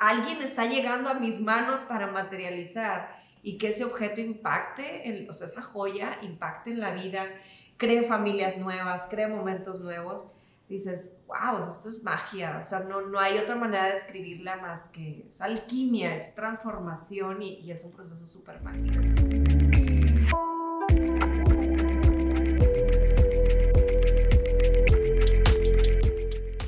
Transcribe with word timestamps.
alguien 0.00 0.42
está 0.42 0.66
llegando 0.66 1.10
a 1.10 1.14
mis 1.14 1.40
manos 1.40 1.82
para 1.82 2.06
materializar 2.06 3.18
y 3.42 3.58
que 3.58 3.68
ese 3.68 3.84
objeto 3.84 4.20
impacte, 4.20 5.26
o 5.28 5.32
sea, 5.32 5.46
esa 5.46 5.62
joya 5.62 6.18
impacte 6.22 6.70
en 6.70 6.80
la 6.80 6.92
vida, 6.92 7.26
cree 7.76 8.02
familias 8.02 8.58
nuevas, 8.58 9.06
cree 9.10 9.26
momentos 9.26 9.80
nuevos, 9.80 10.32
dices, 10.68 11.18
wow, 11.26 11.70
esto 11.70 11.88
es 11.88 12.02
magia, 12.02 12.58
o 12.60 12.62
sea, 12.62 12.80
no, 12.80 13.00
no 13.00 13.18
hay 13.18 13.38
otra 13.38 13.56
manera 13.56 13.86
de 13.86 13.94
describirla 13.94 14.56
más 14.56 14.84
que 14.92 15.24
es 15.28 15.40
alquimia, 15.40 16.14
es 16.14 16.34
transformación 16.34 17.42
y, 17.42 17.60
y 17.60 17.72
es 17.72 17.84
un 17.84 17.92
proceso 17.92 18.26
súper 18.26 18.60
mágico. 18.62 19.00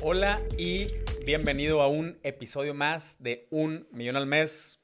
Hola 0.03 0.41
y 0.57 0.87
bienvenido 1.31 1.81
a 1.81 1.87
un 1.87 2.19
episodio 2.23 2.73
más 2.73 3.23
de 3.23 3.47
Un 3.51 3.87
Millón 3.93 4.17
al 4.17 4.25
Mes. 4.25 4.81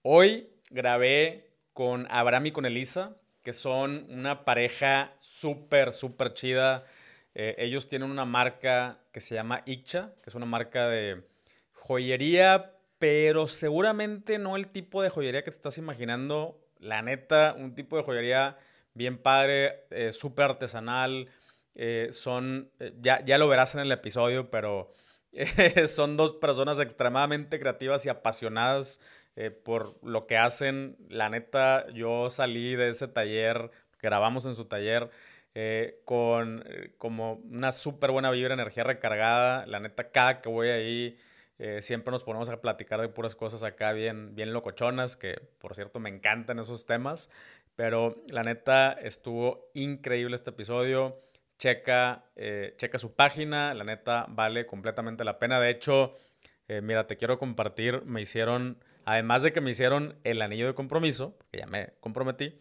Hoy 0.00 0.48
grabé 0.70 1.50
con 1.74 2.06
Abraham 2.10 2.46
y 2.46 2.50
con 2.50 2.64
Elisa, 2.64 3.18
que 3.42 3.52
son 3.52 4.06
una 4.08 4.46
pareja 4.46 5.12
súper, 5.18 5.92
súper 5.92 6.32
chida. 6.32 6.86
Eh, 7.34 7.56
ellos 7.58 7.88
tienen 7.88 8.10
una 8.10 8.24
marca 8.24 9.00
que 9.12 9.20
se 9.20 9.34
llama 9.34 9.64
Icha, 9.66 10.14
que 10.22 10.30
es 10.30 10.34
una 10.34 10.46
marca 10.46 10.88
de 10.88 11.24
joyería, 11.74 12.72
pero 12.98 13.46
seguramente 13.46 14.38
no 14.38 14.56
el 14.56 14.68
tipo 14.68 15.02
de 15.02 15.10
joyería 15.10 15.44
que 15.44 15.50
te 15.50 15.56
estás 15.56 15.76
imaginando. 15.76 16.58
La 16.78 17.02
neta, 17.02 17.54
un 17.54 17.74
tipo 17.74 17.98
de 17.98 18.02
joyería 18.02 18.56
bien 18.94 19.18
padre, 19.18 19.84
eh, 19.90 20.14
súper 20.14 20.46
artesanal. 20.46 21.28
Eh, 21.74 22.08
son, 22.12 22.70
ya, 23.02 23.22
ya 23.26 23.36
lo 23.36 23.46
verás 23.46 23.74
en 23.74 23.82
el 23.82 23.92
episodio, 23.92 24.50
pero 24.50 24.94
son 25.88 26.16
dos 26.16 26.32
personas 26.34 26.78
extremadamente 26.78 27.58
creativas 27.58 28.04
y 28.06 28.08
apasionadas 28.08 29.00
eh, 29.36 29.50
por 29.50 29.96
lo 30.04 30.26
que 30.26 30.36
hacen. 30.36 30.96
La 31.08 31.28
neta, 31.28 31.88
yo 31.90 32.30
salí 32.30 32.74
de 32.76 32.90
ese 32.90 33.08
taller, 33.08 33.70
grabamos 34.00 34.46
en 34.46 34.54
su 34.54 34.66
taller, 34.66 35.10
eh, 35.54 36.00
con 36.04 36.64
eh, 36.66 36.94
como 36.98 37.34
una 37.50 37.72
súper 37.72 38.10
buena 38.10 38.30
vibra, 38.30 38.54
energía 38.54 38.84
recargada. 38.84 39.66
La 39.66 39.80
neta, 39.80 40.10
cada 40.10 40.40
que 40.42 40.48
voy 40.48 40.68
ahí, 40.68 41.18
siempre 41.80 42.10
nos 42.10 42.24
ponemos 42.24 42.48
a 42.48 42.60
platicar 42.60 43.00
de 43.00 43.08
puras 43.08 43.36
cosas 43.36 43.62
acá 43.62 43.92
bien, 43.92 44.34
bien 44.34 44.52
locochonas, 44.52 45.16
que 45.16 45.40
por 45.60 45.76
cierto 45.76 46.00
me 46.00 46.10
encantan 46.10 46.58
esos 46.58 46.86
temas. 46.86 47.30
Pero 47.76 48.16
la 48.28 48.42
neta, 48.42 48.92
estuvo 48.92 49.70
increíble 49.74 50.34
este 50.36 50.50
episodio. 50.50 51.22
Checa, 51.62 52.24
checa 52.76 52.98
su 52.98 53.14
página, 53.14 53.72
la 53.72 53.84
neta 53.84 54.26
vale 54.28 54.66
completamente 54.66 55.22
la 55.22 55.38
pena. 55.38 55.60
De 55.60 55.70
hecho, 55.70 56.14
mira, 56.82 57.06
te 57.06 57.16
quiero 57.16 57.38
compartir, 57.38 58.02
me 58.04 58.20
hicieron 58.20 58.78
Además 59.04 59.42
de 59.42 59.52
que 59.52 59.60
me 59.60 59.70
hicieron 59.70 60.16
el 60.24 60.42
anillo 60.42 60.66
de 60.66 60.74
compromiso, 60.74 61.36
que 61.50 61.58
ya 61.58 61.66
me 61.66 61.94
comprometí, 62.00 62.60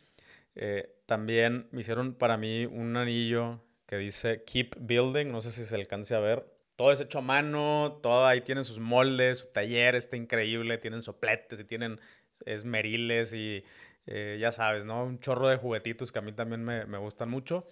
eh, 0.55 0.95
también 1.05 1.67
me 1.71 1.81
hicieron 1.81 2.15
para 2.15 2.37
mí 2.37 2.65
un 2.65 2.97
anillo 2.97 3.61
que 3.85 3.97
dice 3.97 4.43
Keep 4.43 4.75
Building, 4.79 5.27
no 5.31 5.41
sé 5.41 5.51
si 5.51 5.65
se 5.65 5.75
alcance 5.75 6.15
a 6.15 6.19
ver. 6.19 6.45
Todo 6.75 6.91
es 6.91 7.01
hecho 7.01 7.19
a 7.19 7.21
mano, 7.21 7.99
todo 8.01 8.25
ahí 8.25 8.41
tienen 8.41 8.63
sus 8.63 8.79
moldes, 8.79 9.39
su 9.39 9.47
taller 9.47 9.95
está 9.95 10.17
increíble, 10.17 10.77
tienen 10.79 11.01
sopletes 11.03 11.59
y 11.59 11.63
tienen 11.63 11.99
esmeriles 12.45 13.33
y 13.33 13.63
eh, 14.07 14.37
ya 14.39 14.51
sabes, 14.51 14.83
¿no? 14.83 15.03
Un 15.03 15.19
chorro 15.19 15.47
de 15.47 15.57
juguetitos 15.57 16.11
que 16.11 16.19
a 16.19 16.21
mí 16.23 16.31
también 16.31 16.63
me, 16.63 16.85
me 16.85 16.97
gustan 16.97 17.29
mucho. 17.29 17.67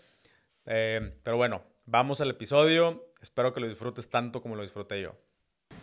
Eh, 0.72 1.18
pero 1.24 1.36
bueno, 1.36 1.64
vamos 1.88 2.22
al 2.22 2.30
episodio. 2.30 3.04
Espero 3.24 3.56
que 3.56 3.60
lo 3.60 3.68
disfrutes 3.68 4.08
tanto 4.12 4.40
como 4.40 4.56
lo 4.56 4.62
disfruté 4.62 5.02
yo. 5.02 5.16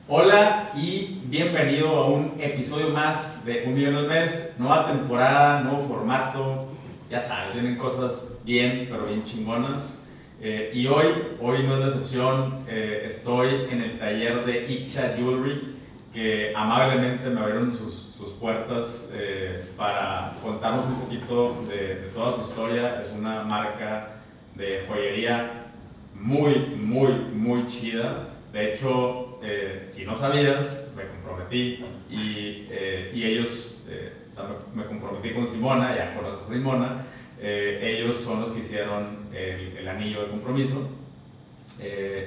Hola 0.06 0.70
y 0.76 1.22
bienvenido 1.24 1.88
a 1.88 2.06
un 2.06 2.40
episodio 2.40 2.90
más 2.90 3.44
de 3.44 3.64
Un 3.66 3.74
Millón 3.74 3.96
al 3.96 4.06
Mes. 4.06 4.54
Nueva 4.60 4.86
temporada, 4.86 5.60
nuevo 5.62 5.88
formato. 5.88 6.68
Ya 7.10 7.20
sabes, 7.20 7.54
vienen 7.54 7.76
cosas 7.76 8.38
bien, 8.44 8.86
pero 8.88 9.06
bien 9.06 9.24
chingonas. 9.24 10.08
Eh, 10.40 10.70
y 10.72 10.86
hoy, 10.86 11.06
hoy 11.40 11.64
no 11.64 11.74
es 11.74 11.80
la 11.80 11.86
excepción, 11.86 12.64
eh, 12.68 13.04
estoy 13.06 13.48
en 13.70 13.80
el 13.80 13.98
taller 13.98 14.44
de 14.44 14.70
Icha 14.70 15.14
Jewelry, 15.16 15.78
que 16.12 16.52
amablemente 16.54 17.28
me 17.30 17.40
abrieron 17.40 17.72
sus, 17.72 18.14
sus 18.16 18.30
puertas 18.34 19.12
eh, 19.16 19.64
para 19.76 20.36
contarnos 20.42 20.84
un 20.84 21.00
poquito 21.00 21.64
de, 21.68 22.02
de 22.02 22.08
toda 22.10 22.36
su 22.36 22.50
historia. 22.50 23.00
Es 23.00 23.10
una 23.10 23.42
marca 23.44 24.15
de 24.56 24.84
joyería 24.88 25.66
muy, 26.14 26.54
muy, 26.76 27.12
muy 27.34 27.66
chida. 27.66 28.30
De 28.52 28.72
hecho, 28.72 29.38
eh, 29.42 29.82
si 29.84 30.04
no 30.04 30.14
sabías, 30.14 30.94
me 30.96 31.04
comprometí 31.06 31.84
y, 32.10 32.66
eh, 32.70 33.12
y 33.14 33.24
ellos, 33.24 33.84
eh, 33.88 34.12
o 34.30 34.34
sea, 34.34 34.44
me, 34.74 34.86
comprometí 34.86 35.32
con 35.34 35.46
Simona, 35.46 35.94
ya 35.94 36.14
conoces 36.14 36.48
a 36.48 36.52
Simona, 36.52 37.06
ellos 37.38 38.16
son 38.16 38.40
los 38.40 38.50
que 38.50 38.60
hicieron 38.60 39.26
el 39.34 39.86
anillo 39.86 40.22
de 40.22 40.28
compromiso. 40.28 40.90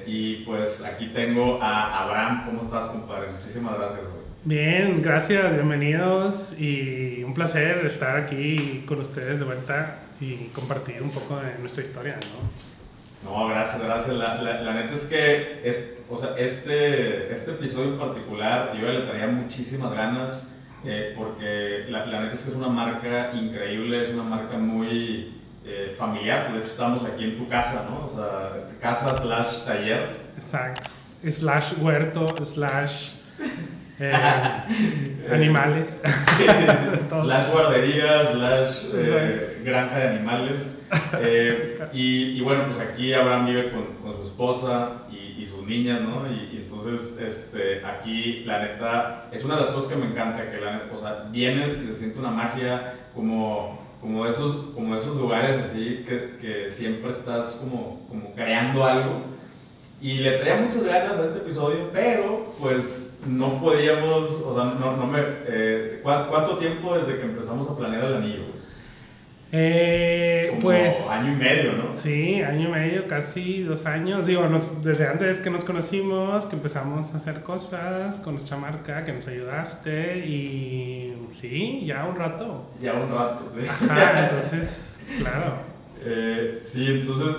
y 0.06 0.44
pues 0.46 0.86
aquí 0.86 1.08
tengo 1.08 1.60
a 1.62 2.04
Abraham, 2.04 2.46
¿cómo 2.46 2.62
estás, 2.62 2.86
compadre? 2.92 3.32
Muchísimas 3.32 3.76
gracias, 3.80 4.02
Bien, 4.46 5.02
gracias, 5.02 5.54
bienvenidos 5.54 6.60
y 6.60 7.24
un 7.24 7.34
placer 7.34 7.86
estar 7.86 8.16
aquí 8.16 8.84
con 8.88 9.00
ustedes 9.00 9.40
de 9.40 9.46
vuelta 9.46 10.09
y 10.20 10.50
compartir 10.54 11.02
un 11.02 11.12
poco 11.12 11.38
de 11.38 11.58
nuestra 11.60 11.84
historia, 11.84 12.20
¿no? 12.34 12.70
No, 13.24 13.48
gracias, 13.48 13.84
gracias. 13.84 14.16
La, 14.16 14.42
la, 14.42 14.74
neta 14.74 14.94
es 14.94 15.06
que 15.06 15.62
es, 15.64 15.98
o 16.10 16.18
sea, 16.18 16.36
este, 16.38 17.32
este 17.32 17.52
episodio 17.52 17.94
en 17.94 18.00
particular 18.00 18.74
yo 18.80 18.90
le 18.92 19.02
traía 19.02 19.28
muchísimas 19.28 19.94
ganas 19.94 20.58
eh, 20.86 21.14
porque 21.18 21.86
la, 21.90 22.06
la, 22.06 22.22
neta 22.22 22.34
es 22.34 22.42
que 22.44 22.52
es 22.52 22.56
una 22.56 22.70
marca 22.70 23.32
increíble, 23.34 24.04
es 24.04 24.10
una 24.10 24.24
marca 24.24 24.58
muy 24.58 25.34
eh, 25.66 25.94
familiar. 25.98 26.54
De 26.54 26.60
hecho, 26.60 26.70
estamos 26.70 27.04
aquí 27.04 27.26
en 27.26 27.38
tu 27.38 27.48
casa, 27.50 27.88
¿no? 27.90 28.06
O 28.06 28.08
sea, 28.08 28.70
casa 28.80 29.16
slash 29.18 29.66
taller. 29.66 30.18
Exacto. 30.38 30.90
Slash 31.28 31.74
huerto, 31.82 32.26
slash 32.46 33.16
eh, 34.00 34.14
animales. 35.32 36.00
slash 37.10 37.52
guardería, 37.52 38.32
slash 38.32 38.86
eh, 38.94 39.49
granja 39.64 39.98
de 39.98 40.08
animales. 40.10 40.86
Eh, 41.22 41.80
y, 41.92 42.38
y, 42.38 42.42
bueno, 42.42 42.66
pues 42.68 42.80
aquí 42.80 43.14
Abraham 43.14 43.48
vive 43.48 43.72
con, 43.72 43.96
con 43.96 44.16
su 44.16 44.30
esposa 44.30 45.08
y, 45.12 45.42
y, 45.42 45.46
sus 45.46 45.66
niñas, 45.66 46.02
¿no? 46.02 46.32
Y, 46.32 46.58
entonces, 46.58 47.20
este, 47.20 47.84
aquí, 47.84 48.44
la 48.46 48.60
neta, 48.60 49.28
es 49.32 49.44
una 49.44 49.56
de 49.56 49.62
las 49.62 49.72
cosas 49.72 49.92
que 49.92 49.96
me 49.96 50.06
encanta, 50.06 50.52
que 50.52 50.62
la 50.62 50.74
neta, 50.74 50.96
o 50.96 51.00
sea, 51.00 51.28
vienes 51.32 51.82
y 51.82 51.88
se 51.88 51.96
siente 51.96 52.20
una 52.20 52.30
magia 52.30 52.94
como 53.16 53.90
como 54.00 54.26
esos, 54.26 54.56
como 54.74 54.96
esos 54.96 55.18
lugares 55.18 55.58
así 55.58 56.06
que, 56.08 56.38
que 56.40 56.70
siempre 56.70 57.10
estás 57.10 57.60
como, 57.62 58.06
como 58.08 58.34
creando 58.34 58.86
algo 58.86 59.24
y 60.02 60.14
le 60.14 60.38
traía 60.38 60.62
muchas 60.62 60.86
ganas 60.86 61.18
a 61.18 61.26
este 61.26 61.40
episodio, 61.40 61.90
pero 61.92 62.54
pues 62.60 63.22
no 63.28 63.60
podíamos, 63.60 64.42
o 64.42 64.56
sea, 64.56 64.76
no, 64.80 64.96
no 64.96 65.06
me... 65.06 65.20
Eh, 65.46 66.00
¿Cuánto 66.02 66.58
tiempo 66.58 66.98
desde 66.98 67.18
que 67.18 67.26
empezamos 67.26 67.70
a 67.70 67.78
planear 67.78 68.06
el 68.06 68.16
anillo? 68.16 68.44
Eh, 69.52 70.58
pues... 70.62 71.10
Año 71.10 71.34
y 71.34 71.36
medio, 71.36 71.74
¿no? 71.74 71.96
Sí, 71.96 72.42
año 72.42 72.70
y 72.70 72.72
medio, 72.72 73.08
casi 73.08 73.64
dos 73.64 73.86
años. 73.86 74.28
Digo, 74.28 74.48
desde 74.84 75.08
antes 75.08 75.40
que 75.40 75.50
nos 75.50 75.64
conocimos, 75.64 76.46
que 76.46 76.56
empezamos 76.56 77.14
a 77.14 77.18
hacer 77.18 77.42
cosas 77.42 78.20
con 78.20 78.36
nuestra 78.36 78.58
marca, 78.58 79.04
que 79.04 79.14
nos 79.14 79.28
ayudaste 79.28 80.20
y 80.20 81.16
sí, 81.40 81.84
ya 81.86 82.06
un 82.06 82.16
rato. 82.16 82.70
Ya 82.80 82.94
un 82.94 83.12
rato, 83.12 83.48
sí. 83.54 83.66
Ajá, 83.68 84.30
entonces, 84.30 85.04
claro. 85.20 85.54
Eh, 86.04 86.60
sí, 86.62 86.86
entonces 86.88 87.36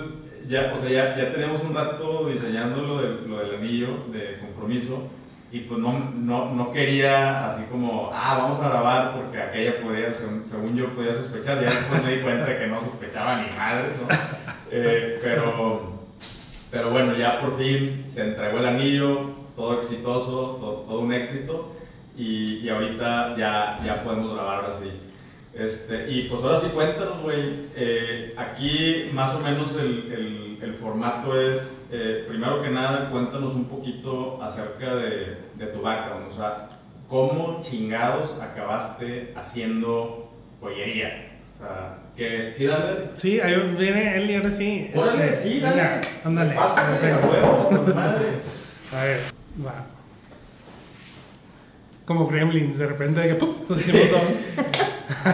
ya, 0.47 0.71
o 0.73 0.77
sea, 0.77 0.89
ya, 0.89 1.17
ya 1.17 1.31
teníamos 1.31 1.63
un 1.63 1.73
rato 1.73 2.27
diseñando 2.29 2.81
lo, 2.81 3.01
de, 3.01 3.27
lo 3.27 3.39
del 3.39 3.55
anillo 3.55 4.05
de 4.11 4.37
compromiso 4.39 5.09
y 5.51 5.59
pues 5.61 5.79
no, 5.79 6.11
no, 6.15 6.53
no, 6.53 6.71
quería 6.71 7.45
así 7.45 7.63
como, 7.69 8.09
ah, 8.13 8.37
vamos 8.37 8.59
a 8.59 8.69
grabar 8.69 9.15
porque 9.15 9.41
aquella 9.41 9.81
podía, 9.81 10.11
según, 10.13 10.77
yo 10.77 10.95
podía 10.95 11.13
sospechar, 11.13 11.59
ya 11.59 11.65
después 11.65 12.03
me 12.05 12.15
di 12.15 12.21
cuenta 12.21 12.57
que 12.57 12.67
no 12.67 12.79
sospechaba 12.79 13.41
ni 13.41 13.55
madre, 13.55 13.89
¿no? 14.01 14.15
Eh, 14.73 15.19
pero, 15.21 15.99
pero 16.71 16.91
bueno, 16.91 17.13
ya 17.17 17.41
por 17.41 17.57
fin 17.57 18.03
se 18.05 18.29
entregó 18.29 18.59
el 18.59 18.67
anillo, 18.67 19.31
todo 19.53 19.77
exitoso, 19.77 20.57
todo, 20.61 20.85
todo 20.87 20.99
un 21.01 21.11
éxito 21.11 21.73
y, 22.15 22.59
y, 22.59 22.69
ahorita 22.69 23.35
ya, 23.37 23.81
ya 23.85 24.01
podemos 24.01 24.33
grabar 24.33 24.63
así. 24.63 24.89
Este, 25.53 26.09
y 26.09 26.29
pues 26.29 26.41
ahora 26.41 26.55
sí 26.55 26.67
cuéntanos, 26.73 27.21
güey, 27.21 27.67
eh, 27.75 28.33
aquí 28.37 29.09
más 29.13 29.35
o 29.35 29.41
menos 29.41 29.75
el, 29.77 30.50
el 30.61 30.75
formato 30.75 31.39
es, 31.39 31.89
eh, 31.91 32.25
primero 32.27 32.61
que 32.61 32.69
nada, 32.69 33.09
cuéntanos 33.09 33.55
un 33.55 33.65
poquito 33.65 34.41
acerca 34.41 34.95
de, 34.95 35.37
de, 35.55 35.65
tu 35.67 35.81
background, 35.81 36.27
o 36.27 36.31
sea, 36.31 36.67
¿cómo 37.09 37.59
chingados 37.61 38.39
acabaste 38.39 39.33
haciendo 39.35 40.31
joyería? 40.59 41.39
O 41.55 41.63
sea, 41.63 41.97
que, 42.15 42.53
¿sí, 42.55 42.65
dale? 42.65 43.09
Sí, 43.13 43.39
ahí 43.39 43.55
viene 43.77 44.17
él 44.17 44.29
y 44.29 44.35
ahora 44.35 44.51
sí. 44.51 44.91
Órale, 44.95 45.29
este, 45.29 45.49
sí, 45.49 45.59
dale. 45.59 45.75
Venga, 45.75 46.01
ándale. 46.25 46.53
Pásale, 46.53 47.13
huevos, 47.13 47.95
madre. 47.95 48.25
A 48.93 49.03
ver, 49.03 49.19
va. 49.65 49.85
como 52.05 52.27
gremlins, 52.27 52.77
de 52.77 52.85
repente 52.85 53.21
de 53.21 53.27
que 53.29 53.35
¡pum! 53.35 53.55
nos 53.69 53.79
hicimos 53.79 54.11
dos. 54.11 54.65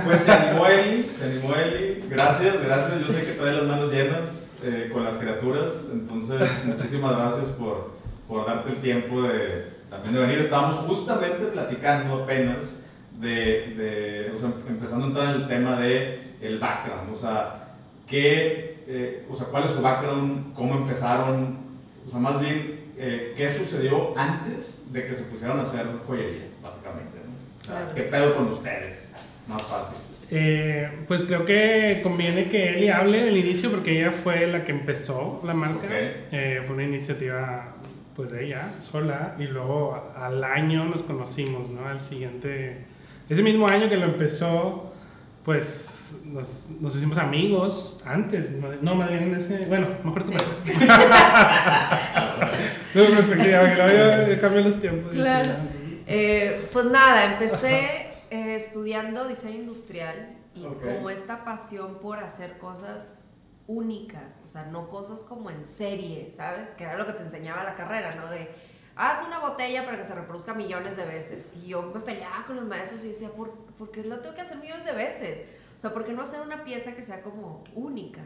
Pues 0.06 0.22
se 0.22 0.32
animó 0.32 0.68
Eli, 0.68 1.04
se 1.04 1.26
animó 1.26 1.56
Eli. 1.56 2.04
Gracias, 2.08 2.64
gracias. 2.64 3.02
Yo 3.02 3.08
sé 3.08 3.26
que 3.26 3.32
trae 3.32 3.54
las 3.54 3.64
manos 3.64 3.92
llenas 3.92 4.47
eh, 4.64 4.90
con 4.92 5.04
las 5.04 5.16
criaturas. 5.18 5.90
Entonces, 5.92 6.64
muchísimas 6.66 7.16
gracias 7.16 7.50
por, 7.50 7.92
por 8.28 8.46
darte 8.46 8.72
el 8.72 8.82
tiempo 8.82 9.24
de 9.24 9.78
también 9.90 10.16
de 10.16 10.22
venir. 10.22 10.40
Estábamos 10.40 10.76
justamente 10.88 11.46
platicando 11.46 12.24
apenas 12.24 12.86
de, 13.20 13.74
de 13.76 14.32
o 14.36 14.38
sea, 14.38 14.52
empezando 14.68 15.06
a 15.06 15.08
entrar 15.08 15.36
en 15.36 15.42
el 15.42 15.48
tema 15.48 15.80
de 15.80 16.34
el 16.42 16.60
background. 16.60 17.12
O 17.12 17.16
sea, 17.16 17.76
qué, 18.08 18.84
eh, 18.88 19.26
o 19.30 19.36
sea, 19.36 19.48
cuál 19.48 19.66
es 19.66 19.72
su 19.72 19.82
background, 19.82 20.54
cómo 20.54 20.76
empezaron, 20.76 21.58
o 22.06 22.10
sea, 22.10 22.20
más 22.20 22.40
bien, 22.40 22.94
eh, 22.98 23.34
qué 23.36 23.50
sucedió 23.50 24.18
antes 24.18 24.92
de 24.92 25.06
que 25.06 25.14
se 25.14 25.26
pusieran 25.26 25.60
a 25.60 25.62
hacer 25.62 25.86
joyería, 26.06 26.48
básicamente. 26.62 27.18
¿no? 27.18 27.34
O 27.62 27.66
sea. 27.66 27.96
¿Qué 27.96 28.04
pedo 28.04 28.36
con 28.36 28.48
ustedes? 28.48 29.16
Más 29.48 29.62
fácil. 29.64 29.98
Eh, 30.30 30.90
pues 31.08 31.24
creo 31.24 31.46
que 31.46 32.02
conviene 32.04 32.50
que 32.50 32.78
Eli 32.78 32.90
hable 32.90 33.24
del 33.24 33.38
inicio 33.38 33.72
porque 33.72 34.00
ella 34.00 34.12
fue 34.12 34.46
la 34.48 34.66
que 34.66 34.72
empezó 34.72 35.42
la 35.46 35.54
marca. 35.54 35.86
Ok. 35.86 35.92
Eh, 36.32 36.62
fue 36.66 36.76
una 36.76 36.84
iniciativa 36.84 37.76
pues 38.16 38.32
de 38.32 38.46
ella 38.46 38.74
sola 38.80 39.36
y 39.38 39.44
luego 39.44 40.12
al 40.18 40.44
año 40.44 40.86
nos 40.86 41.04
conocimos, 41.04 41.70
¿no? 41.70 41.88
Al 41.88 42.02
siguiente, 42.02 42.86
ese 43.30 43.44
mismo 43.44 43.68
año 43.68 43.88
que 43.90 43.96
lo 43.96 44.06
empezó, 44.06 44.92
pues 45.46 46.12
nos, 46.26 46.66
nos 46.82 46.96
hicimos 46.96 47.20
amigos 47.20 48.02
antes, 48.06 48.52
no, 48.52 48.70
no, 48.82 48.96
más 48.96 49.10
bien 49.12 49.24
en 49.24 49.36
ese, 49.36 49.66
bueno, 49.68 49.88
mejor 50.04 50.24
Sí. 50.24 50.32
De 52.94 53.06
perspectiva, 53.16 53.64
luego 53.76 54.28
ya 54.34 54.42
cambian 54.42 54.64
los 54.64 54.82
tiempos. 54.82 55.14
Claro. 55.14 55.50
Eh, 56.08 56.68
pues 56.72 56.86
nada, 56.86 57.34
empecé 57.34 58.07
eh, 58.30 58.56
estudiando 58.56 59.28
diseño 59.28 59.60
industrial 59.60 60.38
y 60.54 60.64
como 60.64 61.10
esta 61.10 61.44
pasión 61.44 62.00
por 62.00 62.20
hacer 62.20 62.58
cosas 62.58 63.22
únicas, 63.68 64.42
o 64.46 64.48
sea, 64.48 64.66
no 64.66 64.88
cosas 64.88 65.24
como 65.24 65.50
en 65.50 65.66
serie, 65.66 66.32
¿sabes? 66.36 66.70
Que 66.70 66.86
era 66.86 66.98
lo 66.98 67.06
que 67.06 67.14
te 67.14 67.24
enseñaba 67.24 67.64
la 67.64 67.76
carrera, 67.76 68.16
¿no? 68.16 68.30
De, 68.30 68.50
haz 68.96 69.26
una 69.26 69.40
botella 69.40 69.86
para 69.86 69.98
que 69.98 70.04
se 70.04 70.16
reproduzca 70.16 70.54
millones 70.54 70.98
de 70.98 71.06
veces. 71.06 71.52
Y 71.54 71.68
yo 71.68 71.84
me 71.84 72.00
peleaba 72.00 72.46
con 72.46 72.56
los 72.56 72.66
maestros 72.66 73.04
y 73.04 73.10
decía, 73.10 73.30
¿por, 73.30 73.52
¿por 73.52 73.92
qué 73.92 74.04
lo 74.04 74.20
tengo 74.20 74.36
que 74.36 74.42
hacer 74.42 74.58
millones 74.58 74.86
de 74.86 74.94
veces? 74.94 75.42
O 75.78 75.80
sea, 75.80 75.94
¿por 75.94 76.06
qué 76.06 76.14
no 76.14 76.24
hacer 76.24 76.42
una 76.42 76.64
pieza 76.64 76.96
que 76.96 77.04
sea 77.04 77.22
como 77.22 77.64
única? 77.76 78.22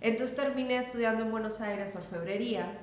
Entonces 0.00 0.36
terminé 0.36 0.76
estudiando 0.76 1.24
en 1.24 1.30
Buenos 1.30 1.60
Aires 1.62 1.96
orfebrería 1.96 2.78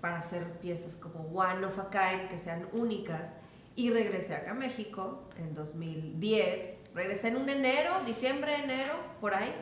para 0.00 0.18
hacer 0.18 0.44
piezas 0.60 0.96
como 0.96 1.20
one 1.28 1.64
of 1.64 1.78
a 1.78 1.88
kind, 1.88 2.28
que 2.28 2.36
sean 2.36 2.68
únicas. 2.72 3.32
Y 3.76 3.90
regresé 3.90 4.34
acá 4.34 4.52
a 4.52 4.54
México 4.54 5.28
en 5.36 5.54
2010. 5.54 6.78
Regresé 6.94 7.28
en 7.28 7.36
un 7.36 7.48
enero, 7.48 7.90
diciembre, 8.06 8.56
enero, 8.56 8.94
por 9.20 9.34
ahí. 9.34 9.52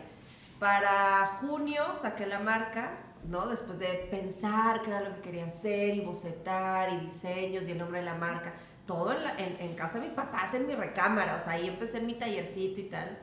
Para 0.61 1.27
junio 1.41 1.83
saqué 2.01 2.27
la 2.27 2.39
marca, 2.39 2.93
¿no? 3.29 3.49
Después 3.49 3.79
de 3.81 4.07
pensar 4.11 4.83
qué 4.83 4.91
era 4.91 5.01
lo 5.01 5.17
que 5.17 5.21
quería 5.23 5.47
hacer 5.47 5.97
y 5.97 6.01
bocetar 6.01 6.93
y 6.93 6.99
diseños 6.99 7.65
y 7.67 7.73
el 7.73 7.79
nombre 7.79 7.99
de 7.99 8.05
la 8.05 8.15
marca. 8.15 8.55
Todo 8.87 9.13
en, 9.13 9.25
la- 9.25 9.37
en- 9.37 9.61
en 9.61 9.75
casa 9.75 9.95
de 9.95 10.05
mis 10.05 10.13
papás, 10.13 10.55
en 10.55 10.67
mi 10.67 10.75
recámara. 10.75 11.35
O 11.35 11.41
sea, 11.41 11.55
ahí 11.55 11.67
empecé 11.67 11.99
en 11.99 12.07
mi 12.07 12.15
tallercito 12.15 12.81
y 12.81 12.85
tal. 12.85 13.19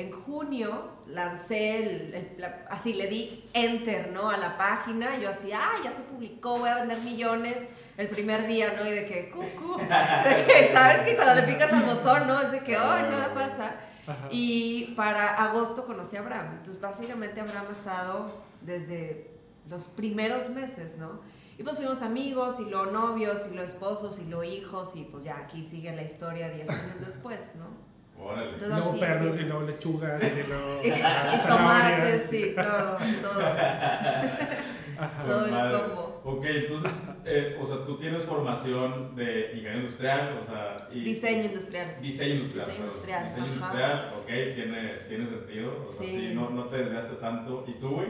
En 0.00 0.10
junio 0.12 0.90
lancé, 1.06 1.78
el, 1.82 2.14
el- 2.14 2.34
la- 2.38 2.64
así 2.70 2.92
le 2.94 3.06
di 3.08 3.44
enter, 3.52 4.10
¿no? 4.12 4.30
A 4.30 4.36
la 4.36 4.56
página. 4.56 5.18
Yo 5.18 5.30
así, 5.30 5.50
ah, 5.52 5.72
ya 5.84 5.92
se 5.92 6.02
publicó, 6.02 6.58
voy 6.58 6.68
a 6.68 6.76
vender 6.76 6.98
millones 7.00 7.56
el 7.96 8.08
primer 8.08 8.46
día, 8.46 8.74
¿no? 8.78 8.86
Y 8.86 8.92
de 8.92 9.06
que, 9.06 9.30
cucu. 9.30 9.78
De 9.78 10.44
que, 10.46 10.70
¿Sabes 10.72 11.02
que 11.02 11.16
cuando 11.16 11.34
le 11.34 11.42
picas 11.42 11.72
al 11.72 11.82
botón, 11.84 12.26
¿no? 12.26 12.40
Es 12.40 12.50
de 12.52 12.60
que, 12.60 12.76
oh, 12.76 12.80
nada 13.02 13.34
pasa. 13.34 13.74
Ajá. 14.06 14.28
Y 14.30 14.94
para 14.96 15.34
agosto 15.44 15.84
conocí 15.86 16.16
a 16.16 16.20
Abraham. 16.20 16.54
Entonces, 16.58 16.80
básicamente, 16.80 17.40
Abraham 17.40 17.66
ha 17.68 17.72
estado 17.72 18.42
desde 18.62 19.30
los 19.68 19.86
primeros 19.86 20.48
meses, 20.50 20.96
¿no? 20.96 21.20
Y 21.58 21.62
pues 21.62 21.76
fuimos 21.76 22.00
amigos, 22.00 22.58
y 22.58 22.64
luego 22.64 22.86
novios, 22.90 23.42
y 23.46 23.54
luego 23.54 23.68
esposos, 23.68 24.18
y 24.18 24.24
luego 24.24 24.44
hijos, 24.44 24.96
y 24.96 25.04
pues 25.04 25.24
ya 25.24 25.36
aquí 25.36 25.62
sigue 25.62 25.94
la 25.94 26.02
historia 26.02 26.48
10 26.48 26.70
años 26.70 27.00
después, 27.06 27.50
¿no? 27.56 27.66
Órale. 28.22 28.44
Entonces, 28.52 28.68
luego 28.68 28.90
así 28.90 29.00
perros 29.00 29.26
empieza. 29.26 29.42
y 29.42 29.48
luego 29.48 29.62
lechugas 29.66 30.22
y 30.22 30.48
luego 30.48 30.80
Y, 30.84 31.48
tomates, 31.48 32.22
sí, 32.30 32.54
todo, 32.60 32.98
todo. 33.22 33.40
Ajá. 34.98 35.24
todo 35.24 35.46
el 35.46 35.50
Madre. 35.52 35.78
combo. 35.80 36.20
Ok, 36.22 36.44
entonces, 36.44 36.92
eh, 37.24 37.56
o 37.60 37.66
sea, 37.66 37.84
tú 37.86 37.96
tienes 37.98 38.22
formación 38.24 39.16
de 39.16 39.52
ingeniero 39.54 39.78
industrial, 39.78 40.36
o 40.38 40.42
sea, 40.42 40.86
y 40.92 41.00
Diseño 41.00 41.44
industrial. 41.46 41.96
Diseño 42.02 42.34
industrial. 42.34 42.66
Diseño 42.66 42.84
industrial, 42.86 43.24
Diseño 43.24 43.46
industrial, 43.46 44.14
ok, 44.20 44.26
tiene, 44.26 44.88
tiene 45.08 45.26
sentido. 45.26 45.84
O 45.86 45.90
sea, 45.90 46.06
Sí. 46.06 46.12
sí, 46.28 46.32
no, 46.34 46.50
no 46.50 46.64
te 46.66 46.76
desviaste 46.78 47.14
tanto. 47.16 47.64
¿Y 47.66 47.72
tú, 47.80 47.88
güey? 47.90 48.08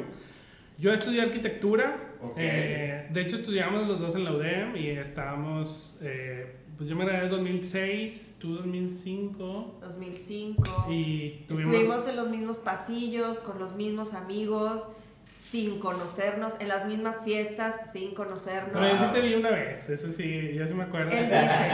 Yo 0.81 0.93
estudié 0.93 1.23
arquitectura. 1.23 1.97
Ok. 2.23 2.35
eh, 2.38 3.06
de 3.11 3.21
hecho, 3.21 3.37
estudiamos 3.37 3.87
los 3.87 4.00
dos 4.00 4.15
en 4.17 4.25
la 4.25 4.32
UDEM 4.32 4.77
y 4.77 4.88
estábamos. 4.91 5.99
eh, 6.03 6.56
pues 6.77 6.88
yo 6.88 6.97
me 6.97 7.05
gradué 7.05 7.25
en 7.27 7.31
2006, 7.31 8.37
tú 8.38 8.55
2005. 8.55 9.79
2005. 9.82 10.87
Y 10.91 11.44
tuvimos. 11.47 11.73
Estuvimos 11.75 12.09
en 12.09 12.17
los 12.17 12.29
mismos 12.31 12.59
pasillos, 12.59 13.38
con 13.41 13.59
los 13.59 13.75
mismos 13.77 14.15
amigos, 14.15 14.87
sin 15.31 15.79
conocernos, 15.79 16.55
en 16.59 16.69
las 16.69 16.87
mismas 16.87 17.23
fiestas, 17.23 17.93
sin 17.93 18.15
conocernos. 18.15 18.73
Bueno, 18.73 18.97
yo 18.97 18.99
sí 18.99 19.12
te 19.12 19.21
vi 19.21 19.35
una 19.35 19.50
vez, 19.50 19.91
eso 19.91 20.09
sí, 20.11 20.53
yo 20.55 20.67
sí 20.67 20.73
me 20.73 20.85
acuerdo. 20.85 21.11
Él 21.11 21.25
dice. 21.31 21.69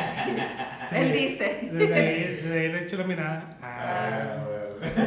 Sí. 0.91 0.97
Él 0.97 1.13
dice. 1.13 1.69
Desde 1.73 1.95
ahí, 1.95 2.21
desde 2.43 2.61
ahí 2.61 2.69
le 2.73 2.83
eché 2.83 2.97
la 2.97 3.05
mirada. 3.05 3.59
Ah, 3.63 4.43
Ah. 4.43 4.47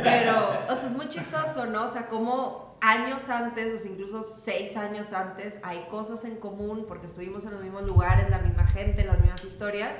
Pero, 0.03 0.33
o 0.67 0.75
sea, 0.79 0.89
es 0.89 0.95
muy 0.95 1.07
chistoso, 1.09 1.65
¿no? 1.67 1.83
O 1.83 1.87
sea, 1.87 2.07
como 2.07 2.68
años 2.81 3.29
antes, 3.29 3.73
o 3.73 3.77
sea, 3.79 3.91
incluso 3.91 4.23
seis 4.23 4.75
años 4.77 5.13
antes, 5.13 5.59
hay 5.63 5.85
cosas 5.89 6.23
en 6.25 6.37
común 6.37 6.85
porque 6.87 7.05
estuvimos 7.07 7.45
en 7.45 7.51
los 7.51 7.61
mismos 7.61 7.83
lugares, 7.83 8.29
la 8.29 8.39
misma 8.39 8.65
gente, 8.65 9.03
las 9.05 9.19
mismas 9.19 9.43
historias, 9.43 9.93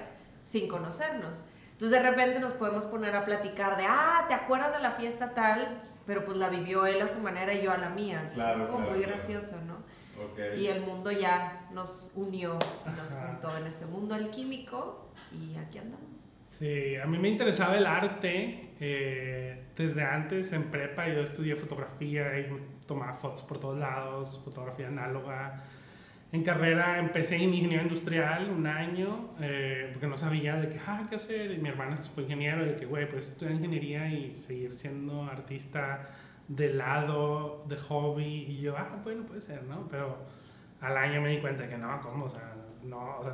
sin 0.44 0.68
conocernos. 0.68 1.38
Entonces, 1.74 2.02
de 2.04 2.10
repente 2.10 2.40
nos 2.40 2.54
podemos 2.54 2.86
poner 2.86 3.16
a 3.16 3.26
platicar 3.26 3.78
de, 3.78 3.86
ah, 3.88 4.26
¿te 4.28 4.34
acuerdas 4.34 4.74
de 4.74 4.80
la 4.80 4.92
fiesta 4.92 5.34
tal? 5.34 5.82
Pero 6.06 6.26
pues 6.26 6.38
la 6.38 6.50
vivió 6.50 6.86
él 6.86 7.02
a 7.02 7.08
su 7.08 7.20
manera 7.20 7.54
y 7.54 7.62
yo 7.64 7.72
a 7.72 7.78
la 7.78 7.90
mía. 7.90 8.18
Entonces, 8.30 8.36
Claro, 8.44 8.64
es 8.64 8.66
como 8.66 8.78
claro, 8.80 8.92
muy 8.92 9.00
claro. 9.04 9.18
gracioso, 9.18 9.56
¿no? 9.66 9.76
Ok. 10.24 10.58
Y 10.58 10.68
el 10.68 10.82
mundo 10.82 11.12
ya 11.12 11.68
nos 11.72 12.12
unió, 12.16 12.58
y 12.86 12.90
nos 13.00 13.12
Ajá. 13.12 13.28
juntó 13.28 13.58
en 13.58 13.68
este 13.68 13.86
mundo 13.86 14.16
alquímico 14.16 15.12
y 15.32 15.56
aquí 15.58 15.78
andamos. 15.78 16.40
Sí, 16.48 16.98
a 16.98 17.06
mí 17.06 17.18
me 17.18 17.30
interesaba 17.30 17.78
el 17.78 17.86
arte. 17.86 18.69
Eh, 18.80 19.66
desde 19.76 20.04
antes, 20.04 20.54
en 20.54 20.64
prepa, 20.72 21.08
yo 21.10 21.22
estudié 21.22 21.56
fotografía 21.56 22.40
y 22.40 22.48
tomaba 22.86 23.14
fotos 23.14 23.42
por 23.42 23.60
todos 23.60 23.78
lados, 23.78 24.42
fotografía 24.44 24.88
análoga. 24.88 25.64
En 26.32 26.44
carrera 26.44 27.00
empecé 27.00 27.36
en 27.38 27.54
ingeniería 27.54 27.82
industrial 27.82 28.52
un 28.52 28.68
año, 28.68 29.32
eh, 29.42 29.90
porque 29.92 30.08
no 30.08 30.16
sabía 30.16 30.56
de 30.56 30.70
qué, 30.70 30.80
ah, 30.88 31.06
qué 31.10 31.16
hacer. 31.16 31.52
Y 31.52 31.58
mi 31.58 31.70
hermana 31.70 31.98
fue 31.98 32.24
ingeniero, 32.24 32.64
de 32.64 32.76
que, 32.76 32.86
güey, 32.86 33.10
pues 33.10 33.30
estudiar 33.30 33.56
ingeniería 33.56 34.08
y 34.12 34.36
seguir 34.36 34.72
siendo 34.72 35.24
artista 35.24 36.08
de 36.48 36.74
lado, 36.74 37.66
de 37.68 37.78
hobby. 37.78 38.46
Y 38.48 38.62
yo, 38.62 38.78
ah, 38.78 39.00
bueno, 39.04 39.26
puede 39.26 39.42
ser, 39.42 39.64
¿no? 39.64 39.88
Pero 39.90 40.18
al 40.82 40.98
año 40.98 41.22
me 41.22 41.30
di 41.30 41.40
cuenta 41.40 41.64
de 41.64 41.70
que 41.70 41.78
no, 41.78 42.00
¿cómo? 42.02 42.26
O 42.26 42.30
sea, 42.30 42.56
no, 42.84 43.20
o 43.20 43.24
sea, 43.24 43.34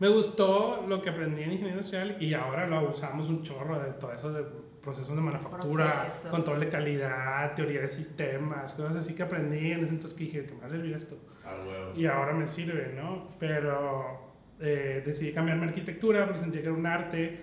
me 0.00 0.08
gustó 0.08 0.84
lo 0.88 1.00
que 1.02 1.10
aprendí 1.10 1.42
en 1.42 1.52
ingeniería 1.52 1.74
industrial 1.74 2.16
y 2.20 2.34
ahora 2.34 2.66
lo 2.66 2.90
usamos 2.90 3.28
un 3.28 3.42
chorro 3.42 3.78
de 3.78 3.92
todo 3.92 4.12
eso 4.12 4.32
de 4.32 4.44
procesos 4.82 5.14
de 5.14 5.22
manufactura, 5.22 6.04
Procesos. 6.06 6.30
control 6.30 6.60
de 6.60 6.68
calidad, 6.68 7.54
teoría 7.54 7.80
de 7.82 7.88
sistemas, 7.88 8.72
cosas 8.74 8.96
así 8.96 9.14
que 9.14 9.22
aprendí 9.22 9.72
en 9.72 9.84
ese 9.84 9.94
entonces 9.94 10.18
que 10.18 10.24
dije 10.24 10.44
que 10.44 10.54
me 10.54 10.60
va 10.60 10.66
a 10.66 10.70
servir 10.70 10.94
esto. 10.94 11.16
Ah, 11.44 11.56
huevo. 11.66 11.92
Y 11.96 12.06
ahora 12.06 12.32
me 12.32 12.46
sirve, 12.46 12.92
¿no? 12.94 13.28
Pero 13.38 14.34
eh, 14.60 15.02
decidí 15.04 15.32
cambiarme 15.32 15.66
a 15.66 15.68
arquitectura 15.68 16.24
porque 16.24 16.40
sentía 16.40 16.60
que 16.60 16.66
era 16.68 16.76
un 16.76 16.86
arte 16.86 17.40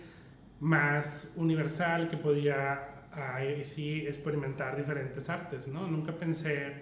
más 0.60 1.32
universal 1.38 2.10
que 2.10 2.18
podía 2.18 3.08
ahí 3.12 3.64
sí 3.64 4.06
experimentar 4.06 4.76
diferentes 4.76 5.30
artes, 5.30 5.68
¿no? 5.68 5.88
Nunca 5.88 6.12
pensé 6.12 6.74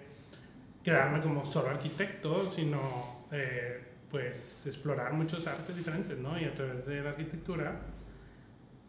quedarme 0.82 1.20
como 1.20 1.44
solo 1.44 1.70
arquitecto, 1.70 2.50
sino 2.50 3.26
eh, 3.30 3.80
pues 4.10 4.66
explorar 4.66 5.12
muchos 5.12 5.46
artes 5.46 5.76
diferentes, 5.76 6.18
¿no? 6.18 6.38
Y 6.38 6.44
a 6.44 6.54
través 6.54 6.86
de 6.86 7.00
la 7.02 7.10
arquitectura 7.10 7.80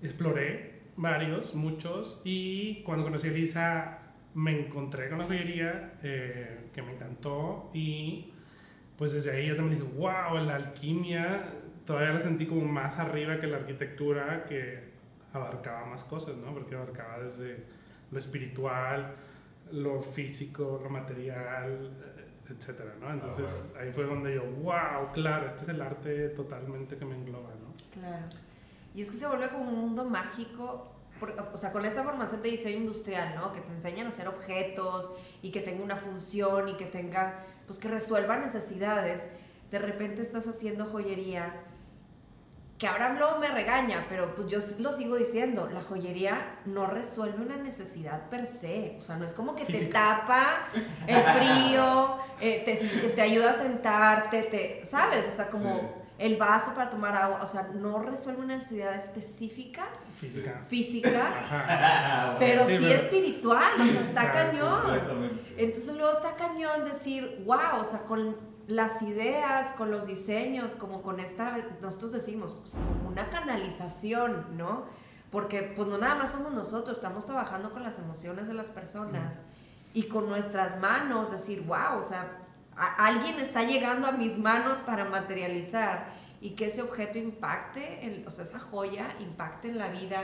exploré 0.02 0.79
varios, 1.00 1.56
muchos, 1.56 2.22
y 2.26 2.84
cuando 2.84 3.06
conocí 3.06 3.28
a 3.28 3.32
Elisa 3.32 4.00
me 4.34 4.68
encontré 4.68 5.10
con 5.10 5.20
la 5.20 5.26
joyería 5.26 5.94
eh, 6.04 6.70
que 6.74 6.82
me 6.82 6.94
encantó 6.94 7.72
y 7.74 8.34
pues 8.98 9.14
desde 9.14 9.32
ahí 9.32 9.48
yo 9.48 9.56
también 9.56 9.80
dije, 9.80 9.92
wow, 9.98 10.38
la 10.46 10.56
alquimia 10.56 11.54
todavía 11.86 12.14
la 12.14 12.20
sentí 12.20 12.46
como 12.46 12.66
más 12.66 13.00
arriba 13.00 13.40
que 13.40 13.48
la 13.48 13.58
arquitectura 13.58 14.44
que 14.44 14.90
abarcaba 15.34 15.86
más 15.86 16.04
cosas, 16.04 16.36
¿no? 16.36 16.54
Porque 16.54 16.76
abarcaba 16.76 17.20
desde 17.24 17.64
lo 18.12 18.20
espiritual, 18.20 19.16
lo 19.72 20.02
físico, 20.02 20.82
lo 20.84 20.90
material, 20.90 21.92
eh, 22.18 22.54
etcétera, 22.54 22.94
¿no? 23.00 23.10
Entonces 23.12 23.74
ahí 23.80 23.92
fue 23.94 24.04
donde 24.04 24.36
yo, 24.36 24.44
wow, 24.44 25.14
claro, 25.14 25.48
este 25.48 25.64
es 25.64 25.70
el 25.70 25.82
arte 25.82 26.30
totalmente 26.30 26.98
que 26.98 27.06
me 27.06 27.16
engloba, 27.16 27.52
¿no? 27.52 27.74
Claro. 27.94 28.49
Y 28.94 29.02
es 29.02 29.12
que 29.12 29.18
se 29.18 29.28
vuelve 29.28 29.50
como 29.50 29.70
un 29.70 29.80
mundo 29.80 30.06
mágico 30.06 30.96
o 31.54 31.58
sea, 31.58 31.72
con 31.72 31.86
esta 31.86 32.04
formación 32.04 32.42
de 32.42 32.50
diseño 32.50 32.78
industrial, 32.78 33.36
¿no? 33.36 33.52
Que 33.52 33.62
te 33.62 33.72
enseñan 33.72 34.08
a 34.08 34.10
hacer 34.10 34.28
objetos 34.28 35.12
y 35.42 35.52
que 35.52 35.60
tenga 35.60 35.84
una 35.84 35.98
función 35.98 36.70
y 36.70 36.78
que 36.78 36.86
tenga, 36.86 37.46
pues 37.68 37.80
que 37.80 37.88
resuelva 37.88 38.38
necesidades. 38.38 39.24
De 39.72 39.80
repente 39.80 40.22
estás 40.22 40.48
haciendo 40.48 40.86
joyería, 40.86 41.54
que 42.78 42.88
Abraham 42.88 43.18
luego 43.18 43.40
me 43.40 43.50
regaña, 43.50 44.06
pero 44.08 44.34
pues 44.36 44.48
yo 44.48 44.60
lo 44.80 44.94
sigo 44.94 45.18
diciendo, 45.18 45.70
la 45.72 45.82
joyería 45.82 46.60
no 46.66 46.88
resuelve 46.88 47.44
una 47.44 47.58
necesidad 47.58 48.30
per 48.30 48.48
se, 48.48 48.96
o 48.98 49.02
sea, 49.02 49.18
no 49.18 49.26
es 49.26 49.34
como 49.34 49.54
que 49.54 49.66
te 49.66 49.88
tapa 49.88 50.70
el 51.06 51.22
frío, 51.22 52.16
eh, 52.40 52.64
te, 52.64 53.10
te, 53.10 53.22
ayuda 53.22 53.50
a 53.50 53.54
sentarte, 53.54 54.44
te, 54.44 54.86
¿sabes? 54.86 55.28
O 55.28 55.32
sea, 55.34 55.50
como 55.50 55.99
el 56.20 56.36
vaso 56.36 56.74
para 56.76 56.90
tomar 56.90 57.16
agua, 57.16 57.40
o 57.42 57.48
sea, 57.48 57.70
no 57.74 58.00
resuelve 58.00 58.42
una 58.44 58.58
necesidad 58.58 58.94
específica. 58.94 59.88
Física. 60.16 60.66
Física, 60.68 62.36
pero 62.40 62.68
sí, 62.68 62.92
espiritual, 62.92 63.80
o 63.80 63.86
sea, 63.86 64.02
está 64.02 64.32
cañón. 64.32 65.32
Entonces 65.56 65.96
luego 65.96 66.12
está 66.12 66.36
cañón 66.36 66.84
decir, 66.84 67.42
wow, 67.46 67.80
o 67.80 67.86
sea, 67.86 68.00
con 68.00 68.36
las 68.68 69.02
ideas, 69.02 69.72
con 69.74 69.92
los 69.92 70.08
diseños, 70.08 70.74
como 70.74 71.02
con 71.02 71.22
esta, 71.22 71.58
nosotros 71.82 72.12
decimos, 72.12 72.54
pues 72.60 72.74
como 72.74 73.10
una 73.10 73.30
canalización, 73.30 74.58
¿no? 74.58 74.84
Porque 75.32 75.74
pues 75.76 75.88
no 75.88 75.98
nada 75.98 76.16
más 76.16 76.34
somos 76.34 76.52
nosotros, 76.52 76.98
estamos 76.98 77.26
trabajando 77.26 77.72
con 77.72 77.82
las 77.82 77.98
emociones 77.98 78.50
de 78.50 78.56
las 78.56 78.68
personas 78.68 79.42
y 79.94 80.04
con 80.04 80.28
nuestras 80.28 80.80
manos, 80.82 81.32
decir, 81.32 81.62
wow, 81.66 81.98
o 81.98 82.04
sea, 82.04 82.49
alguien 82.80 83.40
está 83.40 83.64
llegando 83.64 84.08
a 84.08 84.12
mis 84.12 84.38
manos 84.38 84.80
para 84.80 85.06
materializar 85.06 86.14
y 86.42 86.52
que 86.52 86.68
ese 86.68 86.82
objeto 86.82 87.18
impacte, 87.18 88.24
o 88.26 88.32
sea, 88.32 88.46
esa 88.46 88.60
joya 88.60 89.16
impacte 89.20 89.70
en 89.70 89.78
la 89.78 89.90
vida, 89.90 90.24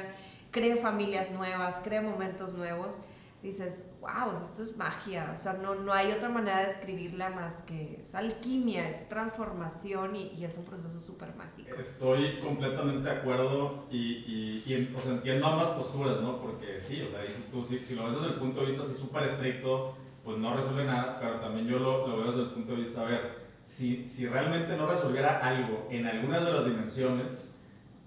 cree 0.52 0.78
familias 0.78 1.32
nuevas, 1.32 1.82
cree 1.84 2.00
momentos 2.00 2.54
nuevos, 2.54 2.98
dices, 3.44 3.88
wow, 4.02 4.32
esto 4.44 4.64
es 4.64 4.76
magia, 4.76 5.32
o 5.32 5.40
sea, 5.40 5.54
no, 5.54 5.76
no 5.76 5.94
hay 5.94 6.12
otra 6.12 6.30
manera 6.30 6.62
de 6.62 6.68
describirla 6.68 7.30
más 7.30 7.54
que 7.68 8.00
es 8.02 8.16
alquimia, 8.16 8.90
es 8.90 9.08
transformación 9.08 10.16
y, 10.16 10.44
es 10.44 10.58
un 10.58 10.66
proceso 10.66 11.00
súper 11.00 11.36
mágico. 11.36 11.76
Estoy 11.78 12.40
completamente 12.40 13.08
de 13.08 13.16
acuerdo 13.18 13.86
y, 13.92 14.64
y, 14.66 14.94
o 14.96 15.00
sea, 15.00 15.12
entiendo 15.12 15.46
ambas 15.46 15.70
posturas, 15.70 16.22
¿no? 16.22 16.42
Porque 16.42 16.80
sí, 16.80 17.02
o 17.02 17.12
sea, 17.12 17.22
dices 17.22 17.50
tú, 17.52 17.62
si, 17.62 17.80
si 17.80 17.96
lo 17.96 18.06
ves 18.06 18.14
desde 18.14 18.28
el 18.28 18.40
punto 18.40 18.62
de 18.62 18.68
vista 18.68 18.86
súper 18.86 19.24
estricto, 19.24 19.96
pues 20.26 20.40
no 20.40 20.56
resuelve 20.56 20.86
nada, 20.86 21.20
pero 21.20 21.40
también 21.40 21.68
yo 21.68 21.78
lo, 21.78 22.08
lo, 22.08 22.18
veo 22.18 22.28
desde 22.32 22.42
el 22.42 22.50
punto 22.50 22.72
de 22.72 22.80
vista, 22.80 23.02
a 23.02 23.06
ver, 23.06 23.46
si, 23.64 24.08
si 24.08 24.28
realmente 24.28 24.76
no 24.76 24.88
resolviera 24.88 25.38
algo 25.38 25.88
en 25.92 26.08
alguna 26.08 26.40
de 26.40 26.52
las 26.52 26.66
dimensiones, 26.66 27.62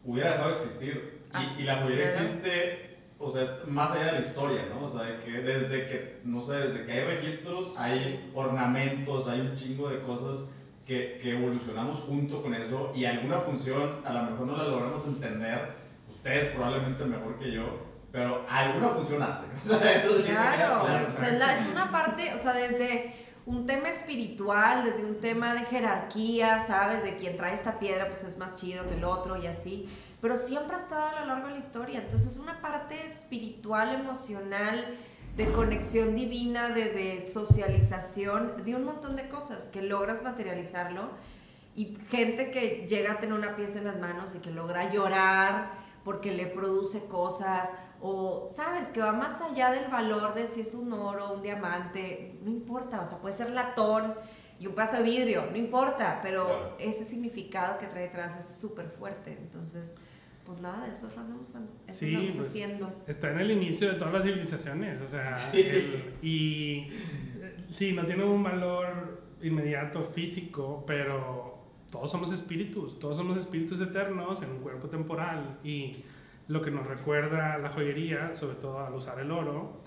hubiera 0.04 0.32
dejado 0.32 0.48
de 0.48 0.54
existir. 0.56 1.20
Y, 1.32 1.62
y 1.62 1.64
la 1.64 1.82
joyería 1.82 2.06
existe, 2.06 2.98
o 3.18 3.30
sea, 3.30 3.60
más 3.68 3.92
allá 3.92 4.06
de 4.06 4.12
la 4.12 4.18
historia, 4.18 4.66
¿no? 4.68 4.84
O 4.84 4.88
sea, 4.88 5.16
que 5.24 5.30
desde 5.30 5.86
que, 5.86 6.20
no 6.24 6.40
sé, 6.40 6.54
desde 6.54 6.84
que 6.84 6.92
hay 6.92 7.04
registros, 7.04 7.78
hay 7.78 8.30
ornamentos, 8.34 9.28
hay 9.28 9.40
un 9.40 9.54
chingo 9.54 9.88
de 9.88 10.00
cosas 10.00 10.50
que, 10.84 11.20
que 11.22 11.36
evolucionamos 11.36 12.00
junto 12.00 12.42
con 12.42 12.52
eso 12.54 12.92
y 12.96 13.04
alguna 13.04 13.38
función 13.38 14.00
a 14.04 14.12
lo 14.12 14.22
mejor 14.24 14.46
no 14.46 14.56
la 14.56 14.64
logramos 14.64 15.06
entender, 15.06 15.72
ustedes 16.10 16.52
probablemente 16.54 17.04
mejor 17.04 17.38
que 17.38 17.52
yo, 17.52 17.87
pero 18.10 18.46
alguna 18.48 18.88
función 18.90 19.22
hace. 19.22 19.46
claro, 20.24 20.82
o 20.82 21.10
sea, 21.10 21.58
es, 21.58 21.66
una 21.70 21.90
parte, 21.90 22.32
o 22.34 22.38
sea, 22.38 22.54
desde 22.54 23.14
un 23.44 23.66
tema 23.66 23.88
espiritual, 23.88 24.84
desde 24.84 25.04
un 25.04 25.20
tema 25.20 25.54
de 25.54 25.60
jerarquía, 25.60 26.66
¿sabes? 26.66 27.02
De 27.02 27.16
quien 27.16 27.36
trae 27.36 27.54
esta 27.54 27.78
piedra, 27.78 28.08
pues 28.08 28.24
es 28.24 28.38
más 28.38 28.54
chido 28.54 28.88
que 28.88 28.94
el 28.94 29.04
otro 29.04 29.36
y 29.36 29.46
así. 29.46 29.88
Pero 30.20 30.36
siempre 30.36 30.76
ha 30.76 30.80
estado 30.80 31.06
a 31.06 31.20
lo 31.20 31.26
largo 31.26 31.48
de 31.48 31.54
la 31.54 31.58
historia. 31.58 32.00
Entonces, 32.00 32.32
es 32.32 32.38
una 32.38 32.60
parte 32.60 33.06
espiritual, 33.06 33.94
emocional, 33.94 34.96
de 35.36 35.46
conexión 35.52 36.16
divina, 36.16 36.70
de, 36.70 36.86
de 36.86 37.30
socialización, 37.30 38.64
de 38.64 38.74
un 38.74 38.84
montón 38.84 39.16
de 39.16 39.28
cosas 39.28 39.68
que 39.68 39.82
logras 39.82 40.22
materializarlo. 40.22 41.10
Y 41.76 41.96
gente 42.10 42.50
que 42.50 42.86
llega 42.88 43.12
a 43.12 43.16
tener 43.18 43.38
una 43.38 43.54
pieza 43.54 43.78
en 43.78 43.84
las 43.84 43.98
manos 44.00 44.34
y 44.34 44.38
que 44.40 44.50
logra 44.50 44.90
llorar 44.90 45.87
porque 46.08 46.32
le 46.32 46.46
produce 46.46 47.04
cosas 47.04 47.68
o 48.00 48.48
sabes 48.50 48.88
que 48.88 48.98
va 48.98 49.12
más 49.12 49.42
allá 49.42 49.72
del 49.72 49.90
valor 49.90 50.32
de 50.32 50.46
si 50.46 50.62
es 50.62 50.72
un 50.72 50.90
oro, 50.90 51.34
un 51.34 51.42
diamante, 51.42 52.38
no 52.42 52.50
importa, 52.50 53.02
o 53.02 53.04
sea, 53.04 53.18
puede 53.18 53.34
ser 53.34 53.50
latón 53.50 54.14
y 54.58 54.66
un 54.66 54.74
pedazo 54.74 54.96
de 54.96 55.02
vidrio, 55.02 55.44
no 55.50 55.58
importa, 55.58 56.20
pero 56.22 56.76
ese 56.78 57.04
significado 57.04 57.76
que 57.76 57.88
trae 57.88 58.04
detrás 58.04 58.38
es 58.38 58.58
súper 58.58 58.88
fuerte, 58.88 59.36
entonces, 59.38 59.94
pues 60.46 60.62
nada, 60.62 60.88
eso 60.88 61.08
andamos, 61.20 61.50
eso 61.50 61.58
sí, 61.88 62.30
pues, 62.34 62.48
haciendo. 62.48 62.90
Está 63.06 63.30
en 63.30 63.40
el 63.40 63.50
inicio 63.50 63.92
de 63.92 63.98
todas 63.98 64.14
las 64.14 64.22
civilizaciones, 64.22 65.02
o 65.02 65.08
sea, 65.08 65.36
y 66.22 66.88
sí, 67.70 67.92
no 67.92 68.06
tiene 68.06 68.24
un 68.24 68.42
valor 68.42 69.24
inmediato 69.42 70.02
físico, 70.04 70.84
pero 70.86 71.57
todos 71.90 72.10
somos 72.10 72.32
espíritus, 72.32 72.98
todos 72.98 73.16
somos 73.16 73.36
espíritus 73.38 73.80
eternos 73.80 74.42
en 74.42 74.50
un 74.50 74.58
cuerpo 74.58 74.88
temporal 74.88 75.58
y 75.64 76.04
lo 76.48 76.62
que 76.62 76.70
nos 76.70 76.86
recuerda 76.86 77.58
la 77.58 77.68
joyería, 77.70 78.34
sobre 78.34 78.56
todo 78.56 78.80
al 78.80 78.94
usar 78.94 79.18
el 79.20 79.30
oro 79.30 79.82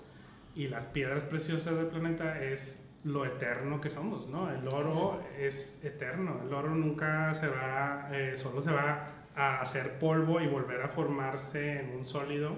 y 0.54 0.68
las 0.68 0.86
piedras 0.86 1.24
preciosas 1.24 1.76
del 1.76 1.86
planeta, 1.86 2.42
es 2.42 2.88
lo 3.04 3.24
eterno 3.24 3.80
que 3.80 3.90
somos, 3.90 4.28
¿no? 4.28 4.50
El 4.50 4.66
oro 4.68 5.20
es 5.36 5.84
eterno, 5.84 6.40
el 6.46 6.52
oro 6.52 6.70
nunca 6.74 7.34
se 7.34 7.48
va, 7.48 8.08
eh, 8.12 8.36
solo 8.36 8.62
se 8.62 8.70
va 8.70 9.08
a 9.34 9.60
hacer 9.60 9.98
polvo 9.98 10.40
y 10.40 10.46
volver 10.46 10.82
a 10.82 10.88
formarse 10.88 11.80
en 11.80 11.96
un 11.96 12.06
sólido, 12.06 12.52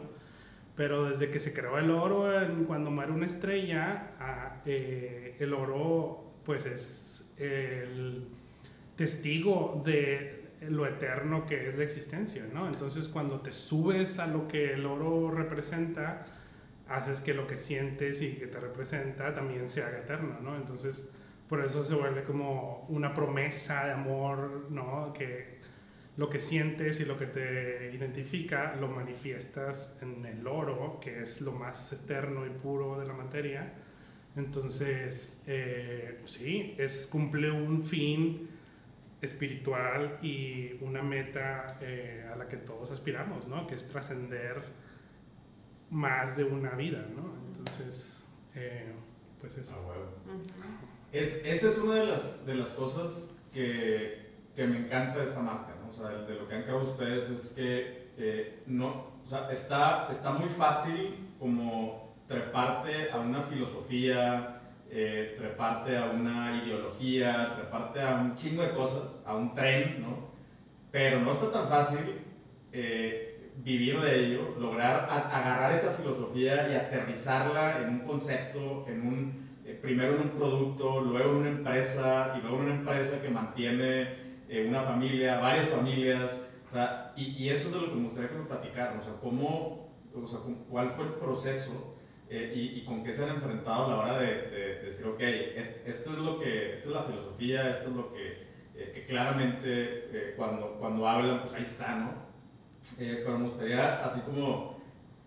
pero 0.77 1.05
desde 1.09 1.31
que 1.31 1.41
se 1.41 1.55
creó 1.55 1.79
el 1.79 1.91
oro, 1.91 2.31
cuando 2.67 2.91
muere 2.91 3.13
una 3.13 3.27
estrella, 3.27 4.61
eh, 4.67 5.37
el 5.39 5.55
oro 5.55 6.33
pues 6.45 6.67
es 6.67 7.33
el 7.39 8.29
testigo 8.97 9.83
de 9.85 10.45
lo 10.69 10.87
eterno 10.87 11.47
que 11.47 11.69
es 11.69 11.77
la 11.77 11.85
existencia, 11.85 12.47
¿no? 12.53 12.67
Entonces 12.67 13.09
cuando 13.09 13.41
te 13.41 13.53
subes 13.53 14.19
a 14.19 14.27
lo 14.27 14.49
que 14.49 14.73
el 14.73 14.87
oro 14.87 15.31
representa, 15.31 16.27
haces 16.89 17.21
que 17.21 17.35
lo 17.35 17.47
que 17.47 17.57
sientes 17.57 18.21
y 18.23 18.35
que 18.35 18.47
te 18.47 18.61
representa 18.61 19.33
también 19.35 19.69
se 19.69 19.83
haga 19.83 19.99
eterno, 19.99 20.39
¿no? 20.43 20.57
Entonces 20.57 21.11
por 21.49 21.65
eso 21.65 21.85
se 21.85 21.95
vuelve 21.95 22.25
como 22.25 22.87
una 22.89 23.13
promesa 23.13 23.87
de 23.87 23.93
amor, 23.93 24.67
¿no? 24.71 25.13
Que 25.13 25.59
lo 26.17 26.31
que 26.31 26.39
sientes 26.39 27.01
y 27.01 27.05
lo 27.05 27.19
que 27.19 27.27
te 27.27 27.91
identifica 27.93 28.77
lo 28.77 28.89
manifiestas 28.89 29.97
en 30.01 30.25
el 30.25 30.47
oro, 30.47 31.01
que 31.01 31.23
es 31.23 31.41
lo 31.41 31.53
más 31.53 31.93
eterno 31.93 32.47
y 32.47 32.51
puro 32.51 32.99
de 32.99 33.07
la 33.07 33.15
materia. 33.15 33.73
Entonces, 34.37 35.43
eh, 35.47 36.21
sí, 36.25 36.75
es 36.79 37.07
cumple 37.07 37.51
un 37.51 37.83
fin 37.83 38.49
espiritual 39.25 40.19
y 40.23 40.75
una 40.81 41.03
meta 41.03 41.79
eh, 41.81 42.29
a 42.33 42.37
la 42.37 42.49
que 42.49 42.57
todos 42.59 42.91
aspiramos, 42.91 43.47
¿no? 43.49 43.67
Que 43.67 43.75
es 43.75 43.89
trascender 43.89 44.63
más 45.91 46.37
de 46.37 46.45
una 46.45 46.71
vida, 46.71 47.07
¿no? 47.15 47.35
Entonces, 47.49 48.29
eh, 48.55 48.93
pues 49.41 49.57
eso. 49.59 49.75
Ah, 49.77 50.35
es, 51.13 51.45
esa 51.45 51.69
es 51.69 51.79
una 51.79 51.95
de 51.95 52.07
las, 52.07 52.47
de 52.47 52.55
las 52.55 52.71
cosas 52.71 53.41
que, 53.53 54.33
que, 54.55 54.67
me 54.67 54.79
encanta 54.79 55.19
de 55.19 55.25
esta 55.25 55.41
marca, 55.41 55.75
¿no? 55.81 55.91
O 55.91 55.93
sea, 55.93 56.09
de 56.09 56.35
lo 56.35 56.49
que 56.49 56.55
han 56.55 56.63
creado 56.63 56.83
ustedes 56.83 57.31
es 57.31 57.53
que 57.53 58.05
eh, 58.17 58.63
no, 58.67 59.15
o 59.25 59.27
sea, 59.27 59.51
está, 59.51 60.09
está 60.11 60.33
muy 60.33 60.49
fácil 60.49 61.31
como 61.39 62.15
treparte 62.29 63.11
a 63.11 63.19
una 63.19 63.43
filosofía, 63.43 64.61
eh, 64.97 65.35
treparte 65.37 65.99
a 65.99 66.05
una 66.11 66.63
ideología, 66.65 67.57
treparte 67.57 68.01
a 68.01 68.15
un 68.15 68.37
chingo 68.37 68.63
de 68.63 68.71
cosas, 68.71 69.25
a 69.27 69.35
un 69.35 69.53
tren, 69.53 70.01
¿no? 70.01 70.29
Pero 70.93 71.19
no 71.19 71.33
está 71.33 71.51
tan 71.51 71.69
fácil 71.69 72.21
eh, 72.71 73.51
vivir 73.57 74.01
de 74.01 74.25
ello, 74.25 74.55
lograr 74.57 75.09
agarrar 75.11 75.73
esa 75.73 75.95
filosofía 75.95 76.69
y 76.71 76.77
aterrizarla 76.77 77.83
en 77.83 77.89
un 77.89 78.01
concepto, 78.07 78.85
en 78.87 79.05
un, 79.05 79.49
eh, 79.65 79.77
primero 79.83 80.15
en 80.15 80.23
un 80.23 80.31
producto, 80.31 81.01
luego 81.01 81.31
en 81.31 81.37
una 81.39 81.49
empresa 81.49 82.33
y 82.39 82.43
luego 82.43 82.59
en 82.59 82.63
una 82.63 82.75
empresa 82.77 83.21
que 83.21 83.31
mantiene 83.31 84.23
una 84.69 84.83
familia, 84.83 85.41
varias 85.41 85.71
familias, 85.71 86.55
o 86.69 86.71
sea, 86.71 87.13
y, 87.17 87.49
eso 87.49 87.67
es 87.67 87.75
de 87.75 87.81
lo 87.81 87.89
que 87.89 87.97
me 87.97 88.05
gustaría 88.05 88.31
que 88.31 88.37
me 88.37 88.45
platicaran, 88.45 88.99
o 89.01 89.03
sea, 89.03 89.15
cómo, 89.21 89.91
o 90.15 90.25
sea, 90.25 90.39
cuál 90.71 90.93
fue 90.93 91.07
el 91.07 91.15
proceso 91.15 91.94
eh, 92.31 92.53
y, 92.55 92.79
y, 92.79 92.85
con 92.85 93.05
qué 93.05 93.13
se 93.13 93.23
han 93.23 93.37
enfrentado 93.37 93.85
a 93.85 93.89
la 93.89 93.97
hora 93.97 94.19
de, 94.19 94.27
de, 94.49 94.83
decir, 94.83 95.05
ok, 95.07 95.21
esto 95.21 96.13
es 96.13 96.19
lo 96.19 96.41
que, 96.41 96.75
esta 96.75 96.89
es 96.89 96.95
la 96.95 97.03
filosofía, 97.03 97.69
esto 97.69 97.91
es 97.91 97.97
lo 97.97 98.13
que, 98.13 98.45
eh, 98.75 98.93
que 98.95 99.05
claramente 99.07 99.65
eh, 99.67 100.35
cuando, 100.37 100.77
cuando 100.79 101.07
hablan, 101.07 101.41
pues 101.43 101.53
ahí 101.55 101.63
está, 101.63 101.97
¿no? 101.97 102.25
pero 102.99 103.39
me 103.39 103.49
gustaría, 103.49 104.05
así 104.05 104.21
como, 104.21 104.79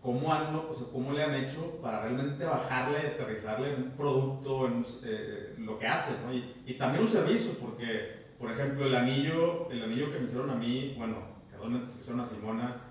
¿cómo, 0.01 0.33
han, 0.33 0.55
o 0.55 0.73
sea, 0.73 0.87
¿cómo 0.91 1.11
le 1.11 1.23
han 1.23 1.33
hecho 1.35 1.79
para 1.81 2.01
realmente 2.01 2.45
bajarle, 2.45 2.99
aterrizarle 2.99 3.73
en 3.73 3.83
un 3.83 3.91
producto, 3.91 4.67
en 4.67 5.65
lo 5.65 5.79
que 5.79 5.87
hace, 5.87 6.23
¿no? 6.25 6.33
Y, 6.33 6.61
y, 6.65 6.73
también 6.75 7.03
un 7.03 7.09
servicio, 7.09 7.53
porque, 7.59 8.27
por 8.37 8.51
ejemplo, 8.51 8.85
el 8.85 8.95
anillo, 8.95 9.69
el 9.71 9.83
anillo 9.83 10.11
que 10.11 10.19
me 10.19 10.25
hicieron 10.25 10.51
a 10.51 10.55
mí, 10.55 10.93
bueno, 10.97 11.17
quedó 11.49 11.63
ponen 11.63 11.81
atención 11.81 12.19
a 12.19 12.23
Simona, 12.23 12.81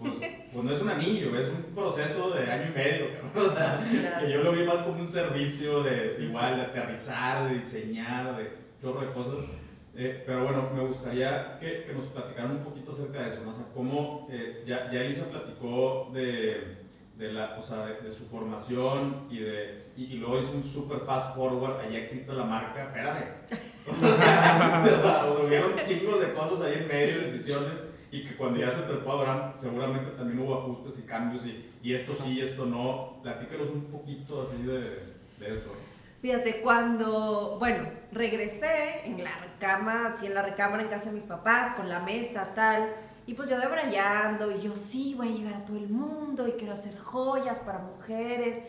pues, 0.00 0.14
pues, 0.52 0.64
no 0.64 0.72
es 0.72 0.80
un 0.80 0.88
anillo, 0.88 1.38
es 1.38 1.48
un 1.48 1.74
proceso 1.74 2.30
de 2.30 2.50
año 2.50 2.70
y 2.70 2.78
medio, 2.78 3.06
O 3.34 3.48
sea, 3.50 3.84
que 4.20 4.32
yo 4.32 4.42
lo 4.42 4.52
vi 4.52 4.64
más 4.64 4.78
como 4.78 5.00
un 5.00 5.06
servicio 5.06 5.82
de 5.82 6.16
igual, 6.20 6.56
de 6.56 6.62
aterrizar, 6.62 7.48
de 7.48 7.56
diseñar, 7.56 8.36
de 8.36 8.50
chorro 8.80 9.00
de 9.02 9.12
cosas. 9.12 9.46
Eh, 9.94 10.22
pero 10.24 10.44
bueno, 10.44 10.70
me 10.74 10.82
gustaría 10.82 11.58
que, 11.58 11.84
que, 11.84 11.92
nos 11.92 12.04
platicaran 12.06 12.52
un 12.52 12.64
poquito 12.64 12.92
acerca 12.92 13.22
de 13.22 13.28
eso, 13.28 13.42
¿no? 13.44 13.50
O 13.50 13.52
sea, 13.52 13.66
cómo 13.74 14.28
eh, 14.30 14.64
ya, 14.66 14.90
ya 14.90 15.02
Elisa 15.02 15.26
platicó 15.26 16.10
de, 16.14 16.78
de, 17.18 17.32
la, 17.32 17.56
o 17.58 17.62
sea, 17.62 17.86
de, 17.86 18.10
su 18.10 18.24
formación 18.26 19.26
y, 19.28 19.40
de, 19.40 19.82
y, 19.96 20.04
y, 20.04 20.16
luego 20.18 20.38
hizo 20.38 20.52
un 20.52 20.64
super 20.64 21.00
fast 21.00 21.34
forward, 21.34 21.80
allá 21.80 21.98
existe 21.98 22.32
la 22.32 22.44
marca, 22.44 22.84
espérame. 22.84 23.24
O 23.90 24.12
sea, 24.12 25.34
hubieron 25.44 25.72
chingos 25.84 26.20
de 26.20 26.32
cosas 26.32 26.60
ahí 26.60 26.74
en 26.74 26.86
medio, 26.86 27.22
decisiones 27.22 27.89
y 28.12 28.24
que 28.24 28.36
cuando 28.36 28.58
ya 28.58 28.70
se 28.70 28.82
trepó 28.82 29.12
Abraham, 29.12 29.52
seguramente 29.54 30.10
también 30.12 30.40
hubo 30.40 30.58
ajustes 30.58 30.98
y 30.98 31.06
cambios 31.06 31.46
y, 31.46 31.70
y 31.82 31.94
esto 31.94 32.14
sí 32.14 32.32
y 32.32 32.40
esto 32.40 32.66
no. 32.66 33.20
Platícanos 33.22 33.70
un 33.70 33.84
poquito 33.84 34.42
así 34.42 34.62
de, 34.62 35.14
de, 35.38 35.52
eso. 35.52 35.72
Fíjate, 36.20 36.60
cuando, 36.60 37.56
bueno, 37.58 37.88
regresé 38.12 39.06
en 39.06 39.22
la 39.22 39.30
cama, 39.58 40.08
así 40.08 40.26
en 40.26 40.34
la 40.34 40.42
recámara 40.42 40.82
en 40.82 40.88
casa 40.88 41.06
de 41.06 41.12
mis 41.12 41.24
papás, 41.24 41.76
con 41.76 41.88
la 41.88 42.00
mesa, 42.00 42.52
tal, 42.54 42.92
y 43.26 43.34
pues 43.34 43.48
yo 43.48 43.58
debrayando, 43.58 44.50
y 44.50 44.60
yo 44.60 44.74
sí, 44.74 45.14
voy 45.16 45.28
a 45.28 45.30
llegar 45.30 45.54
a 45.54 45.64
todo 45.64 45.76
el 45.76 45.88
mundo, 45.88 46.48
y 46.48 46.52
quiero 46.52 46.72
hacer 46.72 46.98
joyas 46.98 47.60
para 47.60 47.78
mujeres, 47.78 48.60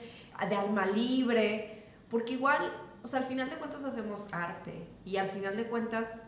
de 0.47 0.55
alma 0.55 0.85
libre, 0.85 1.83
porque 2.09 2.33
igual, 2.33 2.71
o 3.03 3.07
sea, 3.07 3.19
al 3.19 3.25
final 3.25 3.49
de 3.49 3.57
cuentas 3.57 3.83
hacemos 3.83 4.27
arte, 4.31 4.87
y 5.03 5.17
al 5.17 5.29
final 5.29 5.57
de 5.57 5.65
cuentas 5.65 6.21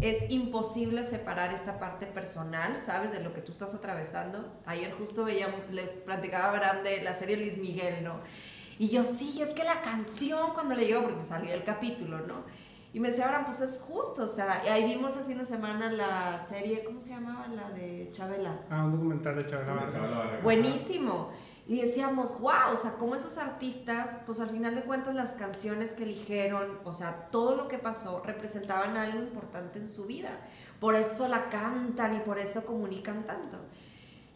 es 0.00 0.30
imposible 0.30 1.02
separar 1.04 1.52
esta 1.52 1.78
parte 1.78 2.06
personal, 2.06 2.80
¿sabes? 2.82 3.12
De 3.12 3.22
lo 3.22 3.32
que 3.32 3.40
tú 3.40 3.52
estás 3.52 3.74
atravesando. 3.74 4.52
Ayer 4.66 4.92
justo 4.92 5.24
veía, 5.24 5.48
le 5.70 5.84
platicaba 5.84 6.44
a 6.44 6.48
Abraham 6.48 6.82
de 6.82 7.02
la 7.02 7.14
serie 7.14 7.36
Luis 7.36 7.56
Miguel, 7.56 8.04
¿no? 8.04 8.20
Y 8.78 8.88
yo, 8.88 9.04
sí, 9.04 9.40
es 9.40 9.54
que 9.54 9.64
la 9.64 9.80
canción 9.80 10.52
cuando 10.52 10.74
le 10.74 10.86
llegó, 10.86 11.02
porque 11.02 11.24
salió 11.24 11.54
el 11.54 11.64
capítulo, 11.64 12.18
¿no? 12.26 12.44
Y 12.92 13.00
me 13.00 13.10
decía, 13.10 13.26
Abraham, 13.26 13.46
pues 13.46 13.60
es 13.60 13.78
justo, 13.80 14.24
o 14.24 14.28
sea, 14.28 14.62
ahí 14.70 14.84
vimos 14.84 15.16
el 15.16 15.24
fin 15.24 15.38
de 15.38 15.44
semana 15.44 15.90
la 15.90 16.38
serie, 16.38 16.82
¿cómo 16.84 17.00
se 17.00 17.10
llamaba? 17.10 17.46
La 17.48 17.70
de 17.70 18.08
Chabela. 18.12 18.60
Ah, 18.70 18.84
un 18.84 18.92
documental 18.92 19.36
de 19.36 19.44
Chabela 19.44 19.74
Vargas. 19.74 20.42
Buenísimo. 20.42 21.30
Y 21.68 21.80
decíamos, 21.80 22.38
wow, 22.40 22.72
o 22.74 22.76
sea, 22.76 22.92
como 22.92 23.16
esos 23.16 23.38
artistas, 23.38 24.20
pues 24.24 24.38
al 24.38 24.50
final 24.50 24.76
de 24.76 24.82
cuentas 24.82 25.16
las 25.16 25.32
canciones 25.32 25.90
que 25.92 26.04
eligieron, 26.04 26.78
o 26.84 26.92
sea, 26.92 27.28
todo 27.32 27.56
lo 27.56 27.66
que 27.66 27.78
pasó 27.78 28.22
representaban 28.24 28.96
algo 28.96 29.18
importante 29.18 29.80
en 29.80 29.88
su 29.88 30.06
vida. 30.06 30.30
Por 30.78 30.94
eso 30.94 31.26
la 31.26 31.48
cantan 31.48 32.16
y 32.16 32.20
por 32.20 32.38
eso 32.38 32.64
comunican 32.64 33.26
tanto. 33.26 33.58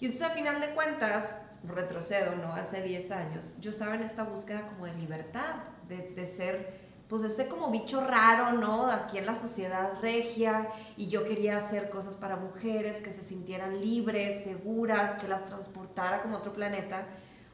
Y 0.00 0.06
entonces 0.06 0.28
al 0.28 0.34
final 0.34 0.60
de 0.60 0.70
cuentas, 0.70 1.36
retrocedo, 1.62 2.34
¿no? 2.34 2.52
Hace 2.52 2.82
10 2.82 3.10
años, 3.12 3.54
yo 3.60 3.70
estaba 3.70 3.94
en 3.94 4.02
esta 4.02 4.24
búsqueda 4.24 4.66
como 4.66 4.86
de 4.86 4.94
libertad, 4.94 5.56
de, 5.88 6.10
de 6.10 6.26
ser 6.26 6.89
pues 7.10 7.24
este 7.24 7.48
como 7.48 7.72
bicho 7.72 8.00
raro, 8.06 8.52
¿no? 8.52 8.86
Aquí 8.86 9.18
en 9.18 9.26
la 9.26 9.34
sociedad 9.34 10.00
regia 10.00 10.68
y 10.96 11.08
yo 11.08 11.24
quería 11.24 11.56
hacer 11.56 11.90
cosas 11.90 12.14
para 12.14 12.36
mujeres 12.36 13.02
que 13.02 13.10
se 13.10 13.22
sintieran 13.22 13.80
libres, 13.80 14.44
seguras, 14.44 15.20
que 15.20 15.26
las 15.26 15.44
transportara 15.44 16.22
como 16.22 16.36
otro 16.36 16.52
planeta, 16.52 17.08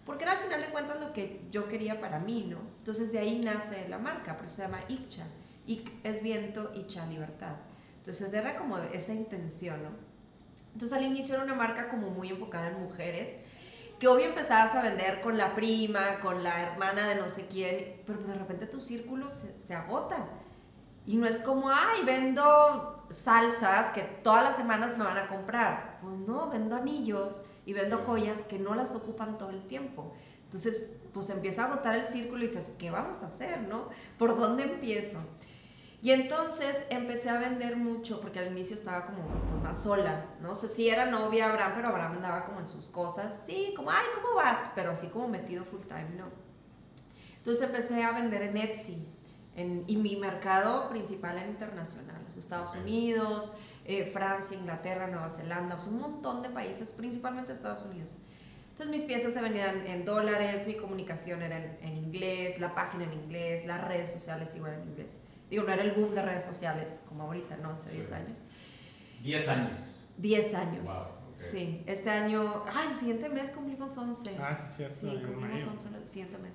porque 0.05 0.25
era 0.25 0.35
al 0.35 0.41
final 0.41 0.61
de 0.61 0.67
cuentas 0.67 1.01
lo 1.01 1.15
que 1.15 1.41
yo 1.51 1.69
quería 1.69 1.99
para 2.03 2.19
mí, 2.19 2.47
¿no? 2.51 2.59
Entonces 2.81 3.13
de 3.13 3.19
ahí 3.19 3.41
nace 3.43 3.89
la 3.89 3.97
marca, 3.97 4.37
por 4.37 4.45
eso 4.45 4.57
se 4.57 4.63
llama 4.63 4.85
Ikcha. 4.89 5.25
Ik 5.67 5.91
es 6.05 6.23
viento, 6.23 6.73
Icha 6.75 7.07
libertad. 7.07 7.57
Entonces 7.97 8.31
era 8.35 8.59
como 8.59 8.77
esa 8.77 9.15
intención, 9.15 9.83
¿no? 9.83 9.89
Entonces 10.75 10.99
al 10.99 11.05
inicio 11.05 11.35
era 11.35 11.45
una 11.45 11.55
marca 11.55 11.89
como 11.89 12.11
muy 12.11 12.29
enfocada 12.29 12.69
en 12.69 12.83
mujeres, 12.83 13.39
que 13.99 14.09
obvio 14.09 14.26
empezabas 14.26 14.75
a 14.75 14.83
vender 14.83 15.21
con 15.21 15.38
la 15.38 15.55
prima, 15.55 16.21
con 16.21 16.43
la 16.43 16.61
hermana 16.61 17.09
de 17.09 17.15
no 17.15 17.28
sé 17.28 17.47
quién, 17.47 18.02
pero 18.06 18.19
pues 18.19 18.30
de 18.30 18.39
repente 18.39 18.67
tu 18.67 18.80
círculo 18.80 19.30
se, 19.30 19.59
se 19.59 19.75
agota. 19.75 20.28
Y 21.06 21.17
no 21.17 21.26
es 21.26 21.39
como, 21.39 21.71
ay, 21.71 22.04
vendo 22.04 23.04
salsas 23.11 23.93
que 23.93 24.02
todas 24.02 24.43
las 24.43 24.56
semanas 24.56 24.99
me 24.99 25.04
van 25.04 25.17
a 25.17 25.28
comprar. 25.28 25.99
Pues 26.02 26.19
no, 26.19 26.50
vendo 26.50 26.76
anillos 26.76 27.45
y 27.65 27.73
vendo 27.73 27.99
joyas 27.99 28.41
que 28.49 28.59
no 28.59 28.75
las 28.75 28.93
ocupan 28.95 29.39
todo 29.39 29.50
el 29.50 29.67
tiempo. 29.67 30.13
Entonces, 30.45 30.91
pues 31.13 31.30
empieza 31.30 31.63
a 31.63 31.67
agotar 31.67 31.95
el 31.95 32.04
círculo 32.04 32.45
y 32.45 32.49
dices, 32.49 32.71
¿qué 32.78 32.91
vamos 32.91 33.23
a 33.23 33.26
hacer, 33.26 33.63
no? 33.63 33.89
¿Por 34.19 34.37
dónde 34.39 34.65
empiezo? 34.65 35.19
Y 36.02 36.11
entonces 36.13 36.85
empecé 36.91 37.30
a 37.30 37.39
vender 37.39 37.76
mucho, 37.76 38.21
porque 38.21 38.39
al 38.39 38.52
inicio 38.52 38.76
estaba 38.76 39.06
como 39.06 39.26
pues, 39.26 39.63
más 39.63 39.82
sola, 39.82 40.26
¿no? 40.41 40.54
sé 40.54 40.69
si 40.69 40.89
era 40.89 41.06
novia 41.06 41.49
Abraham, 41.49 41.73
pero 41.75 41.89
Abraham 41.89 42.13
andaba 42.17 42.45
como 42.45 42.61
en 42.61 42.67
sus 42.67 42.87
cosas, 42.89 43.43
sí, 43.47 43.73
como, 43.75 43.91
ay, 43.91 44.04
¿cómo 44.15 44.37
vas? 44.37 44.71
Pero 44.75 44.91
así 44.91 45.09
como 45.09 45.28
metido 45.28 45.65
full 45.65 45.80
time, 45.82 46.11
¿no? 46.17 46.26
Entonces 47.39 47.65
empecé 47.65 48.02
a 48.04 48.13
vender 48.13 48.43
en 48.43 48.56
Etsy, 48.56 49.09
en, 49.54 49.85
y 49.87 49.97
mi 49.97 50.17
mercado 50.17 50.89
principal 50.91 51.39
era 51.39 51.49
internacional, 51.49 52.21
los 52.25 52.37
Estados 52.37 52.76
Unidos, 52.76 53.52
eh, 53.87 54.04
Francia, 54.04 54.56
Inglaterra, 54.56 55.06
Nueva 55.06 55.30
Zelanda, 55.30 55.76
un 55.87 55.99
montón 55.99 56.43
de 56.43 56.50
países, 56.50 56.91
principalmente 56.91 57.52
Estados 57.52 57.85
Unidos. 57.85 58.19
Entonces 58.71 58.95
mis 58.95 59.04
piezas 59.04 59.32
se 59.32 59.41
vendían 59.41 59.87
en 59.87 60.04
dólares, 60.04 60.67
mi 60.67 60.75
comunicación 60.75 61.41
era 61.41 61.56
en, 61.56 61.78
en 61.80 61.97
inglés, 61.97 62.61
la 62.61 62.75
página 62.75 63.04
en 63.04 63.15
inglés, 63.15 63.65
las 63.65 63.82
redes 63.82 64.13
sociales 64.13 64.54
igual 64.54 64.75
en 64.75 64.82
inglés. 64.82 65.21
Digo, 65.50 65.65
no 65.65 65.73
era 65.73 65.82
el 65.82 65.93
boom 65.93 66.15
de 66.15 66.23
redes 66.23 66.45
sociales 66.45 67.00
como 67.09 67.25
ahorita, 67.25 67.56
¿no? 67.59 67.71
Hace 67.71 67.93
10 67.93 68.13
años. 68.13 68.39
10 69.23 69.49
años. 69.49 70.06
10 70.19 70.54
años. 70.54 70.91
Sí, 71.37 71.82
este 71.87 72.11
año, 72.11 72.65
ah, 72.67 72.87
el 72.89 72.95
siguiente 72.95 73.28
mes 73.28 73.52
cumplimos 73.52 73.97
11. 73.97 74.37
Ah, 74.41 74.56
sí, 74.56 74.76
cierto. 74.76 74.95
Sí, 74.95 75.23
cumplimos 75.25 75.67
11 75.67 75.89
el 76.02 76.09
siguiente 76.09 76.39
mes. 76.39 76.54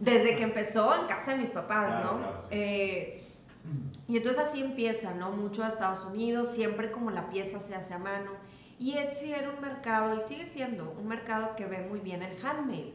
Desde 0.00 0.36
que 0.36 0.42
empezó 0.42 1.00
en 1.00 1.06
casa 1.06 1.32
de 1.32 1.38
mis 1.38 1.50
papás, 1.50 2.04
¿no? 2.04 2.20
eh, 2.50 3.24
y 4.08 4.16
entonces 4.16 4.42
así 4.42 4.60
empieza, 4.60 5.14
¿no? 5.14 5.30
Mucho 5.30 5.62
a 5.62 5.68
Estados 5.68 6.04
Unidos, 6.04 6.52
siempre 6.52 6.90
como 6.90 7.10
la 7.10 7.28
pieza 7.28 7.60
se 7.60 7.74
hace 7.74 7.94
a 7.94 7.98
mano. 7.98 8.32
Y 8.78 8.96
Etsy 8.96 9.32
era 9.32 9.50
un 9.50 9.60
mercado, 9.60 10.16
y 10.16 10.20
sigue 10.20 10.46
siendo, 10.46 10.90
un 10.98 11.06
mercado 11.06 11.54
que 11.54 11.66
ve 11.66 11.86
muy 11.86 12.00
bien 12.00 12.22
el 12.22 12.34
handmade. 12.44 12.94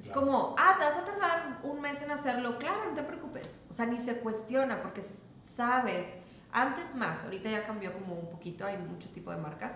Es 0.00 0.08
como, 0.08 0.54
ah, 0.58 0.76
te 0.78 0.86
vas 0.86 0.96
a 0.96 1.04
tardar 1.04 1.60
un 1.62 1.80
mes 1.80 2.00
en 2.00 2.10
hacerlo. 2.10 2.58
Claro, 2.58 2.86
no 2.86 2.94
te 2.94 3.02
preocupes. 3.02 3.60
O 3.68 3.74
sea, 3.74 3.84
ni 3.84 3.98
se 3.98 4.18
cuestiona 4.18 4.80
porque 4.80 5.02
sabes, 5.42 6.14
antes 6.52 6.94
más, 6.94 7.22
ahorita 7.24 7.50
ya 7.50 7.62
cambió 7.64 7.92
como 7.92 8.14
un 8.14 8.30
poquito, 8.30 8.64
hay 8.64 8.78
mucho 8.78 9.10
tipo 9.10 9.30
de 9.30 9.36
marcas, 9.36 9.74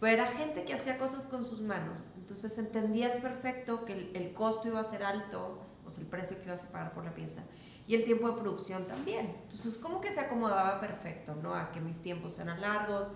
pero 0.00 0.14
era 0.14 0.26
gente 0.26 0.64
que 0.64 0.72
hacía 0.72 0.96
cosas 0.96 1.26
con 1.26 1.44
sus 1.44 1.60
manos. 1.60 2.08
Entonces 2.16 2.56
entendías 2.56 3.14
perfecto 3.18 3.84
que 3.84 3.92
el, 3.92 4.16
el 4.16 4.32
costo 4.32 4.68
iba 4.68 4.80
a 4.80 4.84
ser 4.84 5.02
alto, 5.04 5.60
o 5.84 5.90
sea, 5.90 6.02
el 6.02 6.08
precio 6.08 6.38
que 6.38 6.46
ibas 6.46 6.64
a 6.64 6.68
pagar 6.68 6.92
por 6.94 7.04
la 7.04 7.14
pieza 7.14 7.42
y 7.86 7.94
el 7.94 8.04
tiempo 8.04 8.28
de 8.30 8.40
producción 8.40 8.86
también. 8.86 9.34
Entonces, 9.42 9.76
como 9.76 10.00
que 10.00 10.10
se 10.10 10.20
acomodaba 10.20 10.80
perfecto, 10.80 11.36
¿no? 11.36 11.54
A 11.54 11.70
que 11.70 11.80
mis 11.80 11.98
tiempos 12.00 12.38
eran 12.38 12.60
largos, 12.60 13.10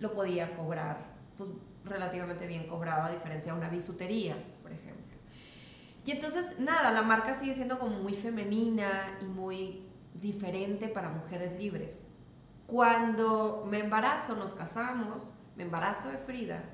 lo 0.00 0.12
podía 0.12 0.56
cobrar, 0.56 0.98
pues 1.36 1.50
relativamente 1.84 2.46
bien 2.46 2.66
cobrado, 2.66 3.04
a 3.04 3.10
diferencia 3.10 3.52
de 3.52 3.58
una 3.58 3.68
bisutería. 3.68 4.36
Y 6.08 6.12
entonces, 6.12 6.58
nada, 6.58 6.90
la 6.90 7.02
marca 7.02 7.34
sigue 7.34 7.52
siendo 7.52 7.78
como 7.78 7.98
muy 7.98 8.14
femenina 8.14 9.18
y 9.20 9.26
muy 9.26 9.82
diferente 10.14 10.88
para 10.88 11.10
mujeres 11.10 11.58
libres. 11.58 12.08
Cuando 12.66 13.66
me 13.68 13.80
embarazo, 13.80 14.34
nos 14.34 14.54
casamos, 14.54 15.34
me 15.54 15.64
embarazo 15.64 16.08
de 16.08 16.16
Frida, 16.16 16.64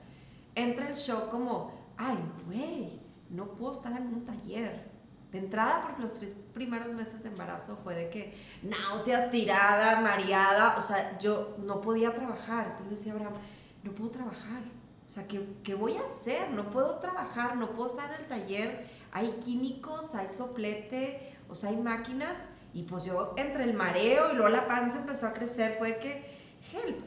entra 0.54 0.86
el 0.86 0.94
shock 0.94 1.30
como, 1.30 1.72
ay, 1.96 2.16
güey, 2.46 3.00
no 3.28 3.46
puedo 3.56 3.72
estar 3.72 3.90
en 4.00 4.06
un 4.06 4.24
taller, 4.24 4.88
de 5.32 5.38
entrada, 5.40 5.82
porque 5.82 6.02
los 6.02 6.14
tres 6.14 6.30
primeros 6.52 6.92
meses 6.92 7.20
de 7.24 7.30
embarazo 7.30 7.76
fue 7.82 7.96
de 7.96 8.10
que 8.10 8.40
náuseas, 8.62 9.32
tirada, 9.32 10.00
mareada, 10.00 10.76
o 10.78 10.80
sea, 10.80 11.18
yo 11.18 11.56
no 11.58 11.80
podía 11.80 12.14
trabajar. 12.14 12.68
Entonces 12.68 12.98
decía 12.98 13.14
Abraham, 13.14 13.34
no 13.82 13.90
puedo 13.90 14.12
trabajar. 14.12 14.62
O 15.06 15.10
sea, 15.10 15.26
¿qué, 15.26 15.44
¿qué, 15.62 15.74
voy 15.74 15.96
a 15.96 16.04
hacer? 16.04 16.50
No 16.50 16.70
puedo 16.70 16.98
trabajar, 16.98 17.56
no 17.56 17.70
puedo 17.72 17.90
estar 17.90 18.12
en 18.14 18.20
el 18.22 18.26
taller. 18.26 19.03
Hay 19.14 19.30
químicos, 19.42 20.14
hay 20.14 20.26
soplete, 20.26 21.34
o 21.48 21.54
sea, 21.54 21.70
hay 21.70 21.76
máquinas. 21.76 22.44
Y 22.74 22.82
pues 22.82 23.04
yo, 23.04 23.32
entre 23.36 23.64
el 23.64 23.72
mareo 23.72 24.32
y 24.32 24.34
luego 24.34 24.50
la 24.50 24.66
panza 24.66 24.98
empezó 24.98 25.28
a 25.28 25.32
crecer, 25.32 25.76
fue 25.78 25.98
que, 25.98 26.36
help. 26.72 26.98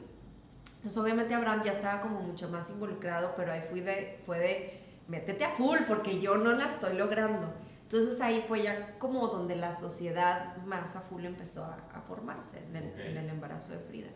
Entonces, 0.78 0.98
obviamente, 0.98 1.34
Abraham 1.36 1.64
ya 1.64 1.74
estaba 1.74 2.02
como 2.02 2.22
mucho 2.22 2.48
más 2.48 2.70
involucrado, 2.70 3.34
pero 3.36 3.52
ahí 3.52 3.62
fui 3.70 3.82
de, 3.82 4.20
fue 4.26 4.40
de, 4.40 4.82
métete 5.08 5.44
a 5.44 5.50
full, 5.52 5.80
porque 5.88 6.20
yo 6.20 6.38
no 6.38 6.54
la 6.54 6.66
estoy 6.66 6.96
logrando. 6.96 7.54
Entonces 7.90 8.20
ahí 8.20 8.44
fue 8.48 8.64
ya 8.64 8.98
como 9.00 9.28
donde 9.30 9.56
la 9.56 9.76
sociedad 9.76 10.58
más 10.66 10.98
a 10.98 11.02
full 11.02 11.24
empezó 11.24 11.64
a, 11.64 12.02
formarse 12.06 12.58
en 12.58 12.76
el, 12.76 13.30
embarazo 13.30 13.72
de 13.72 13.80
Frida. 13.80 14.10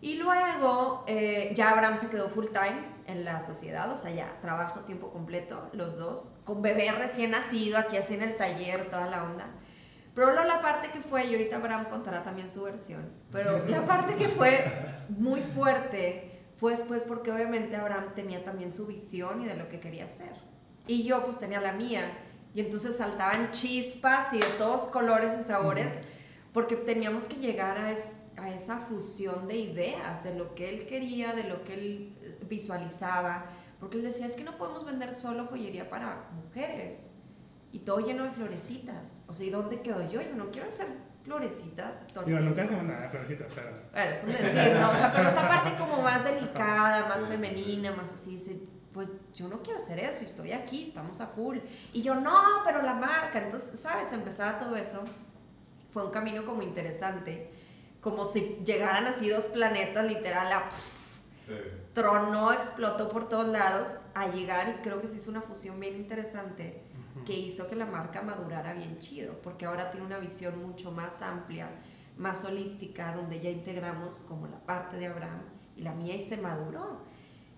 Y 0.00 0.16
luego 0.16 1.04
eh, 1.06 1.52
ya 1.54 1.70
Abraham 1.70 1.98
se 1.98 2.08
quedó 2.08 2.28
full 2.28 2.46
time 2.46 2.95
en 3.06 3.24
la 3.24 3.40
sociedad, 3.40 3.90
o 3.92 3.96
sea, 3.96 4.10
ya 4.10 4.38
trabajo 4.40 4.80
tiempo 4.80 5.10
completo, 5.10 5.68
los 5.72 5.96
dos, 5.96 6.34
con 6.44 6.62
bebé 6.62 6.90
recién 6.92 7.32
nacido, 7.32 7.78
aquí 7.78 7.96
así 7.96 8.14
en 8.14 8.22
el 8.22 8.36
taller, 8.36 8.90
toda 8.90 9.06
la 9.08 9.24
onda. 9.24 9.46
Pero 10.14 10.32
la 10.32 10.62
parte 10.62 10.90
que 10.90 11.00
fue, 11.00 11.26
y 11.26 11.32
ahorita 11.32 11.56
Abraham 11.56 11.86
contará 11.90 12.22
también 12.22 12.48
su 12.48 12.62
versión, 12.62 13.10
pero 13.30 13.64
la 13.68 13.84
parte 13.84 14.16
que 14.16 14.28
fue 14.28 14.64
muy 15.08 15.40
fuerte 15.40 16.36
fue 16.56 16.72
después 16.72 17.04
porque 17.04 17.30
obviamente 17.30 17.76
Abraham 17.76 18.14
tenía 18.14 18.42
también 18.42 18.72
su 18.72 18.86
visión 18.86 19.42
y 19.42 19.46
de 19.46 19.54
lo 19.54 19.68
que 19.68 19.78
quería 19.78 20.04
hacer. 20.04 20.32
Y 20.86 21.02
yo 21.02 21.22
pues 21.24 21.38
tenía 21.38 21.60
la 21.60 21.72
mía. 21.72 22.18
Y 22.54 22.60
entonces 22.60 22.96
saltaban 22.96 23.50
chispas 23.50 24.32
y 24.32 24.38
de 24.38 24.46
todos 24.56 24.82
colores 24.82 25.34
y 25.38 25.44
sabores, 25.44 25.92
porque 26.54 26.76
teníamos 26.76 27.24
que 27.24 27.36
llegar 27.36 27.76
a, 27.76 27.90
a 28.36 28.50
esa 28.50 28.78
fusión 28.78 29.48
de 29.48 29.56
ideas, 29.56 30.24
de 30.24 30.34
lo 30.34 30.54
que 30.54 30.68
él 30.68 30.86
quería, 30.86 31.34
de 31.34 31.44
lo 31.44 31.64
que 31.64 31.74
él 31.74 32.18
eh, 32.22 32.38
visualizaba. 32.48 33.46
Porque 33.80 33.96
él 33.96 34.02
decía, 34.02 34.26
es 34.26 34.34
que 34.34 34.44
no 34.44 34.56
podemos 34.56 34.84
vender 34.84 35.12
solo 35.12 35.46
joyería 35.46 35.88
para 35.88 36.28
mujeres 36.44 37.10
y 37.72 37.80
todo 37.80 38.00
lleno 38.00 38.24
de 38.24 38.30
florecitas. 38.30 39.22
O 39.26 39.32
sea, 39.32 39.46
¿y 39.46 39.50
dónde 39.50 39.80
quedo 39.80 40.10
yo? 40.10 40.20
Yo 40.22 40.34
no 40.34 40.50
quiero 40.50 40.68
hacer 40.68 40.86
florecitas 41.26 42.04
Digo, 42.24 42.38
nunca 42.38 42.62
hacemos 42.62 42.84
nada 42.84 43.02
de 43.02 43.08
florecitas, 43.08 43.52
pero... 43.52 43.68
Bueno, 43.92 44.10
es 44.12 44.22
un 44.22 44.30
decir, 44.30 44.80
¿no? 44.80 44.90
O 44.90 44.94
sea, 44.94 45.12
pero 45.12 45.28
esta 45.28 45.48
parte 45.48 45.76
como 45.76 46.00
más 46.00 46.24
delicada, 46.24 47.00
más 47.08 47.26
femenina, 47.26 47.92
más 47.92 48.12
así, 48.12 48.38
pues 48.92 49.10
yo 49.34 49.48
no 49.48 49.60
quiero 49.60 49.78
hacer 49.78 49.98
eso 49.98 50.20
y 50.22 50.24
estoy 50.24 50.52
aquí, 50.52 50.84
estamos 50.84 51.20
a 51.20 51.26
full. 51.26 51.58
Y 51.92 52.00
yo, 52.00 52.14
no, 52.14 52.62
pero 52.64 52.80
la 52.80 52.94
marca. 52.94 53.40
Entonces, 53.44 53.78
¿sabes? 53.78 54.10
Empezaba 54.12 54.58
todo 54.58 54.76
eso. 54.76 55.04
Fue 55.92 56.04
un 56.04 56.10
camino 56.10 56.46
como 56.46 56.62
interesante. 56.62 57.50
Como 58.06 58.24
si 58.24 58.62
llegaran 58.64 59.04
así 59.08 59.28
dos 59.28 59.46
planetas, 59.46 60.06
literal, 60.06 60.52
a... 60.52 60.70
sí. 61.44 61.54
Tronó, 61.92 62.52
explotó 62.52 63.08
por 63.08 63.28
todos 63.28 63.48
lados 63.48 63.88
a 64.14 64.28
llegar 64.28 64.76
y 64.78 64.80
creo 64.80 65.00
que 65.00 65.08
se 65.08 65.16
hizo 65.16 65.28
una 65.28 65.40
fusión 65.40 65.80
bien 65.80 65.96
interesante 65.96 66.84
que 67.24 67.32
hizo 67.32 67.66
que 67.66 67.74
la 67.74 67.84
marca 67.84 68.22
madurara 68.22 68.74
bien 68.74 69.00
chido, 69.00 69.42
porque 69.42 69.66
ahora 69.66 69.90
tiene 69.90 70.06
una 70.06 70.18
visión 70.18 70.64
mucho 70.64 70.92
más 70.92 71.20
amplia, 71.20 71.68
más 72.16 72.44
holística, 72.44 73.12
donde 73.12 73.40
ya 73.40 73.50
integramos 73.50 74.22
como 74.28 74.46
la 74.46 74.60
parte 74.60 74.98
de 74.98 75.08
Abraham 75.08 75.42
y 75.74 75.82
la 75.82 75.92
mía 75.92 76.14
y 76.14 76.20
se 76.20 76.36
maduró. 76.36 77.00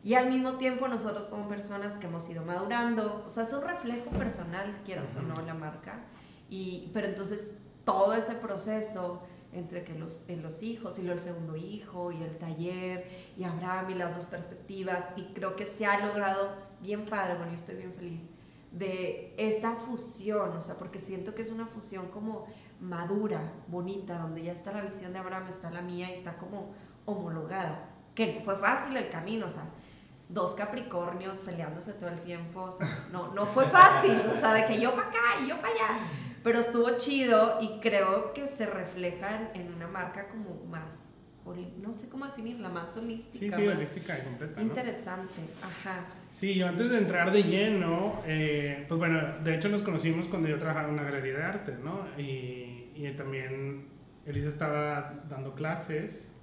Y 0.02 0.14
al 0.14 0.30
mismo 0.30 0.54
tiempo 0.54 0.88
nosotros 0.88 1.26
como 1.26 1.46
personas 1.46 1.98
que 1.98 2.06
hemos 2.06 2.26
ido 2.30 2.42
madurando, 2.42 3.22
o 3.26 3.28
sea, 3.28 3.42
es 3.42 3.52
un 3.52 3.61
reflejo 3.61 4.08
personal, 4.12 4.80
quieras 4.82 5.14
o 5.14 5.20
no, 5.20 5.42
la 5.42 5.52
marca. 5.52 6.06
Y, 6.48 6.90
pero 6.94 7.06
entonces 7.06 7.52
todo 7.84 8.14
ese 8.14 8.32
proceso 8.32 9.22
entre 9.52 9.84
que 9.84 9.94
los, 9.94 10.24
los 10.28 10.62
hijos 10.62 10.98
y 10.98 11.02
luego 11.02 11.18
el 11.18 11.24
segundo 11.24 11.56
hijo 11.56 12.12
y 12.12 12.22
el 12.22 12.37
taller 12.38 13.08
y 13.37 13.44
Abraham 13.44 13.90
y 13.90 13.94
las 13.94 14.14
dos 14.14 14.26
perspectivas 14.26 15.06
y 15.16 15.32
creo 15.32 15.56
que 15.56 15.64
se 15.64 15.87
ha 15.87 16.06
logrado 16.06 16.50
bien 16.80 17.04
padre, 17.04 17.34
bueno, 17.34 17.52
yo 17.52 17.58
estoy 17.58 17.76
bien 17.76 17.92
feliz 17.94 18.26
de 18.70 19.34
esa 19.38 19.74
fusión, 19.76 20.56
o 20.56 20.61
sea, 20.61 20.76
porque 20.76 20.98
siento 20.98 21.34
que 21.34 21.42
es 21.42 21.50
una 21.50 21.66
fusión 21.66 22.08
como 22.08 22.46
madura, 22.80 23.52
bonita, 23.66 24.18
donde 24.18 24.42
ya 24.42 24.52
está 24.52 24.72
la 24.72 24.82
visión 24.82 25.12
de 25.12 25.18
Abraham, 25.18 25.48
está 25.48 25.70
la 25.70 25.80
mía 25.80 26.11
y 26.11 26.12
está 26.12 26.37
como 26.37 26.74
homologada, 27.06 27.88
que 28.14 28.34
no 28.34 28.40
fue 28.42 28.56
fácil 28.56 28.96
el 28.96 29.08
camino, 29.08 29.46
o 29.46 29.50
sea, 29.50 29.64
dos 30.28 30.54
Capricornios 30.54 31.38
peleándose 31.38 31.94
todo 31.94 32.11
el 32.11 32.20
tiempo, 32.20 32.64
o 32.64 32.70
sea, 32.70 32.87
no, 33.11 33.32
no 33.32 33.46
fue 33.46 33.64
fácil, 33.66 34.20
o 34.30 34.37
sea, 34.37 34.52
de 34.52 34.66
que 34.66 34.78
yo 34.78 34.94
para 34.94 35.08
acá 35.08 35.40
y 35.42 35.48
yo 35.48 35.56
para 35.56 35.72
allá, 35.72 35.98
pero 36.42 36.59
estuvo 36.59 36.98
chido 36.98 37.59
y 37.61 37.81
creo 37.81 38.33
que 38.33 38.46
se 38.46 38.66
refleja 38.66 39.51
en 39.55 39.72
una 39.74 39.88
marca 39.88 40.29
como 40.29 40.64
más, 40.66 41.14
no 41.81 41.92
sé 41.92 42.09
cómo 42.09 42.27
definirla, 42.27 42.68
más 42.68 42.96
holística. 42.96 43.57
Sí, 43.57 43.62
sí, 43.62 43.68
holística 43.68 44.18
y 44.18 44.22
completa. 44.22 44.61
Interesante, 44.61 45.40
ajá. 45.62 46.05
Sí, 46.33 46.55
yo 46.55 46.68
antes 46.68 46.90
de 46.90 46.98
entrar 46.98 47.33
de 47.33 47.42
lleno, 47.42 48.22
eh, 48.27 48.85
pues 48.87 48.98
bueno, 48.98 49.38
de 49.42 49.55
hecho 49.57 49.68
nos 49.68 49.83
conocimos 49.83 50.27
cuando 50.27 50.48
yo 50.48 50.59
trabajaba 50.59 50.88
en 50.88 50.94
una 50.94 51.05
galería 51.05 51.37
de 51.37 51.42
arte, 51.42 51.77
¿no? 51.83 52.07
Y, 52.16 52.90
y 52.94 53.12
también 53.16 53.88
Elisa 54.27 54.48
estaba 54.48 55.24
dando 55.29 55.55
clases 55.55 56.35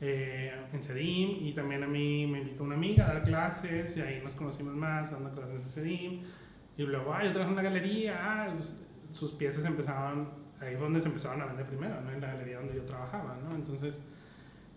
eh, 0.00 0.52
en 0.72 0.82
CEDIM 0.82 1.46
y 1.46 1.52
también 1.52 1.82
a 1.82 1.86
mí 1.86 2.26
me 2.26 2.38
invitó 2.38 2.62
una 2.62 2.76
amiga 2.76 3.04
a 3.04 3.14
dar 3.14 3.22
clases 3.22 3.96
y 3.96 4.00
ahí 4.00 4.20
nos 4.22 4.34
conocimos 4.34 4.74
más 4.74 5.10
dando 5.10 5.32
clases 5.32 5.64
en 5.64 5.70
CEDIM. 5.70 6.22
Y 6.76 6.82
luego, 6.82 7.12
ah, 7.12 7.24
yo 7.24 7.30
trabajo 7.30 7.52
en 7.52 7.58
una 7.58 7.62
galería, 7.62 8.18
ah, 8.20 8.52
pues, 8.54 8.80
sus 9.10 9.32
piezas 9.32 9.64
empezaban, 9.64 10.30
ahí 10.60 10.74
fue 10.74 10.84
donde 10.84 11.00
se 11.00 11.08
empezaron 11.08 11.42
a 11.42 11.46
vender 11.46 11.66
primero, 11.66 12.00
¿no? 12.00 12.10
En 12.10 12.20
la 12.20 12.28
galería 12.28 12.58
donde 12.58 12.74
yo 12.74 12.84
trabajaba, 12.84 13.38
¿no? 13.42 13.54
Entonces 13.54 14.02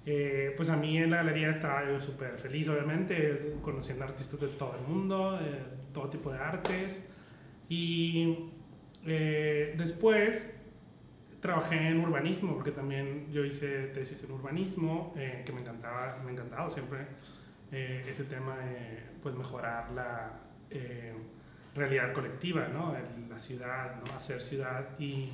eh, 0.09 0.53
pues 0.55 0.69
a 0.69 0.77
mí 0.77 0.97
en 0.97 1.11
la 1.11 1.17
galería 1.17 1.49
estaba 1.49 1.85
yo 1.85 1.99
súper 1.99 2.37
feliz, 2.37 2.69
obviamente, 2.69 3.57
conociendo 3.61 4.05
artistas 4.05 4.39
de 4.39 4.47
todo 4.47 4.73
el 4.77 4.87
mundo, 4.87 5.33
de 5.33 5.61
todo 5.93 6.09
tipo 6.09 6.31
de 6.31 6.37
artes. 6.37 7.05
Y 7.67 8.49
eh, 9.05 9.75
después 9.77 10.57
trabajé 11.41 11.89
en 11.89 11.99
urbanismo, 11.99 12.53
porque 12.53 12.71
también 12.71 13.29
yo 13.33 13.43
hice 13.43 13.87
tesis 13.87 14.23
en 14.23 14.31
urbanismo, 14.31 15.13
eh, 15.17 15.43
que 15.45 15.51
me 15.51 15.59
encantaba, 15.59 16.17
me 16.23 16.29
ha 16.29 16.33
encantado 16.33 16.69
siempre 16.69 17.05
ese 17.69 18.23
tema 18.23 18.57
de 18.59 19.03
pues, 19.21 19.35
mejorar 19.35 19.91
la 19.91 20.39
realidad 21.77 22.13
colectiva, 22.13 22.67
¿no? 22.67 22.93
la 23.29 23.39
ciudad, 23.39 23.95
¿no? 24.03 24.15
hacer 24.15 24.41
ciudad. 24.41 24.89
Y 24.99 25.31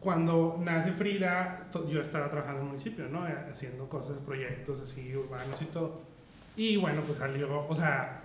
cuando 0.00 0.58
nace 0.62 0.92
Frida, 0.92 1.68
yo 1.88 2.00
estaba 2.00 2.28
trabajando 2.28 2.60
en 2.60 2.66
el 2.66 2.68
municipio, 2.68 3.08
¿no? 3.08 3.26
Haciendo 3.50 3.88
cosas, 3.88 4.20
proyectos 4.20 4.80
así 4.80 5.14
urbanos 5.16 5.60
y 5.60 5.66
todo. 5.66 6.02
Y 6.56 6.76
bueno, 6.76 7.02
pues 7.02 7.18
salió, 7.18 7.66
o 7.66 7.74
sea, 7.74 8.22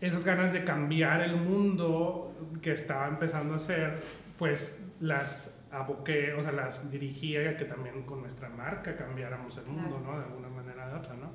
esas 0.00 0.24
ganas 0.24 0.52
de 0.52 0.64
cambiar 0.64 1.20
el 1.20 1.36
mundo 1.36 2.34
que 2.62 2.72
estaba 2.72 3.08
empezando 3.08 3.52
a 3.52 3.56
hacer, 3.56 4.02
pues 4.38 4.84
las 5.00 5.60
aboqué, 5.70 6.32
o 6.34 6.42
sea, 6.42 6.52
las 6.52 6.90
dirigía 6.90 7.50
a 7.50 7.56
que 7.56 7.64
también 7.64 8.02
con 8.02 8.20
nuestra 8.20 8.48
marca 8.48 8.96
cambiáramos 8.96 9.56
el 9.58 9.66
mundo, 9.66 10.00
¿no? 10.04 10.18
De 10.18 10.24
alguna 10.24 10.48
manera 10.48 10.86
o 10.86 10.90
de 10.90 10.96
otra, 10.96 11.14
¿no? 11.14 11.30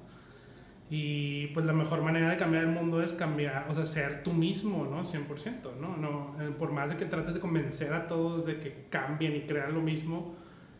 Y 0.89 1.47
pues 1.47 1.65
la 1.65 1.73
mejor 1.73 2.01
manera 2.01 2.29
de 2.29 2.37
cambiar 2.37 2.65
el 2.65 2.69
mundo 2.69 3.01
es 3.01 3.13
cambiar, 3.13 3.65
o 3.69 3.73
sea, 3.73 3.85
ser 3.85 4.21
tú 4.23 4.33
mismo, 4.33 4.85
¿no? 4.85 5.01
100%, 5.01 5.75
¿no? 5.79 5.97
no 5.97 6.35
eh, 6.39 6.51
por 6.51 6.71
más 6.71 6.91
de 6.91 6.97
que 6.97 7.05
trates 7.05 7.33
de 7.33 7.39
convencer 7.39 7.93
a 7.93 8.05
todos 8.05 8.45
de 8.45 8.59
que 8.59 8.85
cambien 8.89 9.35
y 9.35 9.41
crean 9.41 9.73
lo 9.73 9.81
mismo, 9.81 10.35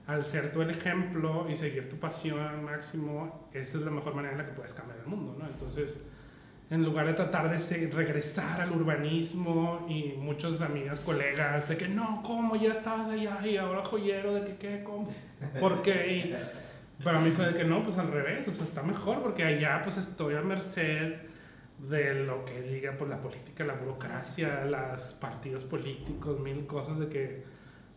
al 0.05 0.25
ser 0.25 0.51
tú 0.51 0.61
el 0.61 0.69
ejemplo 0.69 1.47
y 1.49 1.55
seguir 1.55 1.89
tu 1.89 1.95
pasión 1.95 2.39
al 2.41 2.61
máximo, 2.61 3.49
esa 3.53 3.77
es 3.77 3.83
la 3.83 3.91
mejor 3.91 4.13
manera 4.13 4.33
en 4.33 4.39
la 4.39 4.45
que 4.45 4.51
puedes 4.51 4.73
cambiar 4.73 4.99
el 4.99 5.07
mundo, 5.07 5.35
¿no? 5.39 5.47
Entonces, 5.47 6.05
en 6.69 6.83
lugar 6.83 7.07
de 7.07 7.13
tratar 7.13 7.49
de 7.49 7.87
regresar 7.87 8.61
al 8.61 8.71
urbanismo 8.71 9.85
y 9.87 10.15
muchos 10.17 10.59
amigas, 10.61 10.99
colegas, 10.99 11.69
de 11.69 11.77
que 11.77 11.87
no, 11.87 12.21
¿cómo? 12.25 12.55
Ya 12.55 12.71
estabas 12.71 13.07
allá 13.07 13.45
y 13.45 13.57
ahora 13.57 13.83
joyero, 13.83 14.33
de 14.33 14.45
que 14.45 14.57
qué, 14.57 14.83
¿cómo? 14.83 15.07
¿Por 15.59 15.81
qué? 15.81 16.35
Para 17.03 17.19
mí 17.19 17.31
fue 17.31 17.47
de 17.47 17.57
que 17.57 17.63
no, 17.65 17.83
pues 17.83 17.97
al 17.97 18.11
revés, 18.11 18.47
o 18.47 18.51
sea, 18.51 18.63
está 18.63 18.81
mejor 18.81 19.21
porque 19.21 19.43
allá 19.43 19.81
pues 19.83 19.97
estoy 19.97 20.35
a 20.35 20.41
merced 20.41 21.15
de 21.89 22.25
lo 22.25 22.45
que 22.45 22.61
diga 22.61 22.95
pues 22.97 23.09
la 23.09 23.21
política, 23.21 23.65
la 23.65 23.73
burocracia, 23.73 24.63
los 24.65 25.13
partidos 25.15 25.63
políticos, 25.63 26.39
mil 26.39 26.65
cosas 26.65 26.99
de 26.99 27.09
que 27.09 27.43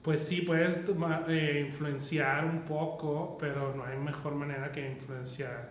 pues 0.03 0.21
sí 0.21 0.43
puedes 0.43 0.81
eh, 1.29 1.67
influenciar 1.69 2.45
un 2.45 2.63
poco, 2.63 3.37
pero 3.39 3.75
no 3.75 3.85
hay 3.85 3.97
mejor 3.99 4.35
manera 4.35 4.71
que 4.71 4.89
influenciar 4.89 5.71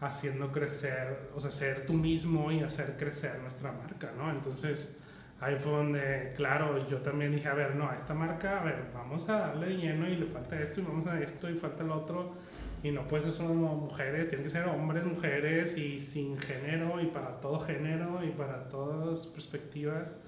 haciendo 0.00 0.50
crecer, 0.50 1.30
o 1.34 1.40
sea, 1.40 1.50
ser 1.50 1.86
tú 1.86 1.92
mismo 1.92 2.50
y 2.50 2.62
hacer 2.62 2.96
crecer 2.96 3.38
nuestra 3.40 3.70
marca, 3.70 4.12
¿no? 4.16 4.30
Entonces, 4.30 4.98
ahí 5.40 5.56
fue 5.58 5.72
donde, 5.72 6.32
claro, 6.36 6.88
yo 6.88 6.98
también 6.98 7.32
dije, 7.32 7.48
a 7.48 7.54
ver, 7.54 7.76
no, 7.76 7.88
a 7.88 7.94
esta 7.94 8.14
marca, 8.14 8.60
a 8.60 8.64
ver, 8.64 8.90
vamos 8.94 9.28
a 9.28 9.38
darle 9.38 9.76
lleno 9.76 10.08
y 10.08 10.16
le 10.16 10.26
falta 10.26 10.58
esto 10.60 10.80
y 10.80 10.84
vamos 10.84 11.06
a 11.06 11.20
esto 11.20 11.48
y 11.48 11.54
falta 11.54 11.84
el 11.84 11.90
otro 11.90 12.34
y 12.82 12.90
no 12.90 13.06
puede 13.06 13.24
ser 13.24 13.32
solo 13.32 13.54
mujeres, 13.54 14.28
tienen 14.28 14.44
que 14.44 14.50
ser 14.50 14.66
hombres, 14.66 15.04
mujeres 15.04 15.76
y 15.76 16.00
sin 16.00 16.38
género 16.38 17.00
y 17.00 17.06
para 17.06 17.40
todo 17.40 17.60
género 17.60 18.24
y 18.24 18.30
para 18.30 18.68
todas 18.68 19.26
perspectivas. 19.26 20.18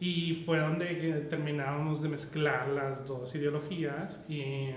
Y 0.00 0.42
fue 0.44 0.58
donde 0.58 1.26
terminábamos 1.28 2.02
de 2.02 2.08
mezclar 2.08 2.68
las 2.68 3.06
dos 3.06 3.34
ideologías 3.34 4.24
y, 4.28 4.70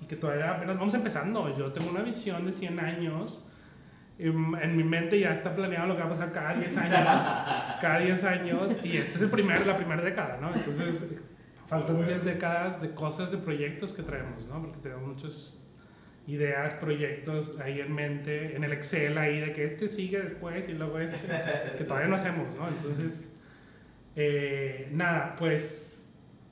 y 0.00 0.06
que 0.08 0.16
todavía 0.16 0.52
apenas 0.52 0.78
vamos 0.78 0.94
empezando. 0.94 1.56
Yo 1.56 1.72
tengo 1.72 1.90
una 1.90 2.02
visión 2.02 2.46
de 2.46 2.52
100 2.52 2.80
años. 2.80 3.48
En 4.18 4.76
mi 4.76 4.84
mente 4.84 5.18
ya 5.18 5.32
está 5.32 5.54
planeado 5.54 5.88
lo 5.88 5.96
que 5.96 6.02
va 6.02 6.06
a 6.06 6.10
pasar 6.10 6.32
cada 6.32 6.54
10 6.54 6.76
años. 6.76 7.22
cada 7.80 7.98
10 7.98 8.24
años. 8.24 8.76
Y 8.84 8.96
esta 8.96 9.16
es 9.16 9.22
el 9.22 9.30
primer, 9.30 9.66
la 9.66 9.76
primera 9.76 10.02
década, 10.02 10.38
¿no? 10.40 10.54
Entonces, 10.54 11.08
faltan 11.66 12.04
10 12.04 12.24
décadas 12.24 12.80
de 12.80 12.94
cosas, 12.94 13.32
de 13.32 13.38
proyectos 13.38 13.92
que 13.92 14.02
traemos, 14.02 14.46
¿no? 14.46 14.60
Porque 14.60 14.78
tenemos 14.78 15.06
muchos 15.06 15.61
ideas, 16.26 16.74
proyectos 16.74 17.58
ahí 17.60 17.80
en 17.80 17.92
mente, 17.92 18.54
en 18.54 18.64
el 18.64 18.72
Excel 18.72 19.18
ahí 19.18 19.40
de 19.40 19.52
que 19.52 19.64
este 19.64 19.88
sigue 19.88 20.20
después 20.20 20.68
y 20.68 20.72
luego 20.72 20.98
este, 20.98 21.18
que 21.78 21.84
todavía 21.84 22.08
no 22.08 22.14
hacemos, 22.14 22.54
¿no? 22.54 22.68
Entonces, 22.68 23.32
eh, 24.14 24.88
nada, 24.92 25.34
pues 25.36 25.92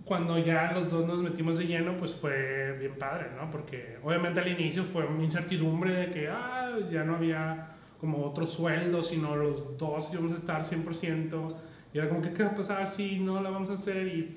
cuando 0.04 0.38
ya 0.38 0.72
los 0.72 0.90
dos 0.90 1.06
nos 1.06 1.18
metimos 1.18 1.58
de 1.58 1.66
lleno, 1.66 1.96
pues 1.96 2.12
fue 2.12 2.76
bien 2.78 2.96
padre, 2.98 3.28
¿no? 3.36 3.48
Porque 3.50 3.98
obviamente 4.02 4.40
al 4.40 4.48
inicio 4.48 4.82
fue 4.82 5.06
una 5.06 5.22
incertidumbre 5.22 5.92
de 5.92 6.10
que, 6.10 6.28
ah, 6.28 6.76
ya 6.90 7.04
no 7.04 7.16
había 7.16 7.76
como 8.00 8.24
otro 8.24 8.46
sueldo, 8.46 9.02
sino 9.02 9.36
los 9.36 9.76
dos 9.78 10.12
íbamos 10.12 10.32
a 10.32 10.36
estar 10.36 10.62
100%. 10.64 11.54
Y 11.92 11.98
era 11.98 12.08
como 12.08 12.22
que, 12.22 12.32
¿qué 12.32 12.42
va 12.42 12.50
a 12.50 12.54
pasar 12.54 12.86
si 12.86 13.20
no 13.20 13.40
la 13.42 13.50
vamos 13.50 13.70
a 13.70 13.74
hacer? 13.74 14.08
Y, 14.08 14.28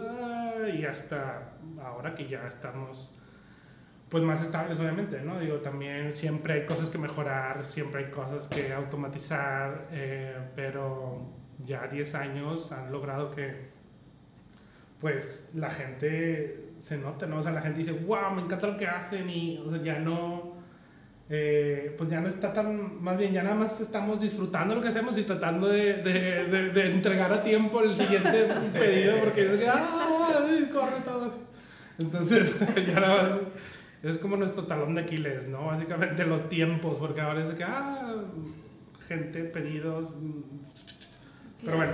ah, 0.00 0.54
y 0.74 0.84
hasta 0.84 1.52
ahora 1.80 2.14
que 2.14 2.26
ya 2.26 2.46
estamos 2.46 3.16
pues 4.12 4.22
más 4.24 4.42
estables, 4.42 4.78
obviamente, 4.78 5.22
¿no? 5.22 5.40
Digo, 5.40 5.56
también 5.56 6.12
siempre 6.12 6.52
hay 6.52 6.66
cosas 6.66 6.90
que 6.90 6.98
mejorar, 6.98 7.64
siempre 7.64 8.04
hay 8.04 8.10
cosas 8.10 8.46
que 8.46 8.70
automatizar, 8.70 9.88
eh, 9.90 10.36
pero 10.54 11.30
ya 11.64 11.86
10 11.86 12.14
años 12.16 12.70
han 12.72 12.92
logrado 12.92 13.30
que, 13.30 13.70
pues, 15.00 15.48
la 15.54 15.70
gente 15.70 16.72
se 16.82 16.98
note, 16.98 17.26
¿no? 17.26 17.38
O 17.38 17.42
sea, 17.42 17.52
la 17.52 17.62
gente 17.62 17.78
dice, 17.78 17.92
wow, 17.92 18.34
me 18.34 18.42
encanta 18.42 18.66
lo 18.66 18.76
que 18.76 18.86
hacen 18.86 19.30
y, 19.30 19.56
o 19.56 19.70
sea, 19.70 19.80
ya 19.82 19.98
no, 19.98 20.56
eh, 21.30 21.94
pues 21.96 22.10
ya 22.10 22.20
no 22.20 22.28
está 22.28 22.52
tan, 22.52 23.02
más 23.02 23.16
bien 23.16 23.32
ya 23.32 23.42
nada 23.42 23.54
más 23.54 23.80
estamos 23.80 24.20
disfrutando 24.20 24.74
lo 24.74 24.82
que 24.82 24.88
hacemos 24.88 25.16
y 25.16 25.22
tratando 25.22 25.68
de, 25.68 26.02
de, 26.02 26.44
de, 26.44 26.68
de 26.68 26.86
entregar 26.86 27.32
a 27.32 27.42
tiempo 27.42 27.80
el 27.80 27.94
siguiente 27.94 28.46
pedido 28.78 29.20
porque, 29.20 29.66
ah, 29.72 30.46
corre 30.70 31.00
todo 31.02 31.24
así. 31.24 31.38
Entonces, 31.98 32.54
ya 32.86 33.00
nada 33.00 33.22
más 33.22 33.40
es 34.02 34.18
como 34.18 34.36
nuestro 34.36 34.64
talón 34.64 34.94
de 34.94 35.02
Aquiles, 35.02 35.48
¿no? 35.48 35.66
Básicamente 35.66 36.24
los 36.26 36.48
tiempos, 36.48 36.98
porque 36.98 37.20
ahora 37.20 37.42
es 37.42 37.48
de 37.48 37.54
que, 37.54 37.64
ah, 37.64 38.16
gente, 39.06 39.44
pedidos. 39.44 40.14
Pero 41.64 41.76
bueno, 41.76 41.92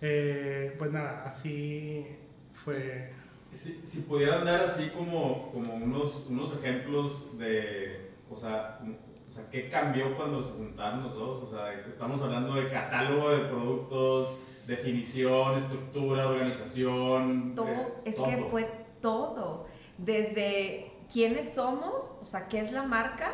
eh, 0.00 0.74
pues 0.78 0.92
nada, 0.92 1.24
así 1.26 2.06
fue. 2.52 3.12
Si, 3.50 3.72
si 3.86 4.00
pudieran 4.02 4.44
dar 4.44 4.62
así 4.62 4.90
como, 4.90 5.50
como 5.52 5.74
unos, 5.74 6.26
unos 6.28 6.54
ejemplos 6.58 7.38
de, 7.38 8.10
o 8.28 8.34
sea, 8.34 8.80
o 9.26 9.30
sea, 9.30 9.48
¿qué 9.50 9.70
cambió 9.70 10.14
cuando 10.16 10.42
se 10.42 10.52
juntaron 10.52 11.04
los 11.04 11.14
dos? 11.14 11.42
O 11.42 11.46
sea, 11.46 11.72
estamos 11.72 12.20
hablando 12.20 12.54
de 12.54 12.68
catálogo 12.68 13.30
de 13.30 13.44
productos, 13.46 14.42
definición, 14.66 15.56
estructura, 15.56 16.28
organización. 16.28 17.54
Todo, 17.54 18.02
es 18.04 18.16
que 18.16 18.46
fue 18.50 18.68
todo. 19.00 19.66
Desde 19.96 20.93
quiénes 21.12 21.54
somos, 21.54 22.16
o 22.20 22.24
sea, 22.24 22.48
qué 22.48 22.60
es 22.60 22.72
la 22.72 22.82
marca, 22.82 23.30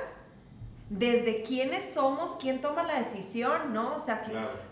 desde 0.91 1.43
quiénes 1.43 1.95
somos, 1.95 2.37
quién 2.41 2.61
toma 2.61 2.83
la 2.83 2.99
decisión, 2.99 3.73
¿no? 3.73 3.95
O 3.95 4.01
sea, 4.01 4.25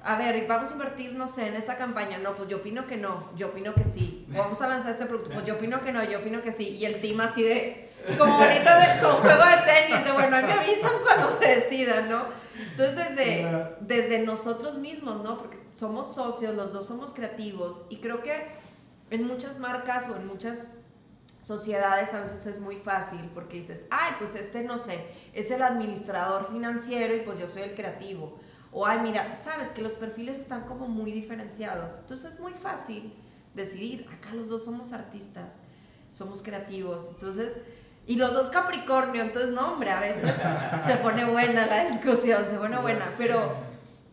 a 0.03 0.17
ver, 0.17 0.49
vamos 0.49 0.71
a 0.71 0.73
invertir, 0.73 1.13
no 1.13 1.29
sé, 1.29 1.47
en 1.47 1.55
esta 1.55 1.77
campaña, 1.77 2.19
no, 2.19 2.35
pues 2.35 2.49
yo 2.49 2.57
opino 2.57 2.89
que 2.89 2.97
no, 2.97 3.31
yo 3.37 3.49
opino 3.49 3.73
que 3.73 3.85
sí. 3.85 4.27
vamos 4.31 4.61
a 4.61 4.67
lanzar 4.67 4.91
este 4.91 5.07
producto, 5.07 5.31
pues 5.33 5.47
yo 5.47 5.55
opino 5.55 5.81
que 5.81 5.93
no, 5.93 6.03
yo 6.03 6.19
opino 6.19 6.43
que 6.43 6.51
sí. 6.51 6.71
Y 6.71 6.85
el 6.87 7.01
team 7.01 7.21
así 7.21 7.45
de, 7.45 7.91
como 8.19 8.37
bolita 8.37 8.79
de 8.81 9.01
con 9.01 9.17
juego 9.19 9.43
de 9.45 9.57
tenis, 9.65 10.05
de 10.05 10.11
bueno, 10.11 10.31
me 10.45 10.53
avisan 10.53 10.93
cuando 11.05 11.39
se 11.39 11.47
decidan, 11.47 12.09
¿no? 12.11 12.25
Entonces, 12.59 13.15
desde, 13.15 13.77
desde 13.81 14.19
nosotros 14.19 14.77
mismos, 14.79 15.23
¿no? 15.23 15.39
Porque 15.39 15.59
somos 15.77 16.17
socios, 16.17 16.57
los 16.57 16.73
dos 16.73 16.87
somos 16.87 17.13
creativos 17.13 17.85
y 17.91 17.99
creo 17.99 18.25
que 18.25 18.49
en 19.11 19.25
muchas 19.25 19.61
marcas 19.61 20.09
o 20.09 20.17
en 20.17 20.27
muchas 20.27 20.71
sociedades 21.49 22.13
a 22.13 22.21
veces 22.21 22.45
es 22.45 22.61
muy 22.61 22.77
fácil 22.77 23.31
porque 23.33 23.57
dices, 23.57 23.87
ay, 23.91 24.13
pues 24.19 24.35
este 24.35 24.63
no 24.63 24.77
sé, 24.77 25.07
es 25.33 25.51
el 25.51 25.63
administrador 25.63 26.47
financiero 26.53 27.17
y 27.17 27.21
pues 27.21 27.39
yo 27.39 27.49
soy 27.49 27.63
el 27.63 27.75
creativo. 27.75 28.39
O 28.71 28.87
ay, 28.87 28.99
mira, 29.01 29.35
sabes 29.35 29.71
que 29.71 29.81
los 29.81 29.95
perfiles 29.95 30.39
están 30.39 30.65
como 30.65 30.89
muy 30.89 31.11
diferenciados. 31.11 32.01
Entonces 32.01 32.35
es 32.35 32.41
muy 32.41 32.53
fácil 32.53 33.15
decidir, 33.55 34.07
acá 34.13 34.35
los 34.35 34.51
dos 34.51 34.63
somos 34.63 34.93
artistas, 34.93 35.55
somos 36.15 36.43
creativos. 36.43 37.09
Entonces, 37.09 37.63
y 38.07 38.17
los 38.17 38.35
dos 38.35 38.51
Capricornio, 38.51 39.23
entonces 39.23 39.51
no, 39.55 39.73
hombre, 39.73 39.91
a 39.91 40.01
veces 40.01 40.31
se 40.87 40.97
pone 40.97 41.25
buena 41.25 41.65
la 41.65 41.85
discusión, 41.87 42.45
se 42.47 42.59
pone 42.59 42.79
buena, 42.79 43.07
pero 43.17 43.55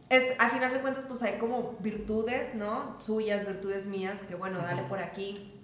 es, 0.07 0.23
a 0.39 0.49
final 0.49 0.71
de 0.71 0.79
cuentas 0.79 1.03
pues 1.05 1.21
hay 1.21 1.37
como 1.37 1.75
virtudes, 1.81 2.55
¿no? 2.55 2.95
Suyas, 3.01 3.45
virtudes 3.45 3.87
mías, 3.87 4.23
que 4.23 4.35
bueno, 4.35 4.59
dale 4.59 4.83
por 4.83 4.99
aquí 4.99 5.54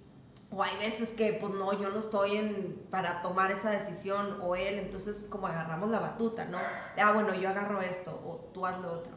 o 0.54 0.62
hay 0.62 0.76
veces 0.76 1.10
que, 1.10 1.32
pues 1.32 1.54
no, 1.54 1.72
yo 1.80 1.90
no 1.90 1.98
estoy 1.98 2.36
en, 2.36 2.86
para 2.90 3.22
tomar 3.22 3.50
esa 3.50 3.70
decisión, 3.70 4.38
o 4.42 4.54
él, 4.54 4.78
entonces 4.78 5.24
como 5.30 5.46
agarramos 5.46 5.90
la 5.90 5.98
batuta, 5.98 6.44
¿no? 6.44 6.58
ah, 6.58 7.12
bueno, 7.12 7.34
yo 7.34 7.48
agarro 7.48 7.80
esto, 7.80 8.10
o 8.26 8.50
tú 8.52 8.66
haz 8.66 8.78
lo 8.80 8.92
otro. 8.92 9.14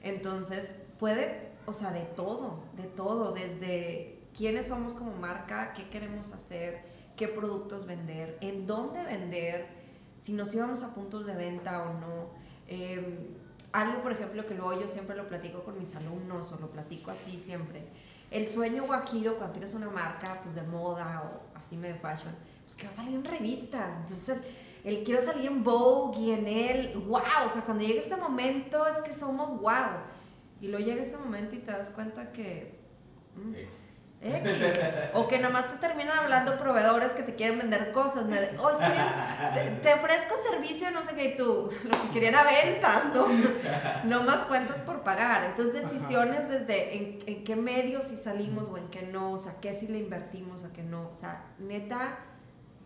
Entonces, 0.00 0.72
fue 0.96 1.16
de, 1.16 1.48
o 1.66 1.72
sea, 1.72 1.90
de 1.90 2.02
todo, 2.02 2.62
de 2.76 2.84
todo, 2.84 3.32
desde 3.32 4.20
quiénes 4.36 4.68
somos 4.68 4.94
como 4.94 5.10
marca, 5.12 5.72
qué 5.72 5.88
queremos 5.88 6.32
hacer, 6.32 6.84
qué 7.16 7.26
productos 7.26 7.84
vender, 7.84 8.38
en 8.40 8.68
dónde 8.68 9.02
vender, 9.02 9.66
si 10.16 10.32
nos 10.32 10.54
íbamos 10.54 10.84
a 10.84 10.94
puntos 10.94 11.26
de 11.26 11.34
venta 11.34 11.82
o 11.82 11.94
no. 11.94 12.30
Em, 12.68 13.34
algo, 13.72 14.02
por 14.02 14.12
ejemplo, 14.12 14.46
que 14.46 14.54
luego 14.54 14.80
yo 14.80 14.86
siempre 14.86 15.16
lo 15.16 15.26
platico 15.26 15.64
con 15.64 15.78
mis 15.78 15.96
alumnos, 15.96 16.52
o 16.52 16.58
lo 16.60 16.70
platico 16.70 17.10
así 17.10 17.36
siempre 17.38 17.88
el 18.30 18.46
sueño 18.46 18.84
guajiro 18.84 19.36
cuando 19.36 19.52
tienes 19.52 19.74
una 19.74 19.88
marca 19.88 20.40
pues 20.42 20.54
de 20.54 20.62
moda 20.62 21.22
o 21.24 21.58
así 21.58 21.76
de 21.76 21.94
fashion, 21.94 22.34
pues 22.64 22.74
que 22.74 22.84
va 22.84 22.92
a 22.92 22.96
salir 22.96 23.14
en 23.14 23.24
revistas. 23.24 23.98
Entonces, 23.98 24.38
el 24.84 25.02
quiero 25.02 25.20
salir 25.20 25.46
en 25.46 25.64
Vogue 25.64 26.20
y 26.20 26.30
en 26.30 26.46
él, 26.46 27.04
wow, 27.06 27.20
o 27.46 27.50
sea, 27.52 27.62
cuando 27.64 27.84
llegue 27.84 27.98
ese 27.98 28.16
momento 28.16 28.86
es 28.86 29.02
que 29.02 29.12
somos 29.12 29.60
wow. 29.60 30.00
Y 30.60 30.68
luego 30.68 30.84
llega 30.84 31.02
ese 31.02 31.16
momento 31.16 31.54
y 31.54 31.58
te 31.58 31.72
das 31.72 31.90
cuenta 31.90 32.32
que... 32.32 32.78
Mm, 33.34 33.54
X. 34.34 34.80
O 35.14 35.28
que 35.28 35.38
nomás 35.38 35.70
te 35.70 35.76
terminan 35.78 36.18
hablando 36.18 36.56
proveedores 36.58 37.12
que 37.12 37.22
te 37.22 37.34
quieren 37.34 37.58
vender 37.58 37.92
cosas. 37.92 38.26
Me 38.26 38.38
oh, 38.58 38.70
sí, 38.78 38.92
te, 39.82 39.94
ofrezco 39.94 40.34
servicio, 40.50 40.90
no 40.90 41.02
sé 41.02 41.14
qué, 41.14 41.24
y 41.24 41.36
tú, 41.36 41.70
lo 41.84 42.02
que 42.02 42.08
querían 42.12 42.34
era 42.34 42.44
ventas, 42.44 43.04
¿no? 43.14 43.26
No 44.04 44.22
más 44.22 44.42
cuentas 44.42 44.82
por 44.82 45.02
pagar. 45.02 45.44
Entonces, 45.44 45.90
decisiones 45.90 46.48
desde 46.48 46.96
en, 46.96 47.18
en, 47.26 47.44
qué 47.44 47.56
medios 47.56 48.04
si 48.04 48.16
salimos 48.16 48.68
o 48.68 48.76
en 48.76 48.88
qué 48.88 49.02
no, 49.02 49.32
o 49.32 49.38
sea, 49.38 49.56
qué 49.60 49.74
si 49.74 49.86
le 49.86 49.98
invertimos 49.98 50.64
o 50.64 50.72
qué 50.72 50.82
no. 50.82 51.08
O 51.08 51.14
sea, 51.14 51.44
neta, 51.58 52.18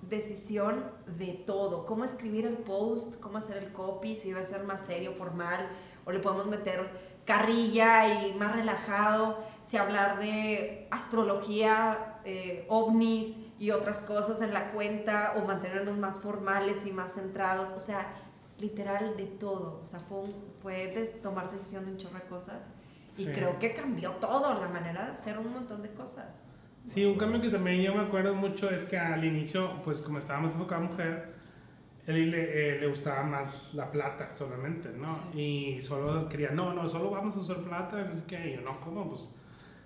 decisión 0.02 0.84
de 1.06 1.32
todo. 1.46 1.86
Cómo 1.86 2.04
escribir 2.04 2.46
el 2.46 2.56
post, 2.56 3.20
cómo 3.20 3.38
hacer 3.38 3.58
el 3.58 3.72
copy, 3.72 4.16
si 4.16 4.28
debe 4.28 4.44
ser 4.44 4.64
más 4.64 4.86
serio, 4.86 5.14
formal, 5.16 5.68
o 6.04 6.12
le 6.12 6.20
podemos 6.20 6.46
meter 6.46 7.09
carrilla 7.24 8.26
y 8.26 8.34
más 8.34 8.54
relajado, 8.54 9.38
si 9.62 9.76
hablar 9.76 10.18
de 10.18 10.88
astrología, 10.90 12.18
eh, 12.24 12.66
ovnis 12.68 13.36
y 13.58 13.70
otras 13.70 13.98
cosas 13.98 14.42
en 14.42 14.52
la 14.52 14.70
cuenta, 14.70 15.34
o 15.36 15.46
mantenernos 15.46 15.96
más 15.98 16.18
formales 16.20 16.86
y 16.86 16.92
más 16.92 17.14
centrados, 17.14 17.70
o 17.70 17.78
sea, 17.78 18.14
literal 18.58 19.16
de 19.16 19.24
todo, 19.24 19.80
o 19.82 19.86
sea, 19.86 20.00
fue, 20.00 20.24
fue 20.60 20.92
de 20.92 21.06
tomar 21.06 21.50
decisión 21.50 21.86
de 21.86 21.92
un 21.92 21.98
chorro 21.98 22.16
de 22.16 22.24
cosas 22.24 22.70
y 23.16 23.26
creo 23.26 23.58
que 23.58 23.74
cambió 23.74 24.12
todo, 24.12 24.54
la 24.60 24.68
manera 24.68 25.06
de 25.06 25.12
hacer 25.12 25.38
un 25.38 25.52
montón 25.52 25.82
de 25.82 25.90
cosas. 25.90 26.44
Sí, 26.88 27.04
un 27.04 27.18
cambio 27.18 27.40
que 27.40 27.50
también 27.50 27.82
yo 27.82 27.94
me 27.94 28.02
acuerdo 28.02 28.34
mucho 28.34 28.70
es 28.70 28.84
que 28.84 28.98
al 28.98 29.24
inicio, 29.24 29.82
pues 29.84 30.00
como 30.00 30.18
estábamos 30.18 30.52
enfocada 30.52 30.80
mujer, 30.80 31.34
él 32.06 32.30
le, 32.30 32.76
eh, 32.76 32.80
le, 32.80 32.86
gustaba 32.86 33.22
más 33.22 33.74
la 33.74 33.90
plata 33.90 34.34
solamente, 34.34 34.90
¿no? 34.90 35.30
Y 35.34 35.80
solo 35.80 36.28
quería, 36.28 36.50
no, 36.50 36.72
no, 36.72 36.88
solo 36.88 37.10
vamos 37.10 37.36
a 37.36 37.40
usar 37.40 37.58
plata, 37.58 38.02
no 38.04 38.16
sé 38.16 38.24
qué. 38.26 38.50
Y 38.50 38.56
yo, 38.56 38.62
no, 38.62 38.80
¿cómo? 38.80 39.08
Pues 39.08 39.36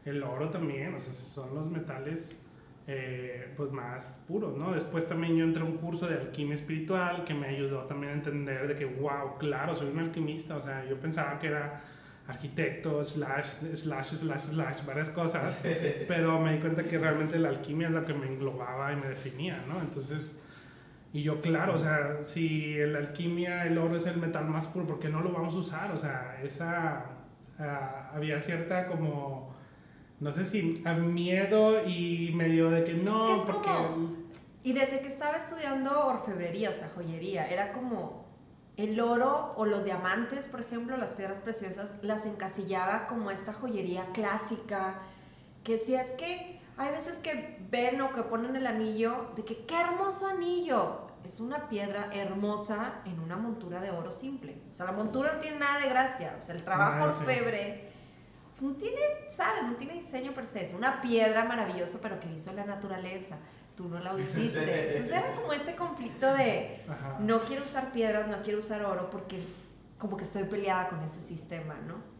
el 0.04 0.22
oro 0.22 0.50
también, 0.50 0.94
o 0.94 0.98
sea, 0.98 1.12
son 1.12 1.54
los 1.54 1.68
metales 1.70 2.40
eh, 2.86 3.52
pues 3.56 3.72
más 3.72 4.22
puros, 4.28 4.56
¿no? 4.56 4.72
Después 4.72 5.06
también 5.06 5.36
yo 5.36 5.44
entré 5.44 5.62
a 5.62 5.66
un 5.66 5.78
curso 5.78 6.06
de 6.06 6.16
alquimia 6.16 6.54
espiritual 6.54 7.24
que 7.24 7.34
me 7.34 7.48
ayudó 7.48 7.84
también 7.84 8.12
a 8.12 8.16
entender 8.16 8.68
de 8.68 8.74
que, 8.74 8.84
wow, 8.84 9.38
claro, 9.38 9.74
soy 9.74 9.88
un 9.88 9.98
alquimista, 9.98 10.56
o 10.56 10.60
sea, 10.60 10.84
yo 10.84 10.98
pensaba 11.00 11.38
que 11.38 11.46
era 11.48 11.82
arquitecto, 12.26 13.02
slash, 13.02 13.74
slash, 13.74 14.06
slash, 14.06 14.40
slash, 14.40 14.84
varias 14.84 15.10
cosas, 15.10 15.62
pero 16.08 16.38
me 16.40 16.54
di 16.54 16.58
cuenta 16.60 16.82
que 16.84 16.98
realmente 16.98 17.38
la 17.38 17.50
alquimia 17.50 17.88
es 17.88 17.94
lo 17.94 18.04
que 18.04 18.14
me 18.14 18.26
englobaba 18.26 18.92
y 18.92 18.96
me 18.96 19.08
definía, 19.08 19.64
¿no? 19.66 19.80
Entonces 19.80 20.40
y 21.14 21.22
yo, 21.22 21.40
claro, 21.40 21.76
o 21.76 21.78
sea, 21.78 22.24
si 22.24 22.74
la 22.74 22.98
alquimia, 22.98 23.66
el 23.66 23.78
oro 23.78 23.96
es 23.96 24.04
el 24.06 24.16
metal 24.16 24.46
más 24.46 24.66
puro, 24.66 24.84
¿por 24.84 24.98
qué 24.98 25.08
no 25.08 25.20
lo 25.20 25.30
vamos 25.30 25.54
a 25.54 25.58
usar? 25.58 25.92
O 25.92 25.96
sea, 25.96 26.40
esa, 26.42 27.04
ah, 27.56 28.10
había 28.12 28.40
cierta 28.40 28.88
como, 28.88 29.54
no 30.18 30.32
sé 30.32 30.44
si, 30.44 30.82
miedo 30.98 31.86
y 31.86 32.32
medio 32.34 32.68
de 32.68 32.82
que 32.82 32.94
no, 32.94 33.44
porque... 33.46 33.70
y 34.64 34.72
desde 34.72 35.02
que 35.02 35.06
estaba 35.06 35.36
estudiando 35.36 36.04
orfebrería, 36.04 36.70
o 36.70 36.72
sea, 36.72 36.88
joyería, 36.88 37.46
era 37.46 37.72
como 37.72 38.24
el 38.76 38.98
oro 38.98 39.54
o 39.56 39.66
los 39.66 39.84
diamantes, 39.84 40.46
por 40.46 40.62
ejemplo, 40.62 40.96
las 40.96 41.10
piedras 41.10 41.38
preciosas, 41.38 41.92
las 42.02 42.26
encasillaba 42.26 43.06
como 43.06 43.30
esta 43.30 43.52
joyería 43.52 44.06
clásica, 44.12 44.98
que 45.62 45.78
si 45.78 45.94
es 45.94 46.10
que 46.14 46.58
hay 46.76 46.90
veces 46.90 47.18
que 47.18 47.60
ven 47.70 48.00
o 48.00 48.12
que 48.12 48.24
ponen 48.24 48.56
el 48.56 48.66
anillo 48.66 49.30
de 49.36 49.44
que 49.44 49.64
qué 49.64 49.80
hermoso 49.80 50.26
anillo. 50.26 51.03
Es 51.26 51.40
una 51.40 51.68
piedra 51.68 52.10
hermosa 52.12 53.00
en 53.06 53.18
una 53.18 53.36
montura 53.36 53.80
de 53.80 53.90
oro 53.90 54.10
simple. 54.10 54.56
O 54.70 54.74
sea, 54.74 54.86
la 54.86 54.92
montura 54.92 55.34
no 55.34 55.38
tiene 55.38 55.58
nada 55.58 55.78
de 55.80 55.88
gracia. 55.88 56.36
O 56.38 56.42
sea, 56.42 56.54
el 56.54 56.62
trabajo 56.62 57.04
orfebre 57.04 57.88
no 58.60 58.72
tiene, 58.74 58.98
¿sabes? 59.28 59.64
No 59.64 59.74
tiene 59.74 59.94
diseño 59.94 60.32
per 60.34 60.46
se. 60.46 60.62
Es 60.62 60.74
una 60.74 61.00
piedra 61.00 61.44
maravillosa, 61.44 61.98
pero 62.02 62.20
que 62.20 62.30
hizo 62.30 62.52
la 62.52 62.64
naturaleza. 62.64 63.36
Tú 63.76 63.88
no 63.88 63.98
la 63.98 64.12
hiciste. 64.20 64.96
Entonces 64.96 65.12
era 65.12 65.34
como 65.34 65.52
este 65.52 65.74
conflicto 65.74 66.32
de 66.34 66.84
no 67.20 67.44
quiero 67.44 67.64
usar 67.64 67.90
piedras, 67.92 68.28
no 68.28 68.42
quiero 68.42 68.58
usar 68.58 68.84
oro 68.84 69.08
porque 69.10 69.42
como 69.98 70.16
que 70.16 70.24
estoy 70.24 70.44
peleada 70.44 70.88
con 70.88 71.02
ese 71.02 71.20
sistema, 71.20 71.74
¿no? 71.86 72.13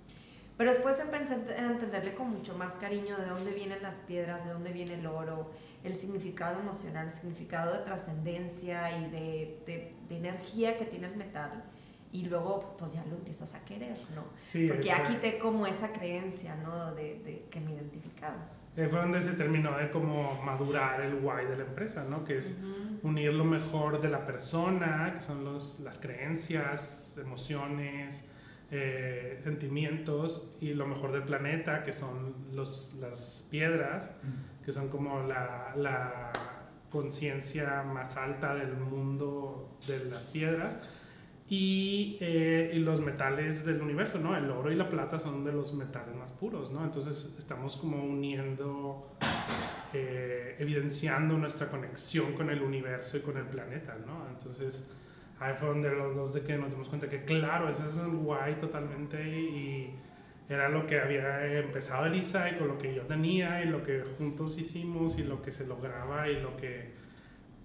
Pero 0.56 0.70
después 0.70 0.98
empecé 1.00 1.34
a 1.34 1.66
entenderle 1.66 2.14
con 2.14 2.30
mucho 2.30 2.56
más 2.56 2.74
cariño 2.74 3.16
de 3.16 3.26
dónde 3.26 3.52
vienen 3.52 3.82
las 3.82 4.00
piedras, 4.00 4.44
de 4.44 4.52
dónde 4.52 4.72
viene 4.72 4.94
el 4.94 5.06
oro, 5.06 5.50
el 5.82 5.96
significado 5.96 6.60
emocional, 6.60 7.06
el 7.06 7.12
significado 7.12 7.72
de 7.72 7.80
trascendencia 7.80 8.96
y 8.98 9.10
de, 9.10 9.62
de, 9.66 9.94
de, 10.08 10.16
energía 10.16 10.76
que 10.76 10.84
tiene 10.84 11.08
el 11.08 11.16
metal. 11.16 11.64
Y 12.12 12.26
luego, 12.26 12.76
pues 12.78 12.92
ya 12.92 13.04
lo 13.06 13.16
empiezas 13.16 13.52
a 13.54 13.64
querer, 13.64 13.98
¿no? 14.14 14.24
Sí, 14.46 14.68
Porque 14.68 14.84
ya 14.84 15.02
quité 15.02 15.38
como 15.38 15.66
esa 15.66 15.92
creencia, 15.92 16.54
¿no? 16.54 16.94
De, 16.94 17.18
de 17.24 17.46
que 17.50 17.58
me 17.58 17.72
identificaba. 17.72 18.50
Eh, 18.76 18.88
fue 18.88 19.00
donde 19.00 19.22
se 19.22 19.32
terminó 19.32 19.76
de 19.76 19.90
como 19.90 20.40
madurar 20.42 21.00
el 21.00 21.14
why 21.14 21.44
de 21.46 21.56
la 21.56 21.64
empresa, 21.64 22.04
¿no? 22.08 22.24
Que 22.24 22.38
es 22.38 22.56
unir 23.02 23.32
lo 23.32 23.44
mejor 23.44 24.00
de 24.00 24.08
la 24.08 24.24
persona, 24.24 25.12
que 25.16 25.22
son 25.22 25.44
los, 25.44 25.80
las 25.80 25.98
creencias, 25.98 27.18
emociones, 27.18 28.24
eh, 28.70 29.38
sentimientos, 29.40 30.56
y 30.60 30.74
lo 30.74 30.86
mejor 30.86 31.12
del 31.12 31.22
planeta, 31.22 31.82
que 31.82 31.92
son 31.92 32.34
los, 32.52 32.94
las 33.00 33.46
piedras, 33.50 34.12
que 34.64 34.72
son 34.72 34.88
como 34.88 35.22
la, 35.22 35.74
la 35.76 36.32
conciencia 36.90 37.82
más 37.82 38.16
alta 38.16 38.54
del 38.54 38.76
mundo 38.76 39.78
de 39.88 40.10
las 40.10 40.26
piedras. 40.26 40.78
Y, 41.46 42.16
eh, 42.20 42.70
y 42.72 42.78
los 42.78 43.00
metales 43.00 43.66
del 43.66 43.82
universo, 43.82 44.18
¿no? 44.18 44.34
El 44.34 44.50
oro 44.50 44.72
y 44.72 44.76
la 44.76 44.88
plata 44.88 45.18
son 45.18 45.44
de 45.44 45.52
los 45.52 45.74
metales 45.74 46.16
más 46.16 46.32
puros, 46.32 46.72
¿no? 46.72 46.82
Entonces 46.82 47.34
estamos 47.36 47.76
como 47.76 48.02
uniendo, 48.02 49.14
eh, 49.92 50.56
evidenciando 50.58 51.36
nuestra 51.36 51.68
conexión 51.68 52.32
con 52.32 52.48
el 52.48 52.62
universo 52.62 53.18
y 53.18 53.20
con 53.20 53.36
el 53.36 53.44
planeta, 53.44 53.94
¿no? 54.06 54.26
Entonces 54.30 54.90
ahí 55.40 55.54
fue 55.58 55.68
donde 55.68 55.90
los 55.90 56.14
dos 56.14 56.34
de 56.34 56.42
que 56.42 56.56
nos 56.56 56.70
dimos 56.70 56.88
cuenta 56.88 57.08
que 57.08 57.24
claro, 57.24 57.68
eso 57.68 57.84
es 57.84 57.96
guay 57.96 58.54
totalmente 58.54 59.22
y 59.26 59.94
era 60.48 60.68
lo 60.68 60.86
que 60.86 61.00
había 61.00 61.58
empezado 61.58 62.06
Elisa 62.06 62.50
y 62.50 62.56
con 62.56 62.68
lo 62.68 62.78
que 62.78 62.94
yo 62.94 63.02
tenía 63.02 63.62
y 63.62 63.66
lo 63.66 63.82
que 63.82 64.02
juntos 64.18 64.58
hicimos 64.58 65.18
y 65.18 65.22
lo 65.22 65.40
que 65.40 65.50
se 65.50 65.66
lograba 65.66 66.28
y 66.28 66.40
lo 66.40 66.56
que 66.56 66.92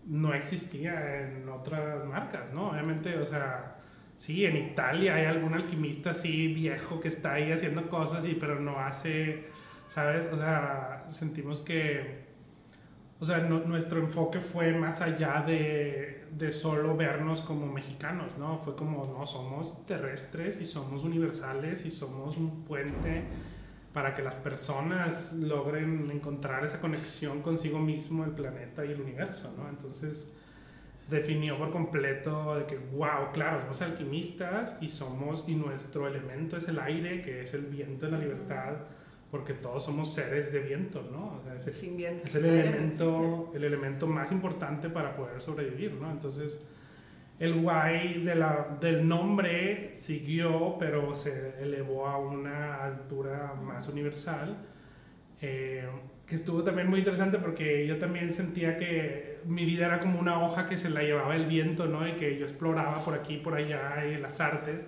no 0.06 0.34
existía 0.34 1.22
en 1.22 1.48
otras 1.50 2.06
marcas, 2.06 2.54
¿no? 2.54 2.70
Obviamente, 2.70 3.18
o 3.18 3.26
sea, 3.26 3.78
sí, 4.16 4.46
en 4.46 4.58
Italia 4.58 5.16
hay 5.16 5.26
algún 5.26 5.54
alquimista 5.54 6.12
así 6.12 6.54
viejo 6.54 7.00
que 7.00 7.10
está 7.10 7.34
ahí 7.34 7.52
haciendo 7.52 7.90
cosas, 7.90 8.26
y, 8.26 8.34
pero 8.36 8.60
no 8.60 8.80
hace, 8.80 9.48
¿sabes? 9.88 10.28
O 10.32 10.38
sea, 10.38 11.06
sentimos 11.10 11.62
que, 11.62 12.29
o 13.22 13.26
sea, 13.26 13.40
nuestro 13.40 14.00
enfoque 14.00 14.40
fue 14.40 14.74
más 14.74 15.02
allá 15.02 15.44
de, 15.46 16.26
de 16.32 16.52
solo 16.52 16.96
vernos 16.96 17.42
como 17.42 17.66
mexicanos, 17.66 18.38
¿no? 18.38 18.58
Fue 18.60 18.76
como, 18.76 19.06
no, 19.06 19.26
somos 19.26 19.86
terrestres 19.86 20.62
y 20.62 20.66
somos 20.66 21.04
universales 21.04 21.86
y 21.86 21.90
somos 21.90 22.38
un 22.38 22.64
puente 22.64 23.24
para 23.94 24.16
que 24.16 24.22
las 24.22 24.36
personas 24.36 25.34
logren 25.34 26.10
encontrar 26.12 26.64
esa 26.64 26.80
conexión 26.80 27.42
consigo 27.42 27.80
mismo, 27.80 28.24
el 28.24 28.32
planeta 28.32 28.86
y 28.86 28.92
el 28.94 29.02
universo, 29.02 29.54
¿no? 29.58 29.68
Entonces 29.68 30.32
definió 31.10 31.58
por 31.58 31.72
completo 31.72 32.56
de 32.56 32.66
que, 32.66 32.78
wow, 32.78 33.34
claro, 33.34 33.62
somos 33.64 33.82
alquimistas 33.82 34.78
y 34.80 34.88
somos, 34.88 35.44
y 35.48 35.56
nuestro 35.56 36.08
elemento 36.08 36.56
es 36.56 36.70
el 36.70 36.80
aire, 36.80 37.22
que 37.22 37.42
es 37.42 37.54
el 37.54 37.66
viento 37.66 38.06
de 38.06 38.12
la 38.14 38.20
libertad, 38.20 38.76
porque 39.32 39.54
todos 39.54 39.84
somos 39.84 40.14
seres 40.14 40.52
de 40.52 40.60
viento, 40.60 41.08
¿no? 41.12 41.38
O 41.38 41.42
sea, 41.44 41.56
es 41.56 41.68
el, 41.68 41.74
Sin 41.74 41.98
bien. 41.98 42.22
es 42.24 42.36
el 42.36 42.46
elemento, 42.46 43.52
el 43.54 43.64
elemento 43.64 44.08
más 44.08 44.32
importante 44.32 44.90
para 44.90 45.16
poder 45.16 45.42
sobrevivir, 45.42 45.94
¿no? 45.94 46.10
Entonces, 46.10 46.66
el 47.40 47.62
guay 47.62 48.24
de 48.24 48.36
la, 48.36 48.78
del 48.82 49.08
nombre 49.08 49.92
siguió, 49.94 50.78
pero 50.80 51.16
se 51.16 51.62
elevó 51.62 52.08
a 52.08 52.18
una 52.18 52.84
altura 52.84 53.54
más 53.54 53.88
universal, 53.88 54.58
eh, 55.42 55.88
que 56.28 56.36
estuvo 56.36 56.64
también 56.64 56.90
muy 56.90 57.00
interesante 57.00 57.38
porque 57.38 57.88
yo 57.88 57.98
también 57.98 58.32
sentía 58.32 58.78
que 58.78 59.40
mi 59.46 59.66
vida 59.66 59.86
era 59.86 60.00
como 60.00 60.20
una 60.20 60.44
hoja 60.44 60.68
que 60.68 60.76
se 60.76 60.90
la 60.90 61.02
llevaba 61.02 61.36
el 61.36 61.46
viento, 61.46 61.86
¿no? 61.86 62.08
Y 62.08 62.14
que 62.14 62.38
yo 62.38 62.44
exploraba 62.44 63.04
por 63.06 63.14
aquí, 63.14 63.38
por 63.38 63.56
allá, 63.56 64.06
y 64.06 64.18
las 64.18 64.40
artes. 64.40 64.88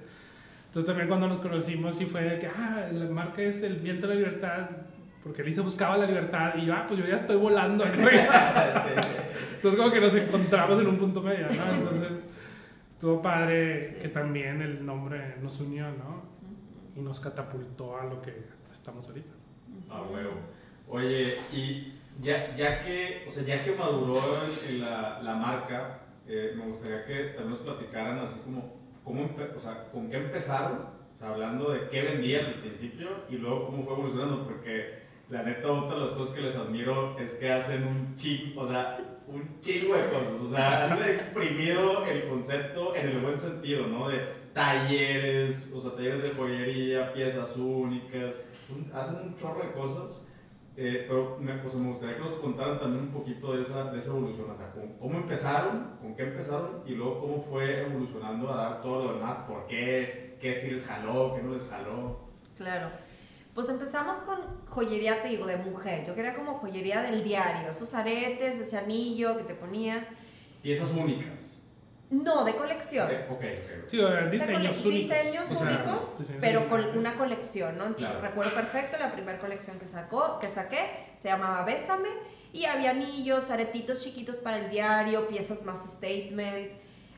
Entonces 0.71 0.85
también 0.87 1.09
cuando 1.09 1.27
nos 1.27 1.39
conocimos 1.39 1.95
sí 1.95 2.05
fue 2.05 2.21
de 2.23 2.39
que, 2.39 2.47
ah, 2.47 2.87
la 2.93 3.05
marca 3.09 3.41
es 3.41 3.61
el 3.61 3.75
viento 3.75 4.07
de 4.07 4.13
la 4.15 4.19
libertad, 4.21 4.69
porque 5.21 5.41
Elisa 5.41 5.61
buscaba 5.61 5.97
la 5.97 6.05
libertad 6.05 6.53
y 6.55 6.65
yo, 6.65 6.73
ah, 6.73 6.85
pues 6.87 6.97
yo 6.97 7.05
ya 7.05 7.15
estoy 7.15 7.35
volando 7.35 7.83
arriba. 7.83 8.85
Entonces 9.55 9.77
como 9.79 9.91
que 9.91 9.99
nos 9.99 10.15
encontramos 10.15 10.79
en 10.79 10.87
un 10.87 10.97
punto 10.97 11.21
medio, 11.21 11.47
¿no? 11.47 11.73
Entonces 11.73 12.25
estuvo 12.93 13.21
padre 13.21 13.97
que 14.01 14.07
también 14.07 14.61
el 14.61 14.85
nombre 14.85 15.35
nos 15.41 15.59
unió, 15.59 15.87
¿no? 15.91 16.23
Y 16.95 17.01
nos 17.01 17.19
catapultó 17.19 17.97
a 17.97 18.05
lo 18.05 18.21
que 18.21 18.33
estamos 18.71 19.05
ahorita. 19.09 19.33
Ah, 19.89 20.03
huevo. 20.09 20.31
Oye, 20.87 21.35
y 21.51 21.95
ya, 22.21 22.55
ya 22.55 22.79
que, 22.83 23.25
o 23.27 23.29
sea, 23.31 23.43
ya 23.43 23.61
que 23.61 23.73
maduró 23.75 24.21
en- 24.45 24.75
en 24.75 24.81
la, 24.81 25.21
la 25.21 25.35
marca, 25.35 25.99
eh, 26.27 26.53
me 26.57 26.63
gustaría 26.65 27.03
que 27.05 27.15
también 27.35 27.49
nos 27.49 27.59
platicaran 27.59 28.19
así 28.19 28.39
como, 28.45 28.80
cómo 29.03 29.29
o 29.55 29.59
sea, 29.59 29.89
con 29.91 30.09
qué 30.09 30.17
empezaron, 30.17 30.79
o 31.15 31.19
sea, 31.19 31.29
hablando 31.29 31.71
de 31.71 31.87
qué 31.89 32.01
vendían 32.01 32.45
al 32.45 32.53
principio 32.55 33.09
y 33.29 33.35
luego 33.37 33.65
cómo 33.67 33.83
fue 33.83 33.93
evolucionando, 33.93 34.43
porque 34.45 35.01
la 35.29 35.43
neta, 35.43 35.71
otra 35.71 35.95
de 35.95 36.01
las 36.01 36.09
cosas 36.11 36.35
que 36.35 36.41
les 36.41 36.55
admiro 36.55 37.17
es 37.19 37.33
que 37.35 37.51
hacen 37.51 37.85
un 37.87 38.15
chip, 38.15 38.57
o 38.57 38.65
sea, 38.65 38.99
un 39.27 39.59
chingo 39.61 39.95
de 39.95 40.03
cosas, 40.05 40.33
o 40.41 40.45
sea, 40.45 40.91
han 40.91 41.03
exprimido 41.09 42.03
el 42.05 42.27
concepto 42.27 42.93
en 42.95 43.07
el 43.09 43.19
buen 43.19 43.37
sentido, 43.37 43.87
¿no? 43.87 44.09
De 44.09 44.19
talleres, 44.53 45.71
o 45.75 45.79
sea, 45.79 45.91
talleres 45.95 46.23
de 46.23 46.31
joyería, 46.31 47.13
piezas 47.13 47.55
únicas, 47.57 48.35
un- 48.69 48.91
hacen 48.93 49.15
un 49.27 49.35
chorro 49.37 49.63
de 49.63 49.71
cosas, 49.71 50.27
eh, 50.77 51.05
pero 51.07 51.37
me, 51.39 51.53
sea, 51.69 51.79
me 51.79 51.89
gustaría 51.89 52.15
que 52.17 52.23
nos 52.23 52.33
contaran 52.35 52.79
también 52.79 53.03
un 53.05 53.11
poquito 53.11 53.53
de 53.53 53.61
esa, 53.61 53.91
de 53.91 53.99
esa 53.99 54.11
evolución, 54.11 54.49
o 54.49 54.55
sea, 54.55 54.71
con- 54.71 54.93
cómo 54.99 55.17
empezaron, 55.17 55.97
con 56.01 56.15
qué 56.15 56.23
empezaron 56.23 56.83
y 56.85 56.91
luego 56.95 57.19
cómo 57.19 57.41
fue 57.43 57.81
evolucionando 57.81 58.51
a 58.51 58.55
dar 58.57 58.81
todo 58.81 59.05
lo 59.05 59.13
demás, 59.15 59.37
por 59.47 59.65
qué, 59.67 60.37
qué 60.39 60.55
sí 60.55 60.71
les 60.71 60.83
jaló, 60.85 61.33
qué 61.35 61.43
no 61.43 61.51
les 61.53 61.67
jaló. 61.67 62.19
Claro. 62.57 62.89
Pues 63.53 63.67
empezamos 63.67 64.15
con 64.17 64.37
joyería, 64.69 65.21
te 65.21 65.27
digo, 65.27 65.45
de 65.45 65.57
mujer. 65.57 66.05
Yo 66.07 66.15
quería 66.15 66.33
como 66.33 66.53
joyería 66.53 67.01
del 67.01 67.21
diario, 67.21 67.69
esos 67.69 67.93
aretes, 67.93 68.57
ese 68.59 68.77
anillo 68.77 69.37
que 69.37 69.43
te 69.43 69.53
ponías. 69.55 70.07
Piezas 70.61 70.89
únicas. 70.91 71.50
No, 72.11 72.43
de 72.43 72.55
colección. 72.55 73.07
Ok, 73.07 73.13
ok. 73.31 73.37
ok. 73.37 73.87
Sí, 73.87 73.99
o 73.99 74.29
diseños 74.29 74.45
cole- 74.45 74.57
únicos. 74.69 74.83
diseños 74.83 75.51
O 75.51 75.55
sea, 75.55 75.67
únicos, 75.67 76.19
diseños 76.19 76.41
pero 76.41 76.67
con 76.67 76.97
una 76.97 77.13
colección, 77.13 77.77
¿no? 77.77 77.85
Entonces, 77.85 78.09
Claro. 78.09 78.21
recuerdo 78.27 78.53
perfecto 78.53 78.97
la 78.99 79.11
primera 79.13 79.39
colección 79.39 79.79
que 79.79 79.87
sacó, 79.87 80.37
que 80.39 80.47
saqué, 80.47 81.13
se 81.17 81.29
llamaba 81.29 81.63
Bésame 81.63 82.09
y 82.53 82.65
había 82.65 82.91
anillos, 82.91 83.49
aretitos 83.49 84.03
chiquitos 84.03 84.35
para 84.35 84.57
el 84.57 84.69
diario, 84.69 85.27
piezas 85.29 85.63
más 85.63 85.79
statement. 85.89 86.71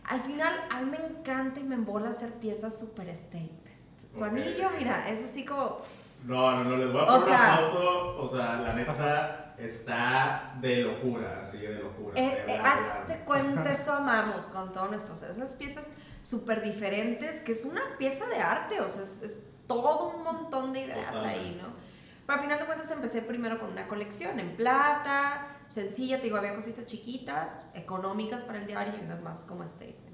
Al 0.06 0.22
final, 0.22 0.54
a 0.70 0.82
mí 0.82 0.92
me 0.92 0.98
encanta 0.98 1.60
y 1.60 1.64
me 1.64 1.76
embola 1.76 2.10
hacer 2.10 2.34
piezas 2.34 2.78
super 2.78 3.08
statement. 3.16 3.62
Tu 4.16 4.24
anillo, 4.24 4.70
mira, 4.78 5.10
es 5.10 5.24
así 5.24 5.44
como 5.44 5.78
No, 6.26 6.52
no, 6.52 6.64
no, 6.66 6.78
les 6.78 6.92
voy 6.94 7.02
a 7.02 7.04
O 7.04 7.08
poner 7.08 7.28
una 7.30 7.38
sea- 7.38 7.56
foto, 7.58 8.22
o 8.22 8.28
sea, 8.28 8.56
la 8.62 8.74
neta 8.74 8.94
está 9.66 10.56
de 10.62 10.78
locura, 10.78 11.40
así 11.40 11.58
de 11.58 11.76
locura. 11.76 12.20
Eh, 12.20 12.46
eh, 12.48 12.60
hazte 12.64 13.20
cuenta, 13.26 13.72
eso 13.72 13.94
amamos 13.94 14.46
con 14.46 14.72
todo 14.72 14.88
nuestro 14.88 15.16
ser. 15.16 15.32
Esas 15.32 15.56
piezas 15.56 15.86
súper 16.22 16.62
diferentes, 16.62 17.42
que 17.42 17.52
es 17.52 17.66
una 17.66 17.82
pieza 17.98 18.26
de 18.28 18.38
arte, 18.38 18.82
o 18.82 18.90
sea, 18.90 19.04
es, 19.04 19.22
es 19.22 19.40
todo 19.68 20.10
un 20.10 20.24
montón 20.24 20.74
de 20.74 20.82
ideas 20.82 21.08
Totalmente. 21.08 21.40
ahí, 21.40 21.60
¿no? 21.62 21.70
Pero 22.26 22.40
al 22.40 22.44
final 22.44 22.60
de 22.60 22.66
cuentas 22.66 22.92
empecé 22.92 23.22
primero 23.22 23.60
con 23.60 23.72
una 23.72 23.88
colección 23.88 24.40
en 24.40 24.56
plata, 24.56 25.58
sencilla, 25.70 26.18
te 26.18 26.24
digo, 26.24 26.38
había 26.38 26.56
cositas 26.56 26.86
chiquitas, 26.86 27.60
económicas 27.74 28.44
para 28.44 28.60
el 28.60 28.68
diario 28.68 28.94
y 29.00 29.04
unas 29.04 29.22
más 29.22 29.44
como 29.44 29.68
statement. 29.68 30.14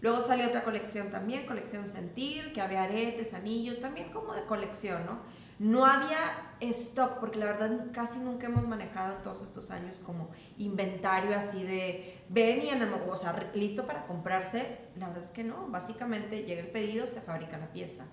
Luego 0.00 0.20
salió 0.20 0.48
otra 0.48 0.62
colección 0.62 1.10
también, 1.10 1.46
colección 1.46 1.86
Sentir, 1.86 2.52
que 2.52 2.60
había 2.60 2.82
aretes, 2.82 3.32
anillos, 3.32 3.80
también 3.80 4.10
como 4.10 4.34
de 4.34 4.44
colección, 4.44 5.06
¿no? 5.06 5.20
No 5.58 5.86
había 5.86 6.18
stock, 6.60 7.18
porque 7.18 7.38
la 7.38 7.46
verdad 7.46 7.86
casi 7.92 8.18
nunca 8.18 8.46
hemos 8.46 8.66
manejado 8.66 9.16
en 9.16 9.22
todos 9.22 9.42
estos 9.42 9.70
años 9.70 10.00
como 10.04 10.28
inventario 10.58 11.36
así 11.36 11.62
de 11.62 12.22
ven 12.28 12.64
y 12.64 12.68
en 12.68 12.82
el, 12.82 12.92
o 12.92 13.16
sea, 13.16 13.50
listo 13.54 13.86
para 13.86 14.06
comprarse. 14.06 14.78
La 14.96 15.08
verdad 15.08 15.24
es 15.24 15.30
que 15.30 15.44
no, 15.44 15.66
básicamente 15.68 16.42
llega 16.44 16.60
el 16.60 16.68
pedido, 16.68 17.06
se 17.06 17.20
fabrica 17.22 17.56
la 17.56 17.72
pieza, 17.72 18.04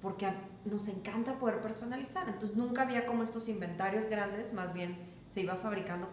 porque 0.00 0.28
nos 0.64 0.86
encanta 0.88 1.38
poder 1.38 1.60
personalizar. 1.62 2.28
Entonces 2.28 2.56
nunca 2.56 2.82
había 2.82 3.06
como 3.06 3.22
estos 3.24 3.48
inventarios 3.48 4.08
grandes, 4.08 4.52
más 4.52 4.72
bien 4.72 4.96
se 5.26 5.40
iba 5.40 5.56
fabricando 5.56 6.10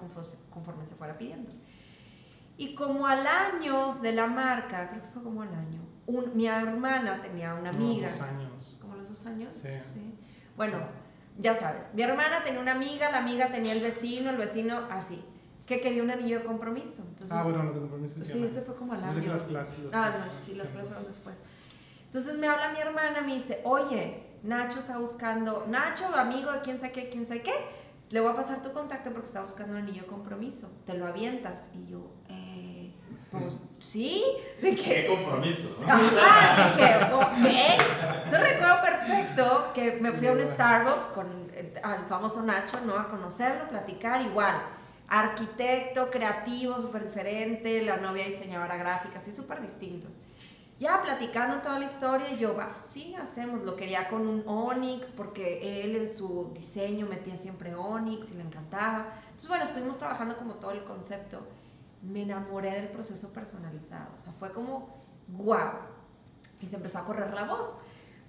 conforme, 0.50 0.86
se 0.86 0.96
fuera 0.96 1.18
pidiendo. 1.18 1.52
Y 2.58 2.74
como 2.76 3.06
al 3.08 3.26
año 3.28 4.00
de 4.02 4.14
la 4.14 4.28
marca, 4.28 4.90
creo 4.90 5.02
que 5.04 5.08
fue 5.10 5.24
como 5.24 5.42
al 5.42 5.54
año, 5.54 5.82
un- 6.06 6.36
mi 6.36 6.48
hermana 6.48 7.22
tenía 7.22 7.54
una 7.56 7.70
amiga. 7.70 8.10
dos 8.12 8.22
años. 8.22 8.78
¿Como 8.82 8.96
los 8.96 9.10
dos 9.10 9.26
años? 9.26 9.56
Sí. 9.56 10.11
Bueno, 10.58 10.80
ya 11.40 11.56
sabes, 11.56 11.88
mi 11.94 12.02
hermana 12.04 12.44
tenía 12.44 12.60
una 12.60 12.74
amiga, 12.74 13.10
la 13.12 13.20
amiga 13.20 13.50
tenía 13.52 13.74
el 13.74 13.82
vecino, 13.82 14.30
el 14.32 14.38
vecino 14.38 14.82
así, 14.90 15.24
que 15.66 15.80
quería 15.82 16.04
un 16.04 16.12
anillo 16.12 16.40
de 16.40 16.46
compromiso. 16.46 17.04
Entonces, 17.08 17.32
Ah, 17.32 17.44
bueno, 17.44 17.64
no 17.64 17.72
tengo 17.72 17.88
permiso. 17.88 18.24
sí, 18.24 18.44
ese 18.44 18.62
fue 18.62 18.76
como 18.76 18.94
al 18.94 19.02
sé 19.14 19.20
año. 19.22 19.34
las 19.34 19.44
clases. 19.44 19.80
las 19.80 19.94
Ah, 19.94 20.12
clases, 20.14 20.34
no, 20.40 20.46
sí, 20.46 20.56
las 20.56 20.68
clases 20.68 20.90
fueron 20.90 21.08
después. 21.08 21.38
Entonces 22.06 22.38
me 22.38 22.48
habla 22.48 22.72
mi 22.74 22.80
hermana, 22.80 23.22
me 23.22 23.34
dice, 23.36 23.62
oye, 23.64 24.24
Nacho 24.44 24.80
está 24.80 24.98
buscando, 24.98 25.66
Nacho, 25.70 26.06
amigo 26.16 26.52
de 26.52 26.60
quién 26.62 26.78
sabe 26.78 26.92
qué, 26.92 27.10
quién 27.10 27.26
sabe 27.26 27.42
qué, 27.42 27.54
le 28.10 28.20
voy 28.20 28.32
a 28.32 28.36
pasar 28.36 28.62
tu 28.62 28.74
contacto 28.74 29.12
porque 29.12 29.28
está 29.28 29.42
buscando 29.42 29.72
un 29.74 29.80
anillo 29.80 30.02
de 30.02 30.08
compromiso, 30.08 30.70
te 30.86 30.96
lo 30.96 31.08
avientas. 31.08 31.72
Y 31.74 31.86
yo, 31.90 32.12
eh, 32.28 32.94
pues 33.32 33.56
sí, 33.82 34.24
de 34.62 34.76
que... 34.76 34.84
¿Qué 34.84 35.08
compromiso? 35.08 35.84
Ajá, 35.88 36.72
dije, 36.76 37.14
ok. 37.14 38.24
Entonces 38.26 38.42
recuerdo 38.42 38.82
perfecto 38.82 39.72
que 39.74 39.92
me 40.00 40.12
fui 40.12 40.28
a 40.28 40.32
un 40.32 40.46
Starbucks 40.46 41.06
con 41.06 41.52
al 41.84 42.06
famoso 42.06 42.42
Nacho, 42.42 42.80
¿no? 42.86 42.98
A 42.98 43.08
conocerlo, 43.08 43.68
platicar, 43.70 44.22
igual. 44.22 44.62
Arquitecto, 45.08 46.10
creativo, 46.10 46.76
súper 46.76 47.04
diferente, 47.06 47.82
la 47.82 47.98
novia 47.98 48.26
diseñadora 48.26 48.78
gráfica, 48.78 49.20
así 49.20 49.32
súper 49.32 49.62
distintos 49.62 50.12
ya 50.82 51.00
platicando 51.00 51.58
toda 51.58 51.78
la 51.78 51.86
historia, 51.86 52.32
yo, 52.32 52.56
va, 52.56 52.76
sí, 52.82 53.14
hacemos, 53.14 53.62
lo 53.62 53.76
quería 53.76 54.08
con 54.08 54.26
un 54.28 54.44
Onyx, 54.48 55.12
porque 55.12 55.84
él 55.84 55.96
en 55.96 56.12
su 56.12 56.50
diseño 56.56 57.06
metía 57.06 57.38
siempre 57.38 57.76
Onyx 57.76 58.32
y 58.32 58.34
le 58.34 58.42
encantaba. 58.42 59.14
Entonces, 59.26 59.48
bueno, 59.48 59.64
estuvimos 59.64 60.00
trabajando 60.00 60.36
como 60.36 60.56
todo 60.56 60.72
el 60.72 60.84
concepto. 60.84 61.40
Me 62.02 62.24
enamoré 62.24 62.72
del 62.72 62.90
proceso 62.90 63.32
personalizado, 63.32 64.14
o 64.16 64.18
sea, 64.18 64.34
fue 64.34 64.52
como, 64.52 65.04
wow. 65.28 65.72
Y 66.60 66.68
se 66.68 66.76
empezó 66.76 67.00
a 67.00 67.06
correr 67.06 67.34
la 67.34 67.46
voz, 67.46 67.78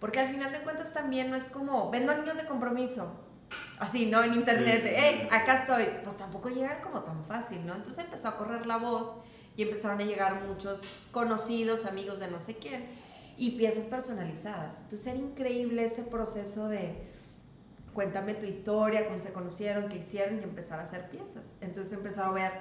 porque 0.01 0.21
al 0.21 0.29
final 0.29 0.53
de 0.53 0.61
cuentas 0.63 0.93
también 0.93 1.31
no 1.31 1.37
es 1.37 1.45
como, 1.45 1.91
vendo 1.91 2.15
niños 2.15 2.37
de 2.37 2.47
compromiso, 2.47 3.13
así, 3.79 4.07
¿no? 4.07 4.23
En 4.23 4.35
internet, 4.35 4.83
hey, 4.85 5.29
acá 5.31 5.61
estoy, 5.61 5.87
pues 6.05 6.17
tampoco 6.17 6.49
llega 6.49 6.81
como 6.81 7.03
tan 7.03 7.25
fácil, 7.25 7.67
¿no? 7.67 7.75
Entonces 7.75 8.05
empezó 8.05 8.29
a 8.29 8.37
correr 8.37 8.67
la 8.67 8.77
voz 8.77 9.17
y 9.57 9.63
empezaron 9.63 10.01
a 10.01 10.05
llegar 10.05 10.43
muchos 10.47 10.83
conocidos, 11.11 11.85
amigos 11.85 12.21
de 12.21 12.31
no 12.31 12.41
sé 12.41 12.57
quién, 12.57 12.87
y 13.37 13.53
piezas 13.53 13.87
personalizadas. 13.87 14.81
Entonces 14.83 15.07
era 15.07 15.19
increíble 15.19 15.85
ese 15.85 16.03
proceso 16.03 16.69
de 16.69 17.11
cuéntame 17.93 18.35
tu 18.35 18.47
historia, 18.47 19.07
cómo 19.07 19.21
se 19.21 19.33
conocieron, 19.33 19.89
qué 19.89 19.99
hicieron 19.99 20.41
y 20.41 20.43
empezar 20.43 20.79
a 20.81 20.85
hacer 20.85 21.11
piezas. 21.11 21.47
Entonces 21.61 21.93
empezaron 21.93 22.31
a 22.31 22.35
ver 22.35 22.53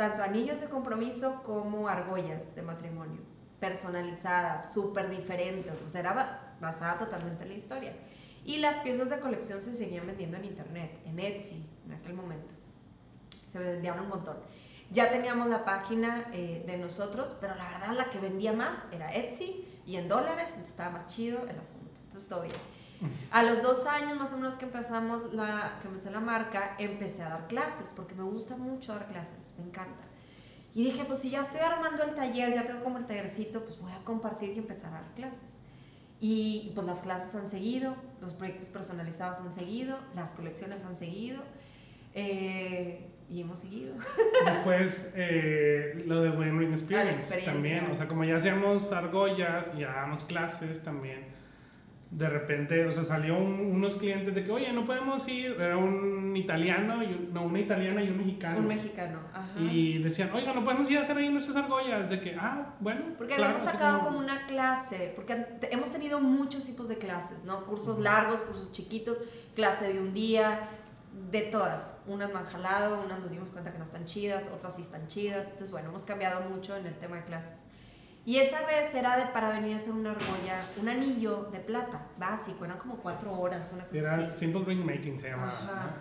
tanto 0.00 0.22
anillos 0.22 0.62
de 0.62 0.66
compromiso 0.70 1.42
como 1.42 1.86
argollas 1.86 2.54
de 2.54 2.62
matrimonio, 2.62 3.20
personalizadas, 3.58 4.72
súper 4.72 5.10
diferentes, 5.10 5.78
o 5.82 5.86
sea, 5.86 6.00
era 6.00 6.56
basada 6.58 6.96
totalmente 6.96 7.42
en 7.42 7.50
la 7.50 7.54
historia. 7.54 7.92
Y 8.42 8.56
las 8.56 8.78
piezas 8.78 9.10
de 9.10 9.20
colección 9.20 9.60
se 9.60 9.74
seguían 9.74 10.06
vendiendo 10.06 10.38
en 10.38 10.46
internet, 10.46 11.02
en 11.04 11.20
Etsy, 11.20 11.68
en 11.84 11.92
aquel 11.92 12.14
momento. 12.14 12.54
Se 13.46 13.58
vendían 13.58 14.00
un 14.00 14.08
montón. 14.08 14.38
Ya 14.90 15.10
teníamos 15.10 15.48
la 15.48 15.66
página 15.66 16.30
eh, 16.32 16.64
de 16.66 16.78
nosotros, 16.78 17.36
pero 17.38 17.54
la 17.56 17.68
verdad 17.68 17.92
la 17.94 18.08
que 18.08 18.20
vendía 18.20 18.54
más 18.54 18.78
era 18.92 19.14
Etsy 19.14 19.68
y 19.84 19.96
en 19.96 20.08
dólares, 20.08 20.46
entonces 20.46 20.70
estaba 20.70 20.92
más 20.92 21.14
chido 21.14 21.42
el 21.46 21.58
asunto. 21.58 22.00
Entonces 22.04 22.26
todo 22.26 22.40
bien. 22.40 22.56
A 23.30 23.42
los 23.42 23.62
dos 23.62 23.86
años 23.86 24.18
más 24.18 24.32
o 24.32 24.36
menos 24.36 24.56
que 24.56 24.66
empezamos 24.66 25.32
la, 25.32 25.78
que 25.80 25.88
empecé 25.88 26.10
la 26.10 26.20
marca, 26.20 26.74
empecé 26.78 27.22
a 27.22 27.30
dar 27.30 27.46
clases, 27.46 27.92
porque 27.94 28.14
me 28.14 28.24
gusta 28.24 28.56
mucho 28.56 28.92
dar 28.92 29.06
clases, 29.08 29.54
me 29.58 29.64
encanta. 29.64 30.04
Y 30.74 30.84
dije, 30.84 31.04
pues 31.04 31.20
si 31.20 31.30
ya 31.30 31.40
estoy 31.40 31.60
armando 31.60 32.02
el 32.02 32.14
taller, 32.14 32.54
ya 32.54 32.66
tengo 32.66 32.84
como 32.84 32.98
el 32.98 33.06
tallercito, 33.06 33.64
pues 33.64 33.78
voy 33.80 33.92
a 33.92 34.04
compartir 34.04 34.50
y 34.50 34.58
empezar 34.58 34.90
a 34.90 35.00
dar 35.00 35.14
clases. 35.14 35.60
Y 36.20 36.72
pues 36.74 36.86
las 36.86 37.00
clases 37.00 37.34
han 37.34 37.46
seguido, 37.46 37.96
los 38.20 38.34
proyectos 38.34 38.68
personalizados 38.68 39.38
han 39.38 39.52
seguido, 39.52 39.98
las 40.14 40.32
colecciones 40.32 40.84
han 40.84 40.94
seguido. 40.94 41.42
Eh, 42.14 43.10
y 43.30 43.40
hemos 43.42 43.60
seguido. 43.60 43.94
Después, 44.44 45.10
eh, 45.14 46.02
lo 46.06 46.20
de 46.20 46.30
Win 46.30 46.58
Ring 46.58 46.72
Experience 46.72 47.40
también. 47.42 47.86
O 47.90 47.94
sea, 47.94 48.08
como 48.08 48.24
ya 48.24 48.36
hacíamos 48.36 48.90
argollas 48.92 49.72
y 49.76 49.80
ya 49.80 49.92
damos 49.92 50.24
clases 50.24 50.82
también. 50.82 51.39
De 52.10 52.28
repente, 52.28 52.84
o 52.84 52.90
sea, 52.90 53.04
salió 53.04 53.38
unos 53.38 53.94
clientes 53.94 54.34
de 54.34 54.42
que, 54.42 54.50
oye, 54.50 54.72
no 54.72 54.84
podemos 54.84 55.28
ir. 55.28 55.52
Era 55.52 55.76
un 55.76 56.36
italiano, 56.36 57.04
y 57.04 57.30
no, 57.32 57.44
una 57.44 57.60
italiana 57.60 58.02
y 58.02 58.10
un 58.10 58.18
mexicano. 58.18 58.58
Un 58.58 58.66
mexicano, 58.66 59.20
ajá. 59.32 59.60
Y 59.60 60.02
decían, 60.02 60.30
oiga, 60.34 60.52
no 60.52 60.64
podemos 60.64 60.90
ir 60.90 60.98
a 60.98 61.02
hacer 61.02 61.16
ahí 61.16 61.28
nuestras 61.28 61.56
argollas. 61.56 62.10
De 62.10 62.20
que, 62.20 62.34
ah, 62.34 62.74
bueno. 62.80 63.02
Porque 63.16 63.34
habíamos 63.34 63.62
sacado 63.62 64.00
como... 64.00 64.18
una 64.18 64.46
clase, 64.46 65.12
porque 65.14 65.46
hemos 65.70 65.90
tenido 65.92 66.20
muchos 66.20 66.64
tipos 66.64 66.88
de 66.88 66.98
clases, 66.98 67.44
¿no? 67.44 67.64
Cursos 67.64 68.00
largos, 68.00 68.40
cursos 68.40 68.72
chiquitos, 68.72 69.22
clase 69.54 69.92
de 69.92 70.00
un 70.00 70.12
día, 70.12 70.68
de 71.30 71.42
todas. 71.42 71.96
Unas 72.06 72.32
me 72.32 72.38
han 72.38 72.46
jalado, 72.46 73.04
unas 73.04 73.20
nos 73.20 73.30
dimos 73.30 73.50
cuenta 73.50 73.72
que 73.72 73.78
no 73.78 73.84
están 73.84 74.04
chidas, 74.06 74.50
otras 74.52 74.74
sí 74.74 74.82
están 74.82 75.06
chidas. 75.06 75.44
Entonces, 75.44 75.70
bueno, 75.70 75.90
hemos 75.90 76.04
cambiado 76.04 76.48
mucho 76.48 76.76
en 76.76 76.86
el 76.86 76.94
tema 76.94 77.16
de 77.16 77.22
clases. 77.24 77.66
Y 78.26 78.36
esa 78.36 78.64
vez 78.66 78.94
era 78.94 79.16
de, 79.16 79.26
para 79.32 79.50
venir 79.50 79.74
a 79.74 79.76
hacer 79.76 79.92
una 79.92 80.10
argolla, 80.10 80.68
un 80.78 80.88
anillo 80.88 81.48
de 81.50 81.58
plata, 81.58 82.06
básico, 82.18 82.64
eran 82.64 82.78
como 82.78 82.96
cuatro 82.96 83.32
horas, 83.32 83.70
una 83.72 83.84
cosa 83.84 83.96
Era 83.96 84.30
Simple 84.30 84.64
Ring 84.64 84.84
Making, 84.84 85.18
se 85.18 85.30
llama. 85.30 85.96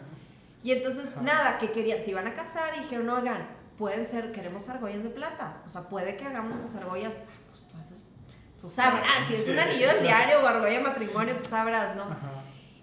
Y 0.62 0.72
entonces, 0.72 1.10
nada, 1.22 1.58
que 1.58 1.72
querían, 1.72 2.04
se 2.04 2.12
iban 2.12 2.28
a 2.28 2.34
casar 2.34 2.74
y 2.78 2.82
dijeron, 2.82 3.10
oigan, 3.10 3.48
pueden 3.78 4.06
ser, 4.06 4.34
queremos 4.34 4.68
argollas 4.68 5.02
de 5.04 5.10
plata. 5.10 5.62
O 5.66 5.70
sea, 5.70 5.84
puede 5.84 6.18
que 6.18 6.26
hagamos 6.26 6.60
nuestras 6.60 6.76
argollas, 6.76 7.14
ah, 7.22 7.32
pues 7.50 7.66
tú 7.66 7.78
haces, 7.78 8.04
tú 8.60 8.70
sabrás, 8.70 9.26
si 9.28 9.36
es 9.36 9.48
un 9.48 9.58
anillo 9.58 9.88
del 9.88 10.04
diario 10.04 10.42
o 10.44 10.48
argolla 10.48 10.78
de 10.78 10.84
matrimonio, 10.84 11.38
tú 11.38 11.46
sabrás, 11.46 11.96
¿no? 11.96 12.06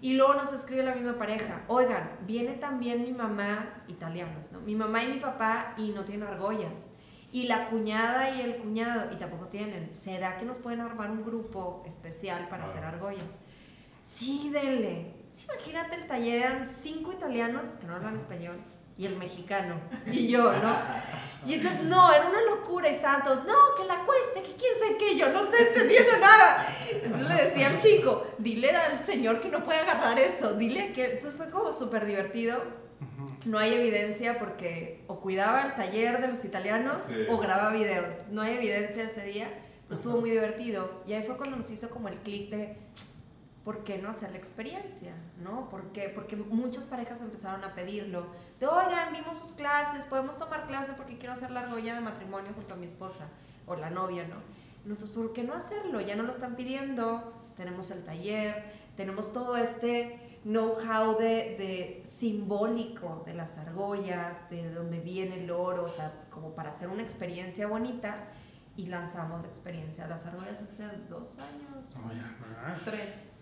Y 0.01 0.13
luego 0.13 0.33
nos 0.33 0.51
escribe 0.53 0.83
la 0.83 0.95
misma 0.95 1.17
pareja, 1.17 1.63
oigan, 1.67 2.09
viene 2.25 2.53
también 2.53 3.03
mi 3.03 3.11
mamá, 3.11 3.83
italianos, 3.87 4.51
¿no? 4.51 4.59
Mi 4.61 4.75
mamá 4.75 5.03
y 5.03 5.13
mi 5.13 5.19
papá 5.19 5.73
y 5.77 5.91
no 5.91 6.03
tienen 6.03 6.27
argollas. 6.27 6.89
Y 7.31 7.43
la 7.43 7.65
cuñada 7.65 8.31
y 8.31 8.41
el 8.41 8.57
cuñado, 8.57 9.11
y 9.11 9.17
tampoco 9.17 9.47
tienen. 9.47 9.93
¿Será 9.93 10.37
que 10.37 10.45
nos 10.45 10.57
pueden 10.57 10.81
armar 10.81 11.11
un 11.11 11.25
grupo 11.25 11.83
especial 11.85 12.47
para 12.47 12.63
hacer 12.63 12.83
argollas? 12.83 13.37
Sí, 14.03 14.49
denle. 14.51 15.13
imagínate 15.43 15.97
el 15.97 16.07
taller, 16.07 16.41
eran 16.41 16.65
cinco 16.65 17.11
italianos 17.11 17.67
que 17.79 17.85
no 17.85 17.95
hablan 17.95 18.15
español 18.15 18.57
y 18.97 19.05
el 19.05 19.15
mexicano 19.17 19.79
y 20.11 20.27
yo, 20.27 20.53
¿no? 20.53 20.75
Y 21.45 21.55
entonces, 21.55 21.83
no, 21.83 22.11
era 22.11 22.27
una 22.27 22.41
locura 22.41 22.89
y 22.89 22.95
santos, 22.95 23.43
no, 23.45 23.75
que 23.77 23.85
la 23.85 24.03
cueste, 24.05 24.41
que 24.41 24.55
quién 24.55 24.73
sabe 24.79 24.97
qué, 24.97 25.17
yo 25.17 25.29
no 25.29 25.43
estoy 25.43 25.67
entendiendo 25.67 26.17
nada. 26.19 26.67
Entonces 26.91 27.27
le 27.27 27.43
decía 27.43 27.67
al 27.67 27.79
chico, 27.79 28.25
dile 28.37 28.71
al 28.75 29.05
señor 29.05 29.39
que 29.39 29.49
no 29.49 29.63
puede 29.63 29.79
agarrar 29.79 30.17
eso, 30.19 30.53
dile 30.53 30.91
que, 30.93 31.13
entonces 31.13 31.35
fue 31.37 31.49
como 31.49 31.71
súper 31.71 32.05
divertido. 32.05 32.86
No 33.45 33.59
hay 33.59 33.73
evidencia 33.73 34.39
porque 34.39 35.03
o 35.07 35.19
cuidaba 35.19 35.61
el 35.63 35.75
taller 35.75 36.21
de 36.21 36.27
los 36.27 36.43
italianos 36.43 37.03
o 37.29 37.37
grababa 37.37 37.71
video. 37.71 38.03
No 38.31 38.41
hay 38.41 38.55
evidencia 38.55 39.03
ese 39.03 39.23
día, 39.23 39.49
pero 39.87 39.95
estuvo 39.95 40.19
muy 40.19 40.31
divertido. 40.31 41.03
Y 41.07 41.13
ahí 41.13 41.23
fue 41.23 41.37
cuando 41.37 41.57
nos 41.57 41.69
hizo 41.71 41.89
como 41.89 42.07
el 42.07 42.17
clic 42.17 42.49
de, 42.49 42.77
¿por 43.63 43.83
qué 43.83 43.97
no 43.97 44.09
hacer 44.09 44.31
la 44.31 44.37
experiencia? 44.37 45.13
¿No? 45.41 45.69
¿Por 45.69 45.91
qué? 45.91 46.09
Porque 46.09 46.35
muchas 46.35 46.85
parejas 46.85 47.21
empezaron 47.21 47.63
a 47.63 47.73
pedirlo. 47.75 48.27
De, 48.59 48.67
oigan, 48.67 49.13
vimos 49.13 49.37
sus 49.37 49.53
clases, 49.53 50.05
podemos 50.05 50.37
tomar 50.37 50.67
clases 50.67 50.95
porque 50.95 51.17
quiero 51.17 51.33
hacer 51.33 51.51
la 51.51 51.61
argolla 51.61 51.95
de 51.95 52.01
matrimonio 52.01 52.51
junto 52.55 52.73
a 52.73 52.77
mi 52.77 52.85
esposa 52.85 53.29
o 53.65 53.75
la 53.75 53.89
novia, 53.89 54.25
¿no? 54.27 54.37
nosotros, 54.87 55.11
¿por 55.11 55.33
qué 55.33 55.43
no 55.43 55.53
hacerlo? 55.53 56.01
Ya 56.01 56.15
no 56.15 56.23
lo 56.23 56.31
están 56.31 56.55
pidiendo, 56.55 57.33
tenemos 57.55 57.91
el 57.91 58.03
taller, 58.03 58.63
tenemos 58.95 59.33
todo 59.33 59.57
este 59.57 60.19
know-how 60.47 61.17
de, 61.17 61.25
de, 61.57 62.03
simbólico 62.05 63.23
de 63.25 63.33
las 63.33 63.57
argollas, 63.57 64.49
de 64.49 64.71
dónde 64.71 64.99
viene 64.99 65.43
el 65.43 65.51
oro, 65.51 65.83
o 65.83 65.89
sea, 65.89 66.25
como 66.29 66.55
para 66.55 66.69
hacer 66.69 66.87
una 66.87 67.03
experiencia 67.03 67.67
bonita 67.67 68.29
y 68.77 68.85
lanzamos 68.85 69.41
la 69.41 69.47
experiencia 69.47 70.05
de 70.05 70.09
las 70.11 70.25
argollas 70.25 70.61
hace 70.61 70.83
dos 71.09 71.37
años, 71.37 71.93
oh, 71.95 72.85
tres. 72.85 73.33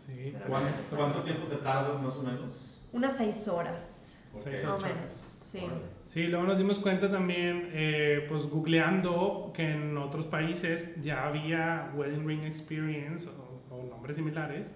¿Cuánto, 0.48 1.22
tiempo 1.22 1.48
te 1.48 1.58
tardas 1.58 2.02
más 2.02 2.16
o 2.18 2.24
menos? 2.24 2.82
Unas 2.92 3.18
seis 3.18 3.48
horas. 3.48 4.20
Seis, 4.36 4.64
más 4.64 4.84
o 4.84 4.86
menos, 4.86 5.38
sí. 5.42 5.62
Sí, 6.08 6.28
luego 6.28 6.46
nos 6.46 6.58
dimos 6.58 6.80
cuenta 6.80 7.10
también, 7.10 7.70
eh, 7.74 8.26
pues 8.28 8.48
googleando, 8.48 9.52
que 9.54 9.72
en 9.72 9.98
otros 9.98 10.28
países 10.28 11.02
ya 11.02 11.28
había 11.28 11.92
Wedding 11.96 12.28
Ring 12.28 12.44
Experience 12.44 13.30
o, 13.30 13.84
nombres 13.90 14.16
similares. 14.16 14.74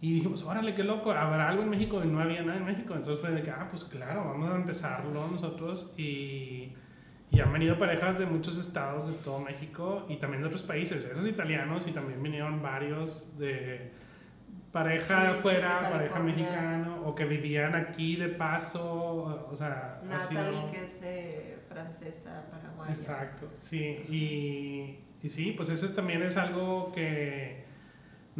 Y 0.00 0.14
dijimos, 0.14 0.42
órale, 0.44 0.74
qué 0.74 0.82
loco, 0.82 1.12
habrá 1.12 1.48
algo 1.48 1.62
en 1.62 1.68
México 1.68 2.02
y 2.02 2.06
no 2.08 2.20
había 2.20 2.42
nada 2.42 2.58
en 2.58 2.64
México. 2.64 2.94
Entonces 2.94 3.20
fue 3.20 3.32
de 3.32 3.42
que, 3.42 3.50
ah, 3.50 3.68
pues 3.70 3.84
claro, 3.84 4.24
vamos 4.24 4.50
a 4.50 4.56
empezarlo 4.56 5.28
nosotros. 5.28 5.92
Y, 5.98 6.72
y 7.30 7.40
han 7.40 7.52
venido 7.52 7.78
parejas 7.78 8.18
de 8.18 8.26
muchos 8.26 8.58
estados 8.58 9.06
de 9.06 9.12
todo 9.14 9.38
México 9.40 10.06
y 10.08 10.16
también 10.16 10.42
de 10.42 10.48
otros 10.48 10.62
países, 10.62 11.04
esos 11.04 11.26
italianos 11.26 11.86
y 11.86 11.92
también 11.92 12.22
vinieron 12.22 12.62
varios 12.62 13.38
de 13.38 13.92
pareja 14.72 15.34
fuera, 15.34 15.90
pareja 15.90 16.18
mexicana, 16.20 16.96
o 17.04 17.14
que 17.14 17.24
vivían 17.24 17.74
aquí 17.74 18.16
de 18.16 18.28
paso, 18.28 19.48
o 19.50 19.56
sea... 19.56 20.00
Natalie, 20.04 20.70
que 20.70 20.84
es 20.84 21.02
eh, 21.02 21.58
francesa, 21.68 22.46
paraguaya. 22.50 22.92
Exacto, 22.92 23.48
sí, 23.58 24.04
y, 24.08 24.98
y, 25.22 25.28
sí, 25.28 25.52
pues 25.56 25.68
eso 25.68 25.88
también 25.92 26.22
es 26.22 26.36
algo 26.36 26.92
que 26.92 27.64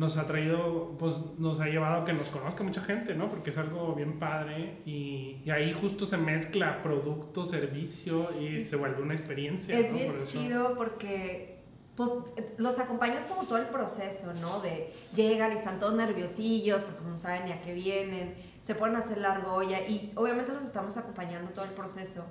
nos 0.01 0.17
ha 0.17 0.27
traído, 0.27 0.97
pues 0.99 1.21
nos 1.37 1.61
ha 1.61 1.67
llevado 1.67 2.01
a 2.01 2.05
que 2.07 2.15
nos 2.15 2.31
conozca 2.31 2.65
mucha 2.65 2.81
gente, 2.81 3.15
¿no? 3.15 3.29
Porque 3.29 3.51
es 3.51 3.59
algo 3.59 3.95
bien 3.95 4.19
padre 4.19 4.79
y, 4.87 5.43
y 5.45 5.51
ahí 5.51 5.77
justo 5.79 6.07
se 6.07 6.17
mezcla 6.17 6.83
producto, 6.83 7.45
servicio 7.45 8.31
y 8.41 8.63
se 8.63 8.77
vuelve 8.77 9.03
una 9.03 9.13
experiencia. 9.13 9.79
Es 9.79 9.93
bien 9.93 10.25
chido 10.25 10.75
porque 10.75 11.59
pues 11.97 12.13
los 12.57 12.79
acompañas 12.79 13.27
como 13.27 13.47
todo 13.47 13.59
el 13.59 13.67
proceso, 13.67 14.33
¿no? 14.41 14.63
De 14.63 14.91
llegan 15.15 15.53
y 15.53 15.57
están 15.57 15.79
todos 15.79 15.93
nerviosillos 15.93 16.83
porque 16.83 17.05
no 17.05 17.19
saben 17.19 17.45
ni 17.45 17.53
a 17.53 17.61
qué 17.61 17.75
vienen, 17.75 18.37
se 18.63 18.75
ponen 18.75 18.97
a 18.97 19.01
hacer 19.01 19.19
la 19.19 19.33
argolla 19.33 19.87
y 19.87 20.13
obviamente 20.15 20.51
los 20.51 20.65
estamos 20.65 20.97
acompañando 20.97 21.51
todo 21.51 21.67
el 21.67 21.73
proceso. 21.73 22.25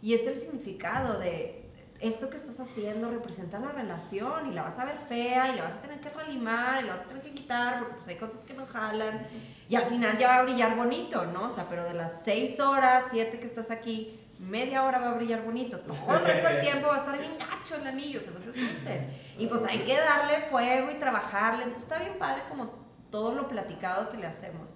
Y 0.00 0.14
es 0.14 0.26
el 0.26 0.36
significado 0.36 1.18
de 1.18 1.69
esto 2.00 2.30
que 2.30 2.38
estás 2.38 2.58
haciendo 2.60 3.10
representa 3.10 3.58
la 3.58 3.72
relación 3.72 4.50
y 4.50 4.54
la 4.54 4.62
vas 4.62 4.78
a 4.78 4.84
ver 4.84 4.98
fea 4.98 5.52
y 5.52 5.56
la 5.56 5.64
vas 5.64 5.74
a 5.74 5.82
tener 5.82 6.00
que 6.00 6.08
relimar 6.08 6.82
y 6.82 6.86
la 6.86 6.94
vas 6.94 7.02
a 7.02 7.04
tener 7.04 7.22
que 7.22 7.32
quitar 7.32 7.78
porque 7.78 7.94
pues 7.96 8.08
hay 8.08 8.16
cosas 8.16 8.44
que 8.44 8.54
no 8.54 8.66
jalan 8.66 9.26
y 9.68 9.76
al 9.76 9.84
final 9.84 10.16
ya 10.16 10.28
va 10.28 10.36
a 10.38 10.42
brillar 10.42 10.76
bonito, 10.76 11.26
¿no? 11.26 11.44
O 11.44 11.50
sea, 11.50 11.66
pero 11.68 11.84
de 11.84 11.94
las 11.94 12.22
seis 12.22 12.58
horas, 12.58 13.04
siete 13.10 13.38
que 13.38 13.46
estás 13.46 13.70
aquí, 13.70 14.18
media 14.38 14.84
hora 14.84 14.98
va 14.98 15.10
a 15.10 15.14
brillar 15.14 15.44
bonito. 15.44 15.78
Todo 15.80 16.16
el 16.16 16.24
resto 16.24 16.48
del 16.48 16.62
tiempo 16.62 16.88
va 16.88 16.96
a 16.96 16.98
estar 16.98 17.18
bien 17.18 17.32
gacho 17.38 17.76
el 17.76 17.86
anillo, 17.86 18.20
se 18.20 18.30
no 18.30 18.40
se 18.40 18.50
asusten. 18.50 19.10
Y 19.38 19.46
pues 19.46 19.62
hay 19.64 19.80
que 19.80 19.96
darle 19.96 20.40
fuego 20.50 20.90
y 20.90 20.94
trabajarle. 20.94 21.64
Entonces 21.64 21.84
está 21.84 21.98
bien 21.98 22.18
padre 22.18 22.42
como 22.48 22.70
todo 23.10 23.34
lo 23.34 23.46
platicado 23.46 24.08
que 24.08 24.16
le 24.16 24.26
hacemos. 24.26 24.70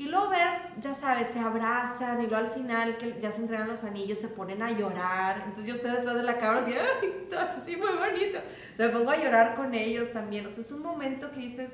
Y 0.00 0.06
luego 0.06 0.30
ver, 0.30 0.62
ya 0.80 0.94
sabes, 0.94 1.28
se 1.28 1.38
abrazan 1.38 2.22
y 2.22 2.26
luego 2.26 2.36
al 2.36 2.52
final 2.52 2.96
que 2.96 3.20
ya 3.20 3.30
se 3.30 3.42
entregan 3.42 3.68
los 3.68 3.84
anillos, 3.84 4.18
se 4.18 4.28
ponen 4.28 4.62
a 4.62 4.70
llorar. 4.70 5.42
Entonces 5.44 5.66
yo 5.66 5.74
estoy 5.74 5.90
detrás 5.90 6.14
de 6.14 6.22
la 6.22 6.38
cámara 6.38 6.62
así, 6.62 6.72
¡ay! 6.72 7.26
Sí, 7.62 7.76
muy 7.76 7.90
bonito. 7.98 8.38
O 8.38 8.82
me 8.82 8.88
pongo 8.88 9.10
a 9.10 9.18
llorar 9.18 9.56
con 9.56 9.74
ellos 9.74 10.10
también. 10.10 10.46
O 10.46 10.48
sea, 10.48 10.64
es 10.64 10.72
un 10.72 10.80
momento 10.80 11.30
que 11.32 11.40
dices, 11.40 11.72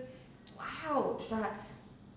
wow, 0.57 1.17
o 1.17 1.21
sea, 1.21 1.53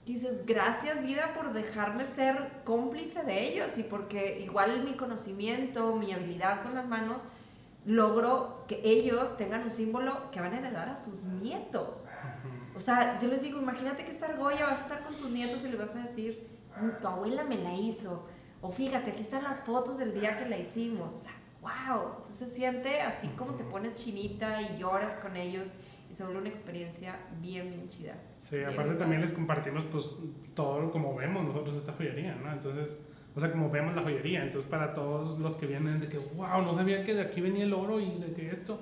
dices, 0.04 0.48
gracias 0.48 1.00
vida 1.04 1.32
por 1.36 1.54
dejarme 1.54 2.08
ser 2.08 2.54
cómplice 2.64 3.22
de 3.22 3.48
ellos 3.48 3.78
y 3.78 3.84
porque 3.84 4.40
igual 4.40 4.84
mi 4.86 4.94
conocimiento, 4.94 5.96
mi 5.96 6.12
habilidad 6.12 6.64
con 6.64 6.74
las 6.74 6.88
manos, 6.88 7.22
logro 7.86 8.66
que 8.68 8.82
ellos 8.84 9.38
tengan 9.38 9.62
un 9.62 9.70
símbolo 9.70 10.32
que 10.32 10.42
van 10.42 10.56
a 10.56 10.58
heredar 10.58 10.90
a 10.90 10.96
sus 10.96 11.26
nietos. 11.26 12.08
O 12.80 12.82
sea, 12.82 13.20
yo 13.20 13.28
les 13.28 13.42
digo, 13.42 13.60
imagínate 13.60 14.06
que 14.06 14.12
esta 14.12 14.28
argolla 14.28 14.68
vas 14.68 14.80
a 14.80 14.84
estar 14.84 15.04
con 15.04 15.14
tus 15.16 15.30
nietos 15.30 15.66
y 15.66 15.68
le 15.68 15.76
vas 15.76 15.94
a 15.98 16.04
decir, 16.04 16.48
mm, 16.80 17.02
tu 17.02 17.08
abuela 17.10 17.44
me 17.44 17.58
la 17.58 17.76
hizo. 17.76 18.26
O 18.62 18.72
fíjate, 18.72 19.12
aquí 19.12 19.22
están 19.22 19.44
las 19.44 19.60
fotos 19.60 19.98
del 19.98 20.14
día 20.14 20.38
que 20.38 20.46
la 20.46 20.58
hicimos. 20.58 21.14
O 21.14 21.18
sea, 21.18 21.34
wow. 21.60 22.20
Entonces 22.20 22.54
siente 22.54 23.02
así 23.02 23.28
como 23.36 23.56
te 23.56 23.66
pones 23.66 23.96
chinita 23.96 24.62
y 24.62 24.78
lloras 24.78 25.18
con 25.18 25.36
ellos 25.36 25.68
y 26.10 26.14
se 26.14 26.24
vuelve 26.24 26.40
una 26.40 26.48
experiencia 26.48 27.20
bien, 27.42 27.70
bien 27.70 27.90
chida. 27.90 28.14
Sí, 28.38 28.64
aparte 28.64 28.94
también 28.94 29.20
les 29.20 29.34
compartimos 29.34 29.84
pues 29.84 30.12
todo 30.54 30.90
como 30.90 31.14
vemos 31.16 31.44
nosotros 31.44 31.76
esta 31.76 31.92
joyería, 31.92 32.36
¿no? 32.36 32.50
Entonces, 32.50 32.98
o 33.36 33.42
sea, 33.42 33.52
como 33.52 33.70
vemos 33.70 33.94
la 33.94 34.04
joyería, 34.04 34.42
entonces 34.42 34.70
para 34.70 34.94
todos 34.94 35.38
los 35.38 35.58
que 35.58 35.66
vienen 35.66 36.00
de 36.00 36.08
que, 36.08 36.18
wow, 36.18 36.62
no 36.62 36.74
sabía 36.74 37.04
que 37.04 37.14
de 37.14 37.24
aquí 37.24 37.42
venía 37.42 37.66
el 37.66 37.74
oro 37.74 38.00
y 38.00 38.20
de 38.20 38.32
que 38.32 38.52
esto, 38.52 38.80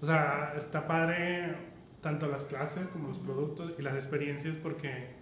o 0.00 0.06
sea, 0.06 0.54
está 0.56 0.86
padre 0.86 1.69
tanto 2.00 2.28
las 2.28 2.44
clases 2.44 2.88
como 2.88 3.08
los 3.08 3.18
productos 3.18 3.72
y 3.78 3.82
las 3.82 3.94
experiencias 3.94 4.56
porque 4.56 5.20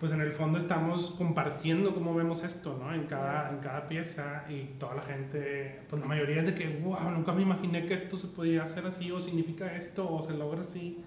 pues 0.00 0.12
en 0.12 0.20
el 0.20 0.32
fondo 0.32 0.58
estamos 0.58 1.12
compartiendo 1.12 1.94
cómo 1.94 2.14
vemos 2.14 2.42
esto, 2.42 2.76
¿no? 2.78 2.92
En 2.92 3.06
cada, 3.06 3.48
en 3.50 3.58
cada 3.58 3.88
pieza 3.88 4.44
y 4.48 4.64
toda 4.78 4.96
la 4.96 5.02
gente, 5.02 5.80
pues 5.88 6.00
la 6.00 6.06
mayoría 6.06 6.40
es 6.40 6.46
de 6.46 6.54
que, 6.54 6.68
wow, 6.82 7.10
nunca 7.10 7.32
me 7.32 7.42
imaginé 7.42 7.86
que 7.86 7.94
esto 7.94 8.16
se 8.16 8.26
podía 8.26 8.64
hacer 8.64 8.84
así 8.84 9.10
o 9.10 9.20
significa 9.20 9.74
esto 9.74 10.12
o 10.12 10.20
se 10.20 10.34
logra 10.34 10.60
así. 10.60 11.02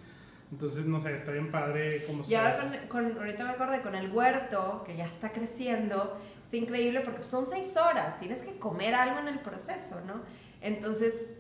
Entonces, 0.52 0.86
no 0.86 1.00
sé, 1.00 1.14
está 1.14 1.32
bien 1.32 1.52
padre 1.52 2.06
como 2.06 2.24
Y 2.28 2.34
ahora 2.34 2.88
con, 2.88 3.06
ahorita 3.06 3.44
me 3.44 3.52
acordé, 3.52 3.82
con 3.82 3.94
el 3.94 4.10
huerto, 4.10 4.84
que 4.86 4.96
ya 4.96 5.06
está 5.06 5.32
creciendo, 5.32 6.18
está 6.42 6.56
increíble 6.56 7.02
porque 7.02 7.24
son 7.24 7.46
seis 7.46 7.76
horas, 7.76 8.18
tienes 8.20 8.40
que 8.40 8.58
comer 8.58 8.96
algo 8.96 9.20
en 9.20 9.28
el 9.28 9.40
proceso, 9.40 10.00
¿no? 10.08 10.22
Entonces, 10.62 11.34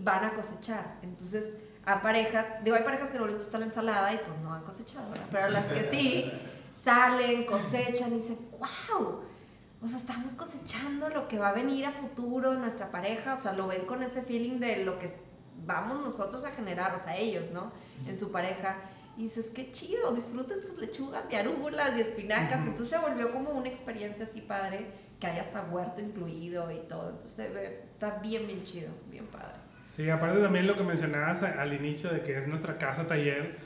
van 0.00 0.24
a 0.24 0.32
cosechar. 0.32 0.98
Entonces, 1.02 1.54
a 1.86 2.02
parejas, 2.02 2.46
digo, 2.64 2.76
hay 2.76 2.82
parejas 2.82 3.10
que 3.10 3.18
no 3.18 3.26
les 3.26 3.38
gusta 3.38 3.58
la 3.58 3.66
ensalada 3.66 4.12
y 4.12 4.18
pues 4.18 4.38
no 4.40 4.52
han 4.52 4.64
cosechado, 4.64 5.08
¿verdad? 5.08 5.26
Pero 5.30 5.48
las 5.48 5.66
que 5.66 5.84
sí, 5.84 6.32
salen, 6.74 7.46
cosechan 7.46 8.12
y 8.12 8.16
dicen, 8.16 8.38
wow, 8.58 9.20
o 9.80 9.86
sea, 9.86 9.98
estamos 9.98 10.34
cosechando 10.34 11.08
lo 11.08 11.28
que 11.28 11.38
va 11.38 11.50
a 11.50 11.52
venir 11.52 11.86
a 11.86 11.92
futuro 11.92 12.52
en 12.54 12.60
nuestra 12.60 12.90
pareja, 12.90 13.34
o 13.34 13.38
sea, 13.38 13.52
lo 13.52 13.68
ven 13.68 13.86
con 13.86 14.02
ese 14.02 14.22
feeling 14.22 14.58
de 14.58 14.84
lo 14.84 14.98
que 14.98 15.08
vamos 15.64 16.04
nosotros 16.04 16.44
a 16.44 16.50
generar, 16.50 16.92
o 16.92 16.98
sea, 16.98 17.16
ellos, 17.16 17.52
¿no? 17.52 17.70
En 18.06 18.16
su 18.16 18.32
pareja. 18.32 18.78
Y 19.16 19.22
dices, 19.22 19.48
qué 19.54 19.70
chido, 19.70 20.12
disfruten 20.12 20.62
sus 20.62 20.76
lechugas 20.78 21.24
y 21.30 21.36
arúgulas 21.36 21.96
y 21.96 22.00
espinacas. 22.00 22.60
Entonces 22.60 22.88
se 22.88 22.98
volvió 22.98 23.32
como 23.32 23.50
una 23.50 23.68
experiencia 23.68 24.24
así 24.24 24.42
padre, 24.42 24.90
que 25.18 25.26
haya 25.26 25.40
hasta 25.40 25.62
huerto 25.62 26.02
incluido 26.02 26.70
y 26.70 26.80
todo. 26.88 27.10
Entonces 27.10 27.50
está 27.92 28.18
bien, 28.18 28.46
bien 28.46 28.64
chido, 28.64 28.90
bien 29.08 29.26
padre. 29.28 29.65
Sí, 29.96 30.10
aparte 30.10 30.40
también 30.42 30.66
lo 30.66 30.76
que 30.76 30.82
mencionabas 30.82 31.42
al 31.42 31.72
inicio 31.72 32.10
de 32.10 32.20
que 32.20 32.36
es 32.36 32.46
nuestra 32.46 32.76
casa 32.76 33.06
taller. 33.06 33.56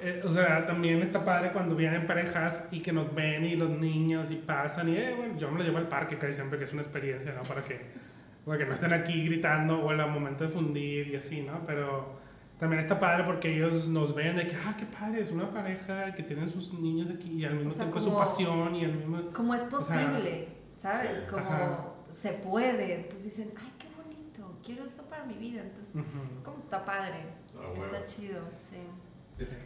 Eh, 0.00 0.22
o 0.24 0.30
sea, 0.30 0.64
también 0.64 1.02
está 1.02 1.24
padre 1.24 1.50
cuando 1.50 1.74
vienen 1.74 2.06
parejas 2.06 2.68
y 2.70 2.80
que 2.80 2.92
nos 2.92 3.12
ven 3.12 3.44
y 3.44 3.56
los 3.56 3.70
niños 3.70 4.30
y 4.30 4.36
pasan 4.36 4.88
y, 4.88 4.96
eh, 4.96 5.14
bueno, 5.16 5.36
yo 5.36 5.50
me 5.50 5.58
lo 5.58 5.64
llevo 5.64 5.78
al 5.78 5.88
parque 5.88 6.16
casi 6.16 6.34
siempre, 6.34 6.60
que 6.60 6.66
es 6.66 6.72
una 6.72 6.82
experiencia, 6.82 7.32
¿no? 7.32 7.42
Para 7.42 7.62
que 7.62 8.08
que 8.56 8.64
no 8.64 8.72
estén 8.72 8.94
aquí 8.94 9.26
gritando 9.26 9.78
o 9.78 9.92
en 9.92 10.00
el 10.00 10.10
momento 10.10 10.44
de 10.44 10.50
fundir 10.50 11.08
y 11.08 11.16
así, 11.16 11.42
¿no? 11.42 11.66
Pero 11.66 12.18
también 12.58 12.80
está 12.80 12.98
padre 12.98 13.24
porque 13.24 13.54
ellos 13.54 13.88
nos 13.88 14.14
ven 14.14 14.36
de 14.36 14.46
que, 14.46 14.56
ah, 14.56 14.74
qué 14.78 14.86
padre, 14.86 15.20
es 15.20 15.30
una 15.30 15.50
pareja 15.50 16.14
que 16.14 16.22
tienen 16.22 16.48
sus 16.48 16.72
niños 16.72 17.10
aquí 17.10 17.30
y 17.30 17.44
al 17.44 17.56
mismo 17.56 17.70
tiempo 17.72 18.00
su 18.00 18.14
pasión 18.14 18.74
y 18.74 18.84
al 18.84 18.92
mismo... 18.94 19.20
Como 19.32 19.54
es 19.54 19.62
posible, 19.62 20.48
¿sabes? 20.70 21.26
Como 21.28 21.98
se 22.08 22.32
puede. 22.32 22.94
Entonces 22.94 23.24
dicen, 23.24 23.52
ay, 23.60 23.70
quiero 24.68 24.84
eso 24.84 25.02
para 25.04 25.24
mi 25.24 25.34
vida. 25.34 25.62
Entonces, 25.62 26.02
como 26.44 26.58
está 26.58 26.84
padre, 26.84 27.24
ah, 27.58 27.72
está 27.78 28.04
chido, 28.04 28.42
sí. 28.50 28.76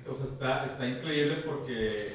o 0.09 0.15
sea, 0.15 0.27
está, 0.27 0.65
está 0.65 0.87
increíble 0.87 1.43
porque 1.45 2.13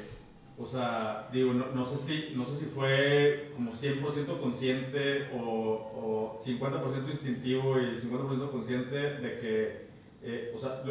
o 0.59 0.65
sea, 0.65 1.29
digo, 1.31 1.53
no, 1.53 1.67
no, 1.67 1.85
sé, 1.85 1.97
si, 1.97 2.35
no 2.35 2.43
sé 2.45 2.55
si 2.55 2.65
fue 2.65 3.51
como 3.53 3.71
100% 3.71 4.39
consciente 4.39 5.29
o, 5.35 6.33
o 6.33 6.35
50% 6.35 7.09
instintivo 7.09 7.77
y 7.77 7.93
50% 7.93 8.49
consciente 8.49 8.95
de 8.95 9.39
que, 9.39 9.87
eh, 10.23 10.51
o 10.55 10.57
sea, 10.57 10.81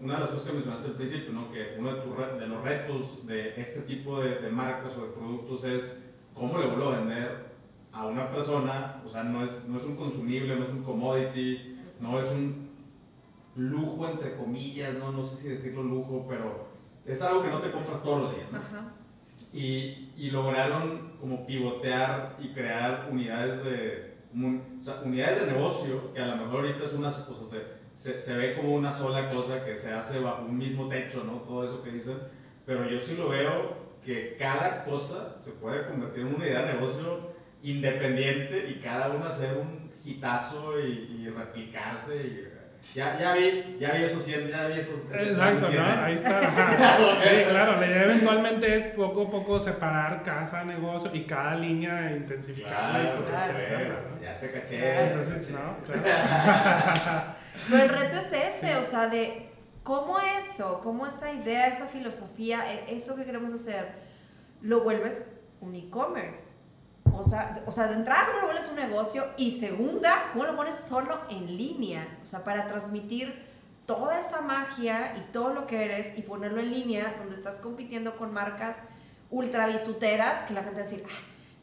una 0.00 0.14
de 0.14 0.20
las 0.20 0.30
cosas 0.30 0.46
que 0.46 0.52
mencionaste 0.54 0.88
al 0.88 0.94
principio, 0.94 1.32
¿no? 1.32 1.52
que 1.52 1.76
uno 1.78 1.94
de, 1.94 2.40
de 2.40 2.48
los 2.48 2.64
retos 2.64 3.24
de 3.24 3.60
este 3.60 3.82
tipo 3.82 4.20
de, 4.20 4.40
de, 4.40 4.50
marcas 4.50 4.96
o 4.96 5.02
de 5.02 5.12
productos 5.12 5.64
es 5.64 6.02
cómo 6.34 6.58
le 6.58 6.66
vuelvo 6.66 6.88
a 6.88 6.98
vender 6.98 7.51
a 7.92 8.06
una 8.06 8.30
persona, 8.30 9.02
o 9.04 9.08
sea, 9.08 9.24
no 9.24 9.42
es, 9.42 9.68
no 9.68 9.78
es 9.78 9.84
un 9.84 9.96
consumible, 9.96 10.56
no 10.56 10.64
es 10.64 10.70
un 10.70 10.82
commodity, 10.82 11.78
no 12.00 12.18
es 12.18 12.26
un 12.30 12.70
lujo 13.56 14.08
entre 14.08 14.36
comillas, 14.36 14.94
no, 14.94 15.12
no 15.12 15.22
sé 15.22 15.36
si 15.36 15.48
decirlo 15.50 15.82
lujo, 15.82 16.26
pero 16.28 16.68
es 17.04 17.20
algo 17.22 17.42
que 17.42 17.50
no 17.50 17.58
te 17.58 17.70
compras 17.70 18.02
todos 18.02 18.22
los 18.22 18.34
días. 18.34 18.50
¿no? 18.50 18.58
Ajá 18.58 18.92
y, 19.52 20.12
y, 20.16 20.30
lograron 20.30 21.12
como 21.20 21.46
pivotear 21.46 22.36
y 22.40 22.48
crear 22.48 23.08
unidades 23.10 23.62
de, 23.64 24.14
o 24.34 24.82
sea, 24.82 25.02
unidades 25.04 25.40
de 25.40 25.52
negocio 25.52 26.12
que 26.14 26.20
a 26.20 26.26
lo 26.26 26.36
mejor 26.36 26.60
ahorita 26.60 26.84
es 26.84 26.92
una, 26.94 27.08
o 27.08 27.10
sea, 27.44 27.60
se, 27.94 28.18
se, 28.18 28.36
ve 28.36 28.56
como 28.56 28.74
una 28.74 28.90
sola 28.90 29.28
cosa 29.28 29.64
que 29.64 29.76
se 29.76 29.92
hace 29.92 30.20
bajo 30.20 30.46
un 30.46 30.56
mismo 30.56 30.88
techo, 30.88 31.24
¿no? 31.24 31.40
Todo 31.40 31.64
eso 31.64 31.82
que 31.82 31.90
dicen, 31.90 32.16
pero 32.64 32.88
yo 32.88 32.98
sí 32.98 33.14
lo 33.16 33.28
veo 33.28 33.82
que 34.02 34.36
cada 34.38 34.84
cosa 34.84 35.38
se 35.38 35.52
puede 35.52 35.86
convertir 35.86 36.22
en 36.22 36.28
una 36.28 36.36
unidad 36.36 36.66
de 36.66 36.74
negocio 36.74 37.31
independiente 37.62 38.68
y 38.68 38.80
cada 38.80 39.10
una 39.10 39.28
hacer 39.28 39.56
un 39.56 39.90
hitazo 40.04 40.80
y, 40.80 41.22
y 41.22 41.28
replicarse 41.28 42.16
y 42.16 42.52
ya, 42.94 43.18
ya 43.18 43.32
vi, 43.34 43.78
ya 43.78 43.92
vi 43.92 44.02
eso, 44.02 44.18
ya 44.26 44.66
vi 44.66 44.78
eso. 44.78 45.02
Exacto, 45.12 45.70
¿no? 45.70 46.04
Ahí 46.04 46.12
está. 46.12 46.40
sí, 47.22 47.44
claro, 47.48 47.80
la 47.80 47.86
idea 47.86 48.02
eventualmente 48.04 48.76
es 48.76 48.86
poco 48.88 49.22
a 49.22 49.30
poco 49.30 49.58
separar 49.58 50.22
cada 50.22 50.64
negocio 50.64 51.10
y 51.14 51.24
cada 51.24 51.54
línea 51.54 52.14
intensificarla 52.14 53.04
y 53.04 53.16
potencializarla. 53.16 54.20
Ya 54.20 54.38
te 54.38 54.50
caché. 54.50 55.04
Entonces, 55.04 55.48
no, 55.50 55.76
claro. 55.86 56.02
Pero 57.70 57.82
el 57.82 57.88
reto 57.88 58.16
es 58.18 58.32
ese, 58.32 58.76
o 58.76 58.82
sea, 58.82 59.08
de 59.08 59.48
cómo 59.82 60.18
eso, 60.18 60.80
cómo 60.82 61.06
esa 61.06 61.32
idea, 61.32 61.68
esa 61.68 61.86
filosofía, 61.86 62.60
e, 62.70 62.94
eso 62.94 63.16
que 63.16 63.24
queremos 63.24 63.54
hacer, 63.54 63.92
lo 64.60 64.82
vuelves 64.82 65.30
un 65.60 65.76
e-commerce 65.76 66.51
o 67.12 67.22
sea, 67.22 67.62
o 67.66 67.70
sea, 67.70 67.88
de 67.88 67.94
entrada, 67.94 68.26
¿cómo 68.26 68.40
lo 68.42 68.46
pones 68.48 68.68
un 68.68 68.76
negocio? 68.76 69.24
Y 69.36 69.58
segunda, 69.58 70.30
¿cómo 70.32 70.44
lo 70.44 70.56
pones 70.56 70.76
solo 70.76 71.20
en 71.28 71.56
línea? 71.56 72.18
O 72.22 72.24
sea, 72.24 72.44
para 72.44 72.68
transmitir 72.68 73.50
toda 73.86 74.18
esa 74.20 74.40
magia 74.40 75.14
y 75.16 75.32
todo 75.32 75.52
lo 75.52 75.66
que 75.66 75.84
eres 75.84 76.16
y 76.16 76.22
ponerlo 76.22 76.60
en 76.60 76.70
línea 76.70 77.14
donde 77.18 77.34
estás 77.34 77.56
compitiendo 77.56 78.16
con 78.16 78.32
marcas 78.32 78.76
ultra 79.30 79.66
bisuteras 79.66 80.44
que 80.46 80.54
la 80.54 80.62
gente 80.62 80.80
va 80.80 80.86
a 80.86 80.88
decir, 80.88 81.04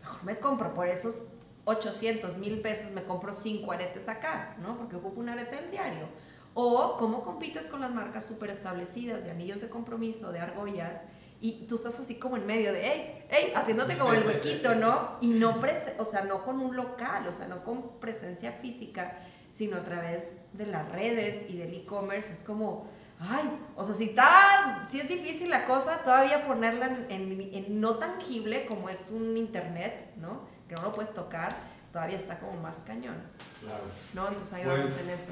mejor 0.02 0.24
me 0.24 0.40
compro 0.40 0.74
por 0.74 0.88
esos 0.88 1.24
800 1.66 2.38
mil 2.38 2.62
pesos, 2.62 2.92
me 2.92 3.04
compro 3.04 3.34
cinco 3.34 3.72
aretes 3.72 4.10
acá, 4.10 4.56
¿no? 4.60 4.78
Porque 4.78 4.96
ocupo 4.96 5.20
un 5.20 5.30
arete 5.30 5.56
del 5.58 5.72
diario. 5.72 6.08
O 6.56 6.98
cómo 6.98 7.24
compites 7.24 7.68
con 7.68 7.80
las 7.80 7.92
marcas 7.92 8.26
súper 8.26 8.50
establecidas 8.50 9.24
de 9.24 9.30
anillos 9.30 9.62
de 9.62 9.70
compromiso, 9.70 10.32
de 10.32 10.40
argollas, 10.40 11.04
y 11.42 11.66
tú 11.68 11.76
estás 11.76 12.00
así 12.00 12.16
como 12.16 12.36
en 12.38 12.46
medio 12.46 12.74
de, 12.74 12.82
hey, 12.84 13.26
hey, 13.30 13.54
haciéndote 13.56 13.98
como 13.98 14.14
el 14.14 14.26
huequito, 14.26 14.76
¿no? 14.76 15.18
Y 15.22 15.28
no, 15.28 15.60
o 15.98 16.06
sea, 16.06 16.24
no 16.24 16.44
con 16.44 16.60
un 16.60 16.76
local, 16.76 17.26
o 17.28 17.32
sea, 17.34 17.48
no 17.48 17.64
con 17.64 18.00
presencia 18.00 18.52
física. 18.52 19.18
sino 19.52 19.78
a 19.78 19.84
través 19.84 20.36
de 20.54 20.68
las 20.68 20.92
redes 20.92 21.46
y 21.50 21.58
del 21.58 21.74
e-commerce. 21.74 22.32
Es 22.32 22.40
como, 22.44 22.88
ay, 23.20 23.50
o 23.76 23.84
sea, 23.84 23.96
si 23.96 24.06
está, 24.06 24.88
si 24.92 25.00
es 25.00 25.08
difícil 25.08 25.50
la 25.50 25.66
cosa, 25.66 26.04
todavía 26.04 26.46
ponerla 26.46 26.86
en, 27.10 27.42
en, 27.54 27.82
no 27.82 27.96
tangible 27.96 28.68
como 28.68 28.90
es 28.90 29.10
un 29.10 29.36
internet, 29.38 30.12
¿no? 30.18 30.42
Que 30.68 30.76
no 30.76 30.84
lo 30.84 30.92
puedes 30.92 31.14
tocar, 31.14 31.58
todavía 31.92 32.18
está 32.18 32.40
como 32.40 32.62
más 32.62 32.78
cañón. 32.86 33.18
Claro. 33.60 33.84
¿No? 34.14 34.28
Entonces 34.28 34.54
ahí 34.54 34.66
vamos 34.66 34.92
Pues, 34.92 35.08
en 35.08 35.14
eso. 35.16 35.32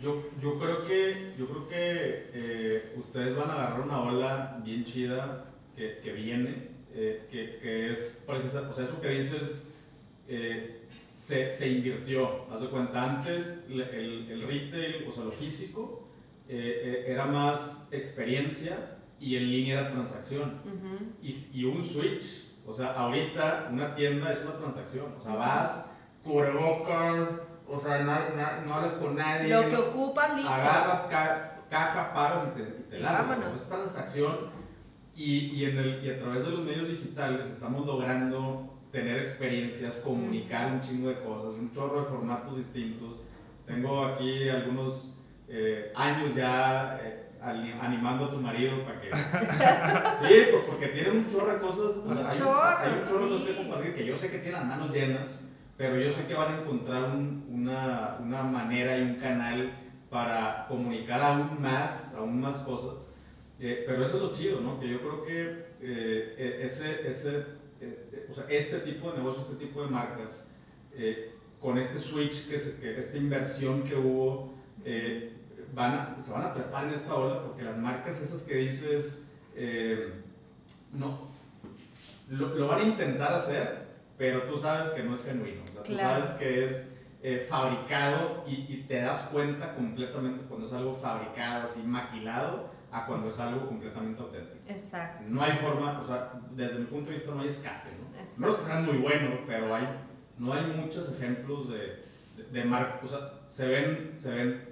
Yo, 0.00 0.30
yo 0.40 0.58
creo 0.58 0.86
que, 0.86 1.34
yo 1.38 1.46
creo 1.46 1.68
que 1.68 2.30
eh, 2.32 2.94
ustedes 2.96 3.36
van 3.36 3.50
a 3.50 3.54
agarrar 3.54 3.80
una 3.80 4.00
ola 4.00 4.60
bien 4.64 4.84
chida 4.84 5.46
que, 5.76 5.98
que 5.98 6.12
viene, 6.12 6.68
eh, 6.94 7.26
que, 7.30 7.58
que 7.60 7.90
es 7.90 8.24
precisa, 8.26 8.68
o 8.68 8.72
sea, 8.72 8.84
eso 8.84 9.00
que 9.00 9.08
dices 9.08 9.74
eh, 10.28 10.88
se, 11.12 11.50
se 11.50 11.68
invirtió. 11.70 12.46
Haz 12.50 12.62
de 12.62 12.68
cuenta, 12.68 13.02
antes 13.02 13.66
el, 13.68 13.80
el 13.82 14.42
retail, 14.46 15.06
o 15.08 15.12
sea, 15.12 15.24
lo 15.24 15.32
físico, 15.32 16.08
eh, 16.48 17.04
eh, 17.06 17.12
era 17.12 17.26
más 17.26 17.88
experiencia 17.92 18.98
y 19.20 19.36
en 19.36 19.50
línea 19.50 19.80
era 19.80 19.92
transacción. 19.92 20.60
Ujú. 20.64 21.12
Y, 21.22 21.60
y 21.60 21.64
un 21.64 21.84
switch, 21.84 22.48
o 22.66 22.72
sea, 22.72 22.92
ahorita 22.94 23.68
una 23.72 23.94
tienda 23.94 24.32
es 24.32 24.40
una 24.42 24.56
transacción, 24.56 25.12
o 25.16 25.20
sea, 25.20 25.34
vas, 25.34 25.92
cubrebocas, 26.24 27.40
o 27.72 27.80
sea, 27.80 27.98
no, 28.02 28.12
no, 28.12 28.66
no 28.66 28.74
hablas 28.74 28.92
con 28.94 29.16
nadie. 29.16 29.48
Lo 29.48 29.68
que 29.68 29.76
ocupan, 29.76 30.36
listo. 30.36 30.50
agarras 30.52 31.00
ca- 31.10 31.48
caja, 31.70 32.12
pagas 32.12 32.42
y 32.48 32.60
te, 32.60 32.62
y 32.68 32.82
te 32.90 33.00
largas, 33.00 33.28
vámonos. 33.28 33.50
¿no? 33.50 33.56
Es 33.56 33.68
transacción 33.68 34.36
y, 35.16 35.34
y, 35.46 35.64
en 35.64 35.78
el, 35.78 36.04
y 36.04 36.10
a 36.10 36.18
través 36.18 36.44
de 36.44 36.50
los 36.50 36.60
medios 36.60 36.88
digitales 36.88 37.46
estamos 37.46 37.86
logrando 37.86 38.68
tener 38.92 39.18
experiencias, 39.18 39.94
comunicar 39.96 40.70
un 40.72 40.80
chingo 40.80 41.08
de 41.08 41.20
cosas, 41.22 41.54
un 41.54 41.70
chorro 41.72 42.00
de 42.02 42.06
formatos 42.10 42.56
distintos. 42.56 43.22
Tengo 43.66 44.04
aquí 44.04 44.48
algunos 44.50 45.14
eh, 45.48 45.92
años 45.96 46.34
ya 46.34 46.98
eh, 47.02 47.30
animando 47.40 48.26
a 48.26 48.30
tu 48.30 48.36
marido 48.38 48.84
para 48.84 49.00
que... 49.00 49.08
sí, 50.28 50.34
pues 50.50 50.64
porque 50.68 50.88
tiene 50.88 51.10
un 51.10 51.30
chorro 51.30 51.54
de 51.54 51.58
cosas. 51.58 51.96
o 51.96 52.12
sea, 52.12 52.20
Un 52.22 52.26
hay, 52.26 52.38
chorro, 52.38 52.62
hay 52.62 52.92
un 53.00 53.08
chorro 53.08 53.24
de 53.24 53.30
cosas 53.30 53.46
que 53.46 53.52
sí. 53.52 53.58
compartir 53.58 53.94
que 53.94 54.04
yo 54.06 54.16
sé 54.16 54.30
que 54.30 54.38
tiene 54.38 54.58
las 54.58 54.66
manos 54.66 54.90
llenas, 54.92 55.48
pero 55.82 55.98
yo 56.00 56.12
sé 56.12 56.26
que 56.28 56.34
van 56.34 56.54
a 56.54 56.60
encontrar 56.60 57.02
un- 57.10 57.44
una, 57.50 58.18
una 58.20 58.42
manera 58.44 58.96
y 58.96 59.02
un 59.02 59.14
canal 59.16 59.72
para 60.08 60.64
comunicar 60.68 61.20
aún 61.20 61.60
más, 61.60 62.14
aún 62.14 62.40
más 62.40 62.58
cosas. 62.58 63.16
Eh, 63.58 63.82
pero 63.84 64.04
eso 64.04 64.16
es 64.18 64.22
lo 64.22 64.30
chido, 64.30 64.60
¿no? 64.60 64.78
Que 64.78 64.88
yo 64.88 65.00
creo 65.00 65.24
que 65.24 65.42
eh, 65.80 66.34
eh, 66.38 66.60
ese, 66.62 67.08
ese, 67.08 67.38
eh, 67.80 68.08
eh, 68.12 68.26
o 68.30 68.32
sea, 68.32 68.44
este 68.48 68.78
tipo 68.78 69.10
de 69.10 69.18
negocio, 69.18 69.42
este 69.42 69.56
tipo 69.66 69.82
de 69.82 69.88
marcas, 69.90 70.52
eh, 70.94 71.32
con 71.60 71.76
este 71.78 71.98
switch, 71.98 72.48
que, 72.48 72.60
se- 72.60 72.78
que 72.80 72.96
esta 72.96 73.16
inversión 73.16 73.82
que 73.82 73.96
hubo, 73.96 74.54
eh, 74.84 75.32
van 75.74 75.92
a, 75.94 76.22
se 76.22 76.30
van 76.32 76.42
a 76.44 76.54
trepar 76.54 76.84
en 76.84 76.90
esta 76.94 77.12
ola 77.16 77.42
porque 77.42 77.64
las 77.64 77.76
marcas 77.76 78.20
esas 78.20 78.42
que 78.42 78.54
dices, 78.56 79.26
no, 80.92 81.28
lo, 82.30 82.54
lo 82.54 82.68
van 82.68 82.80
a 82.80 82.84
intentar 82.84 83.32
hacer, 83.34 83.81
pero 84.18 84.42
tú 84.44 84.56
sabes 84.56 84.90
que 84.90 85.02
no 85.02 85.14
es 85.14 85.24
genuino, 85.24 85.62
o 85.64 85.72
sea, 85.72 85.82
tú 85.82 85.92
Claro. 85.92 86.22
sabes 86.24 86.38
que 86.38 86.64
es 86.64 86.96
eh, 87.22 87.46
fabricado 87.48 88.44
y, 88.46 88.52
y 88.68 88.84
te 88.88 89.00
das 89.00 89.28
cuenta 89.32 89.74
completamente 89.74 90.44
cuando 90.48 90.66
es 90.66 90.72
algo 90.72 90.96
fabricado, 90.96 91.62
así 91.62 91.82
maquilado, 91.82 92.70
a 92.90 93.06
cuando 93.06 93.28
es 93.28 93.38
algo 93.38 93.66
completamente 93.68 94.20
auténtico. 94.20 94.58
Exacto. 94.68 95.24
No 95.28 95.42
hay 95.42 95.52
forma, 95.58 95.98
o 96.00 96.04
sea, 96.04 96.32
desde 96.50 96.78
mi 96.80 96.84
punto 96.86 97.06
de 97.06 97.12
vista 97.12 97.32
no 97.32 97.40
hay 97.40 97.48
escape, 97.48 97.88
¿no? 97.98 98.08
Exacto. 98.18 98.40
No 98.40 98.48
es 98.48 98.54
que 98.56 98.62
sean 98.62 98.84
muy 98.84 98.98
buenos, 98.98 99.38
pero 99.46 99.74
hay, 99.74 99.88
no 100.38 100.52
hay 100.52 100.66
muchos 100.66 101.10
ejemplos 101.14 101.70
de, 101.70 102.04
de, 102.36 102.44
de 102.50 102.64
marca, 102.64 103.00
o 103.02 103.08
sea, 103.08 103.30
se 103.48 103.66
ven, 103.68 104.12
se 104.14 104.30
ven, 104.34 104.68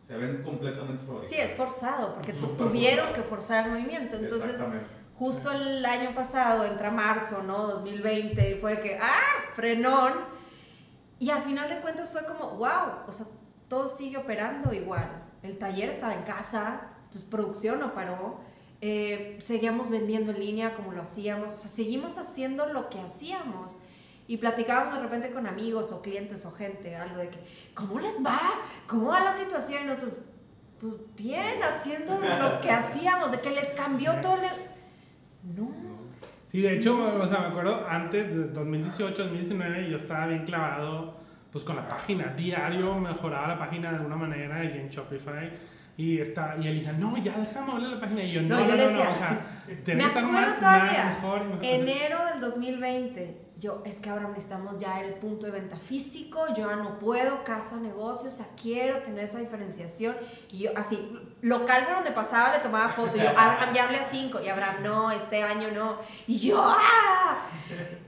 se 0.00 0.16
ven 0.16 0.42
completamente 0.42 1.04
fabricados. 1.06 1.30
Sí, 1.30 1.36
es 1.40 1.54
forzado, 1.54 2.14
porque 2.14 2.32
tuvieron 2.32 3.06
forzado. 3.06 3.14
que 3.14 3.22
forzar 3.28 3.64
el 3.66 3.70
movimiento. 3.72 4.16
Entonces, 4.16 4.50
Exactamente. 4.50 4.86
Justo 5.18 5.50
el 5.52 5.84
año 5.84 6.14
pasado, 6.14 6.64
entra 6.64 6.90
marzo, 6.90 7.42
¿no? 7.42 7.66
2020, 7.66 8.50
y 8.50 8.60
fue 8.60 8.80
que, 8.80 8.98
¡ah! 9.00 9.52
Frenón. 9.54 10.12
Y 11.18 11.30
al 11.30 11.42
final 11.42 11.68
de 11.68 11.80
cuentas 11.80 12.10
fue 12.10 12.24
como, 12.24 12.56
wow, 12.56 13.06
o 13.06 13.12
sea, 13.12 13.26
todo 13.68 13.88
sigue 13.88 14.16
operando 14.16 14.72
igual. 14.72 15.22
El 15.42 15.58
taller 15.58 15.88
estaba 15.88 16.14
en 16.14 16.22
casa, 16.22 16.88
entonces 17.04 17.22
producción 17.22 17.80
no 17.80 17.94
paró. 17.94 18.40
eh, 18.84 19.36
seguíamos 19.40 19.88
vendiendo 19.88 20.32
en 20.32 20.40
línea 20.40 20.74
como 20.74 20.90
lo 20.92 21.02
hacíamos, 21.02 21.52
o 21.52 21.56
sea, 21.56 21.70
seguimos 21.70 22.18
haciendo 22.18 22.66
lo 22.66 22.90
que 22.90 22.98
hacíamos. 23.00 23.76
Y 24.26 24.38
platicábamos 24.38 24.94
de 24.94 25.00
repente 25.00 25.30
con 25.30 25.46
amigos 25.46 25.92
o 25.92 26.02
clientes 26.02 26.44
o 26.44 26.50
gente, 26.50 26.96
algo 26.96 27.18
de 27.18 27.28
que, 27.28 27.38
¿cómo 27.74 28.00
les 28.00 28.24
va? 28.24 28.40
¿Cómo 28.88 29.08
va 29.08 29.20
la 29.20 29.36
situación? 29.36 29.84
Y 29.84 29.86
nosotros, 29.86 30.14
pues 30.80 30.94
bien, 31.16 31.62
haciendo 31.62 32.18
lo 32.18 32.60
que 32.60 32.70
hacíamos, 32.70 33.30
de 33.30 33.40
que 33.40 33.50
les 33.50 33.70
cambió 33.70 34.14
todo 34.20 34.34
el... 34.34 34.71
No. 35.42 35.70
Sí, 36.48 36.60
de 36.60 36.76
hecho, 36.76 37.18
o 37.20 37.26
sea, 37.26 37.40
me 37.40 37.46
acuerdo 37.46 37.86
antes 37.88 38.34
de 38.34 38.48
2018, 38.48 39.22
2019, 39.22 39.90
yo 39.90 39.96
estaba 39.96 40.26
bien 40.26 40.44
clavado 40.44 41.22
pues 41.50 41.64
con 41.64 41.76
la 41.76 41.88
página. 41.88 42.34
Diario 42.36 42.94
mejoraba 42.98 43.48
la 43.48 43.58
página 43.58 43.90
de 43.90 43.96
alguna 43.96 44.16
manera 44.16 44.64
y 44.64 44.78
en 44.78 44.88
Shopify. 44.88 45.50
Y, 46.02 46.20
está, 46.20 46.56
y 46.60 46.66
Elisa, 46.66 46.90
no, 46.92 47.16
ya 47.16 47.36
déjame 47.38 47.66
mover 47.66 47.82
la 47.90 48.00
página. 48.00 48.24
Y 48.24 48.32
yo, 48.32 48.42
no, 48.42 48.48
No, 48.48 48.56
no, 48.56 48.66
yo 48.66 48.70
no, 48.72 48.76
le 48.76 48.84
no, 48.84 48.88
decía, 48.90 49.10
o 49.10 49.14
sea, 49.14 49.94
Me 49.94 50.04
acuerdo 50.04 50.28
más, 50.32 50.56
todavía, 50.58 51.04
más, 51.04 51.22
mejor 51.22 51.44
mejor. 51.44 51.64
enero 51.64 52.18
del 52.26 52.40
2020, 52.40 53.40
yo, 53.60 53.82
es 53.86 54.00
que 54.00 54.10
ahora 54.10 54.26
necesitamos 54.26 54.78
ya 54.78 55.00
el 55.00 55.14
punto 55.14 55.46
de 55.46 55.52
venta 55.52 55.76
físico, 55.76 56.46
yo 56.56 56.68
ya 56.68 56.74
no 56.74 56.98
puedo, 56.98 57.44
casa, 57.44 57.76
negocio, 57.76 58.30
o 58.30 58.32
sea, 58.32 58.46
quiero 58.60 58.98
tener 59.02 59.22
esa 59.22 59.38
diferenciación. 59.38 60.16
Y 60.50 60.64
yo, 60.64 60.70
así, 60.74 60.98
local 61.40 61.84
por 61.84 61.94
donde 61.94 62.10
pasaba 62.10 62.52
le 62.56 62.58
tomaba 62.64 62.88
foto, 62.88 63.16
y 63.16 63.20
yo, 63.20 63.28
Abraham, 63.28 63.72
ya 63.72 63.84
hablé 63.84 63.98
a 63.98 64.04
5, 64.10 64.40
y 64.44 64.48
Abraham, 64.48 64.82
no, 64.82 65.12
este 65.12 65.40
año 65.44 65.68
no. 65.72 65.98
Y 66.26 66.40
yo, 66.40 66.60
¡ah! 66.60 67.46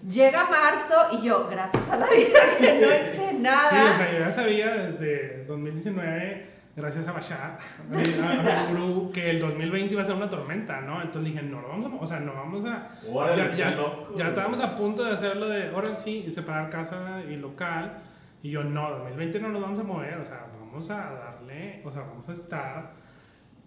Llega 0.09 0.49
marzo, 0.49 0.95
y 1.13 1.23
yo, 1.27 1.47
gracias 1.49 1.89
a 1.89 1.97
la 1.97 2.07
vida 2.07 2.41
que 2.59 2.81
no 2.81 2.87
hice 2.89 3.15
Sí, 3.31 3.37
nada. 3.39 3.93
o 3.93 3.97
sea, 3.97 4.13
yo 4.13 4.19
ya 4.19 4.31
sabía 4.33 4.67
desde 4.75 5.45
2019, 5.45 6.54
gracias 6.77 7.07
a 7.09 7.13
Bashar, 7.13 7.59
a 7.93 8.67
gurú, 8.71 9.11
que 9.13 9.31
el 9.31 9.41
2020 9.41 9.93
iba 9.93 10.03
a 10.03 10.05
ser 10.05 10.15
una 10.15 10.29
tormenta, 10.29 10.81
¿no? 10.81 11.01
Entonces 11.03 11.33
dije, 11.33 11.45
no 11.45 11.61
lo 11.61 11.69
vamos 11.69 11.93
a, 11.93 11.97
o 11.97 12.07
sea, 12.07 12.21
no 12.21 12.35
vamos 12.35 12.65
a, 12.65 12.91
Órale, 13.11 13.57
ya, 13.57 13.71
ya, 13.71 13.77
ya 14.17 14.27
estábamos 14.29 14.61
a 14.61 14.75
punto 14.75 15.05
de 15.05 15.13
hacerlo 15.13 15.49
de, 15.49 15.69
ahora 15.71 15.95
sí, 15.97 16.31
separar 16.33 16.71
casa 16.71 17.23
y 17.29 17.37
local, 17.37 17.99
y 18.43 18.51
yo, 18.51 18.65
no, 18.65 18.91
2020 18.91 19.41
no 19.41 19.49
nos 19.49 19.63
vamos 19.63 19.79
a 19.79 19.83
mover, 19.85 20.19
o 20.19 20.25
sea, 20.25 20.47
vamos 20.61 20.91
a 20.91 20.97
darle, 21.13 21.81
o 21.85 21.91
sea, 21.91 22.03
vamos 22.03 22.29
a 22.29 22.33
estar 22.33 22.93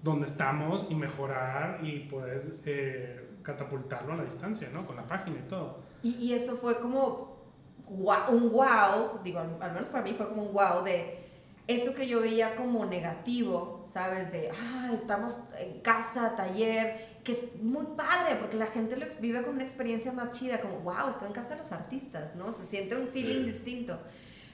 donde 0.04 0.26
estamos 0.28 0.86
y 0.90 0.96
mejorar 0.96 1.80
y 1.82 2.00
poder 2.02 2.58
eh, 2.66 3.30
catapultarlo 3.42 4.14
a 4.14 4.18
la 4.18 4.24
distancia, 4.24 4.70
¿no? 4.74 4.86
Con 4.86 4.96
la 4.96 5.04
página 5.08 5.38
y 5.38 5.48
todo. 5.48 5.80
Y, 6.04 6.16
y 6.18 6.34
eso 6.34 6.58
fue 6.58 6.80
como 6.80 7.38
gua- 7.90 8.30
un 8.30 8.52
wow, 8.52 9.20
digo, 9.24 9.40
al 9.60 9.72
menos 9.74 9.90
para 9.90 10.04
mí 10.04 10.14
fue 10.14 10.28
como 10.30 10.44
un 10.44 10.54
wow 10.54 10.84
de 10.84 11.27
eso 11.68 11.94
que 11.94 12.08
yo 12.08 12.22
veía 12.22 12.56
como 12.56 12.86
negativo, 12.86 13.84
¿sabes? 13.92 14.32
De, 14.32 14.50
ah, 14.52 14.90
estamos 14.94 15.40
en 15.60 15.82
casa, 15.82 16.36
taller, 16.36 17.18
que 17.24 17.34
es 17.34 17.62
muy 17.62 17.86
padre 17.98 18.38
porque 18.40 18.56
la 18.56 18.68
gente 18.68 18.96
lo 18.96 19.06
vive 19.20 19.44
con 19.44 19.56
una 19.56 19.64
experiencia 19.64 20.14
más 20.14 20.32
chida, 20.32 20.62
como, 20.62 20.80
wow, 20.80 21.10
estoy 21.10 21.28
en 21.28 21.34
casa 21.34 21.50
de 21.50 21.58
los 21.58 21.72
artistas, 21.74 22.36
¿no? 22.36 22.54
Se 22.54 22.66
siente 22.66 22.96
un 22.96 23.08
feeling 23.10 23.44
Sí. 23.46 23.52
distinto. 23.52 24.00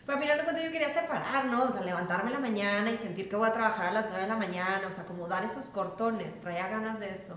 Pero 0.06 0.18
al 0.18 0.24
final 0.24 0.38
de 0.40 0.44
cuentas 0.44 0.66
yo 0.66 0.72
quería 0.72 0.90
separar, 0.90 1.46
¿no? 1.46 1.64
O 1.66 1.72
sea, 1.72 1.82
levantarme 1.82 2.28
en 2.30 2.34
la 2.34 2.40
mañana 2.40 2.92
y 2.92 2.98
sentir 2.98 3.30
que 3.30 3.36
voy 3.36 3.48
a 3.48 3.54
trabajar 3.54 3.88
a 3.88 3.92
las 3.92 4.06
9 4.08 4.24
de 4.24 4.28
la 4.28 4.36
mañana, 4.36 4.82
o 4.88 4.92
sea, 4.92 5.06
como 5.06 5.28
dar 5.28 5.46
esos 5.46 5.66
cortones, 5.66 6.42
traía 6.42 6.68
ganas 6.68 7.00
de 7.00 7.12
eso. 7.12 7.36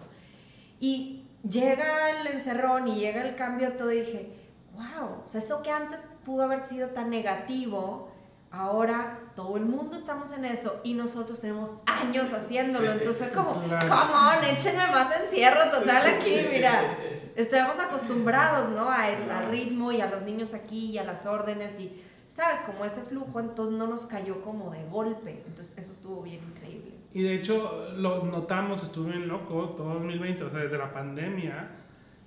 Y 0.81 1.27
llega 1.49 2.11
el 2.19 2.27
encerrón 2.27 2.89
y 2.89 2.97
llega 2.97 3.23
el 3.23 3.37
cambio 3.37 3.75
todo 3.75 3.93
y 3.93 4.01
dije, 4.01 4.33
wow, 4.75 5.21
o 5.23 5.27
sea, 5.27 5.41
eso 5.41 5.63
que 5.63 5.71
antes 5.71 6.03
pudo 6.25 6.43
haber 6.45 6.65
sido 6.65 6.89
tan 6.89 7.11
negativo, 7.11 8.11
ahora 8.51 9.21
todo 9.37 9.57
el 9.59 9.65
mundo 9.67 9.97
estamos 9.97 10.33
en 10.33 10.45
eso 10.47 10.81
y 10.83 10.95
nosotros 10.95 11.39
tenemos 11.41 11.75
años 11.87 12.33
haciéndolo. 12.33 12.91
Sí. 12.91 12.99
Entonces 12.99 13.19
fue 13.23 13.31
como, 13.33 13.53
Claro. 13.63 13.87
come 13.89 14.15
on, 14.15 14.45
échenme 14.57 14.87
más 14.89 15.21
encierro 15.21 15.71
total 15.71 16.07
aquí, 16.17 16.35
mira. 16.51 16.81
Estamos 17.37 17.79
acostumbrados, 17.79 18.71
¿no? 18.71 18.91
A 18.91 19.11
el- 19.11 19.31
al 19.31 19.51
ritmo 19.51 19.93
y 19.93 20.01
a 20.01 20.07
los 20.11 20.23
niños 20.23 20.55
aquí 20.55 20.87
y 20.93 20.99
a 20.99 21.05
las 21.05 21.27
órdenes 21.27 21.79
y, 21.79 22.03
¿sabes? 22.29 22.61
Como 22.63 22.85
ese 22.87 23.03
flujo, 23.03 23.39
entonces 23.41 23.77
no 23.79 23.87
nos 23.87 24.07
cayó 24.07 24.41
como 24.41 24.71
de 24.71 24.83
golpe. 24.87 25.43
Entonces 25.47 25.75
eso 25.77 25.93
estuvo 25.93 26.23
bien 26.23 26.41
increíble. 26.43 26.93
Y 27.13 27.23
de 27.23 27.35
hecho, 27.35 27.89
lo 27.95 28.23
notamos, 28.25 28.83
estuve 28.83 29.11
bien 29.13 29.29
loco 29.29 29.71
todo 29.77 29.95
2020, 29.95 30.45
o 30.45 30.51
sea, 30.51 30.61
desde 30.61 30.79
la 30.79 30.93
pandemia, 30.93 31.71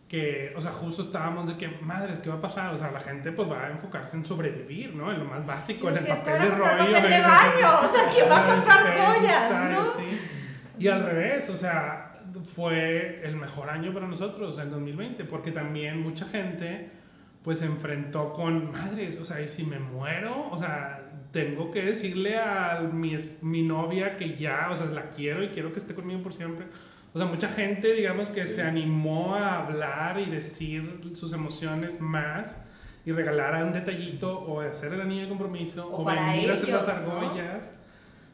que, 0.10 0.52
o 0.56 0.60
sea, 0.60 0.72
justo 0.72 1.04
estábamos 1.04 1.48
de 1.48 1.56
que, 1.56 1.68
madres, 1.82 2.18
¿qué 2.18 2.30
va 2.30 2.36
a 2.36 2.42
pasar? 2.42 2.74
O 2.74 2.78
sea, 2.78 2.90
la 2.90 3.00
gente 3.00 3.32
pues 3.32 3.50
va 3.50 3.68
a 3.68 3.70
enfocarse 3.70 4.18
en 4.18 4.26
sobrevivir, 4.26 4.96
¿no? 4.96 5.14
En 5.14 5.20
lo 5.20 5.26
más 5.26 5.46
básico, 5.46 5.88
en 5.88 5.98
el 5.98 6.06
papel 6.06 6.42
de 6.42 6.50
rollo. 6.50 6.94
papel 6.94 7.12
de 7.12 7.22
baño, 7.22 7.68
o 7.84 7.96
sea, 7.96 8.10
¿quién 8.12 8.30
va 8.30 8.44
a 8.44 8.56
comprar 8.56 8.98
joyas, 8.98 9.50
¿sabes? 9.50 9.78
no? 9.78 9.86
Sí. 9.94 10.20
Y 10.80 10.88
al 10.88 11.06
revés, 11.06 11.48
o 11.52 11.56
sea, 11.56 12.22
fue 12.44 13.22
el 13.24 13.36
mejor 13.36 13.70
año 13.70 13.94
para 13.94 14.08
nosotros, 14.08 14.58
el 14.58 14.72
2020, 14.72 15.26
porque 15.26 15.52
también 15.52 16.02
mucha 16.02 16.26
gente 16.26 16.90
pues 17.44 17.60
se 17.60 17.66
enfrentó 17.66 18.34
con, 18.34 18.72
madres, 18.72 19.20
o 19.20 19.26
sea, 19.26 19.42
¿y 19.42 19.48
si 19.48 19.64
me 19.64 19.80
muero? 19.80 20.50
O 20.50 20.58
sea, 20.58 21.04
tengo 21.32 21.70
que 21.70 21.84
decirle 21.84 22.38
a 22.38 22.82
mi, 22.92 23.16
mi 23.42 23.62
novia 23.62 24.18
que 24.18 24.36
ya, 24.36 24.70
o 24.72 24.76
sea, 24.76 24.88
la 24.88 25.12
quiero 25.12 25.44
y 25.44 25.50
quiero 25.50 25.72
que 25.72 25.80
esté 25.80 25.94
conmigo 25.94 26.24
por 26.24 26.34
siempre. 26.34 26.66
O 27.14 27.18
sea, 27.18 27.28
mucha 27.28 27.50
gente, 27.50 27.94
digamos, 27.94 28.30
que 28.30 28.46
se 28.46 28.62
animó 28.62 29.36
a 29.36 29.60
hablar 29.60 30.20
y 30.20 30.30
decir 30.30 31.12
sus 31.14 31.34
emociones 31.34 32.00
más 32.00 32.56
y 33.06 33.12
regalar 33.12 33.64
un 33.64 33.74
detallito 33.74 34.40
o 34.40 34.62
hacer 34.62 34.94
el 34.94 35.02
anillo 35.02 35.24
de 35.24 35.30
compromiso 35.30 35.90
o, 35.92 36.06
venir 36.06 36.50
a 36.50 36.54
hacer 36.54 36.70
las 36.70 36.88
argollas. 36.88 37.72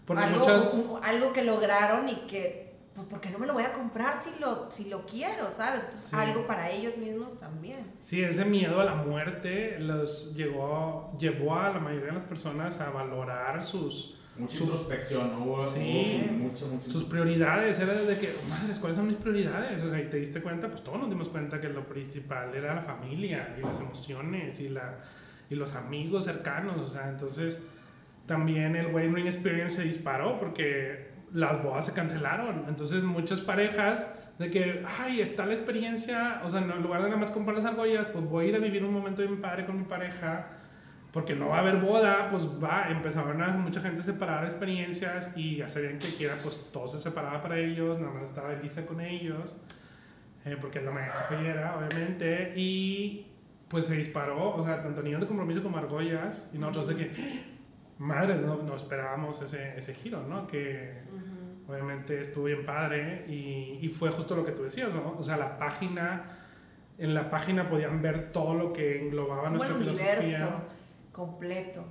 Porque 0.05 0.23
algo, 0.23 0.39
muchas... 0.39 0.93
algo 1.03 1.31
que 1.31 1.43
lograron 1.43 2.09
y 2.09 2.15
que, 2.27 2.75
pues, 2.93 3.07
¿por 3.07 3.21
qué 3.21 3.29
no 3.29 3.39
me 3.39 3.47
lo 3.47 3.53
voy 3.53 3.63
a 3.63 3.71
comprar 3.71 4.21
si 4.21 4.29
lo, 4.39 4.69
si 4.69 4.89
lo 4.89 5.05
quiero, 5.05 5.49
sabes? 5.49 6.13
algo 6.13 6.45
para 6.45 6.69
ellos 6.69 6.97
mismos 6.97 7.39
también. 7.39 7.93
Sí, 8.01 8.21
ese 8.21 8.43
miedo 8.43 8.81
a 8.81 8.83
la 8.83 8.95
muerte 8.95 9.79
los 9.79 10.35
llegó, 10.35 11.13
llevó 11.17 11.55
a 11.55 11.69
la 11.69 11.79
mayoría 11.79 12.07
de 12.07 12.13
las 12.13 12.25
personas 12.25 12.81
a 12.81 12.89
valorar 12.89 13.63
sus 13.63 14.19
Mucha 14.37 14.63
introspección, 14.63 15.31
¿no? 15.31 15.61
sí, 15.61 16.29
mucho, 16.29 16.67
sus 16.87 17.05
prioridades, 17.05 17.79
era 17.79 17.93
de 17.93 18.19
que, 18.19 18.35
madres, 18.49 18.79
¿cuáles 18.79 18.97
son 18.97 19.07
mis 19.07 19.15
prioridades? 19.15 19.81
O 19.81 19.89
sea, 19.89 20.01
y 20.01 20.09
te 20.09 20.17
diste 20.17 20.41
cuenta, 20.41 20.67
pues 20.67 20.83
todos 20.83 20.99
nos 20.99 21.09
dimos 21.09 21.29
cuenta 21.29 21.61
que 21.61 21.69
lo 21.69 21.87
principal 21.87 22.53
era 22.53 22.75
la 22.75 22.81
familia 22.81 23.55
y 23.57 23.61
las 23.61 23.79
emociones 23.79 24.59
y, 24.59 24.67
la, 24.67 24.97
y 25.49 25.55
los 25.55 25.75
amigos 25.75 26.25
cercanos, 26.25 26.81
o 26.81 26.85
sea, 26.85 27.09
entonces 27.09 27.65
también 28.25 28.75
el 28.75 28.87
Wayne 28.87 29.15
Ring 29.15 29.25
Experience 29.27 29.77
se 29.77 29.83
disparó 29.83 30.37
porque 30.37 31.11
las 31.31 31.63
bodas 31.63 31.85
se 31.85 31.93
cancelaron, 31.93 32.65
entonces 32.67 33.03
muchas 33.03 33.39
parejas 33.39 34.13
de 34.37 34.51
que, 34.51 34.83
ay, 34.99 35.21
está 35.21 35.45
la 35.45 35.53
experiencia, 35.53 36.41
o 36.43 36.49
sea, 36.49 36.59
en 36.59 36.81
lugar 36.81 37.01
de 37.03 37.07
nada 37.07 37.19
más 37.19 37.31
comprar 37.31 37.55
las 37.55 37.65
argollas, 37.65 38.07
pues 38.07 38.25
voy 38.25 38.45
a 38.45 38.49
ir 38.49 38.55
a 38.55 38.59
vivir 38.59 38.83
un 38.83 38.93
momento 38.93 39.21
de 39.21 39.29
mi 39.29 39.37
padre 39.37 39.65
con 39.65 39.77
mi 39.77 39.85
pareja, 39.85 40.47
porque 41.15 41.33
no 41.33 41.47
va 41.47 41.55
a 41.55 41.59
haber 41.61 41.77
boda, 41.77 42.27
pues 42.27 42.45
va, 42.61 42.89
empezaron 42.89 43.41
a 43.41 43.47
mucha 43.51 43.79
gente 43.79 44.01
a 44.01 44.03
separar 44.03 44.43
experiencias 44.43 45.31
y 45.33 45.55
ya 45.55 45.69
sabían 45.69 45.97
que 45.97 46.13
quiera, 46.17 46.35
pues 46.43 46.69
todo 46.73 46.89
se 46.89 46.97
separaba 46.97 47.41
para 47.41 47.57
ellos, 47.57 47.97
nada 47.99 48.11
más 48.11 48.23
estaba 48.23 48.51
Elisa 48.51 48.85
con 48.85 48.99
ellos, 48.99 49.55
eh, 50.43 50.57
porque 50.59 50.79
es 50.79 50.83
la 50.83 50.91
maestra 50.91 51.21
joyera, 51.29 51.77
obviamente, 51.77 52.51
y 52.57 53.27
pues 53.69 53.85
se 53.85 53.95
disparó, 53.95 54.57
o 54.57 54.65
sea, 54.65 54.83
tanto 54.83 55.01
niños 55.01 55.21
de 55.21 55.27
compromiso 55.27 55.63
como 55.63 55.77
argollas, 55.77 56.51
y 56.53 56.57
nosotros 56.57 56.89
de 56.89 56.95
que, 56.97 57.11
madres, 57.97 58.43
no, 58.43 58.57
no 58.63 58.75
esperábamos 58.75 59.41
ese, 59.41 59.77
ese 59.77 59.93
giro, 59.93 60.21
¿no? 60.27 60.45
Que 60.45 60.99
obviamente 61.65 62.19
estuvo 62.19 62.43
bien 62.43 62.65
padre 62.65 63.23
y, 63.29 63.79
y 63.81 63.87
fue 63.87 64.11
justo 64.11 64.35
lo 64.35 64.43
que 64.43 64.51
tú 64.51 64.63
decías, 64.63 64.93
¿no? 64.93 65.15
O 65.17 65.23
sea, 65.23 65.37
la 65.37 65.57
página 65.57 66.39
en 66.97 67.13
la 67.13 67.29
página 67.29 67.69
podían 67.69 68.01
ver 68.01 68.33
todo 68.33 68.53
lo 68.53 68.73
que 68.73 69.01
englobaba 69.01 69.49
nuestra 69.49 69.75
filosofía 69.77 70.65
completo. 71.15 71.85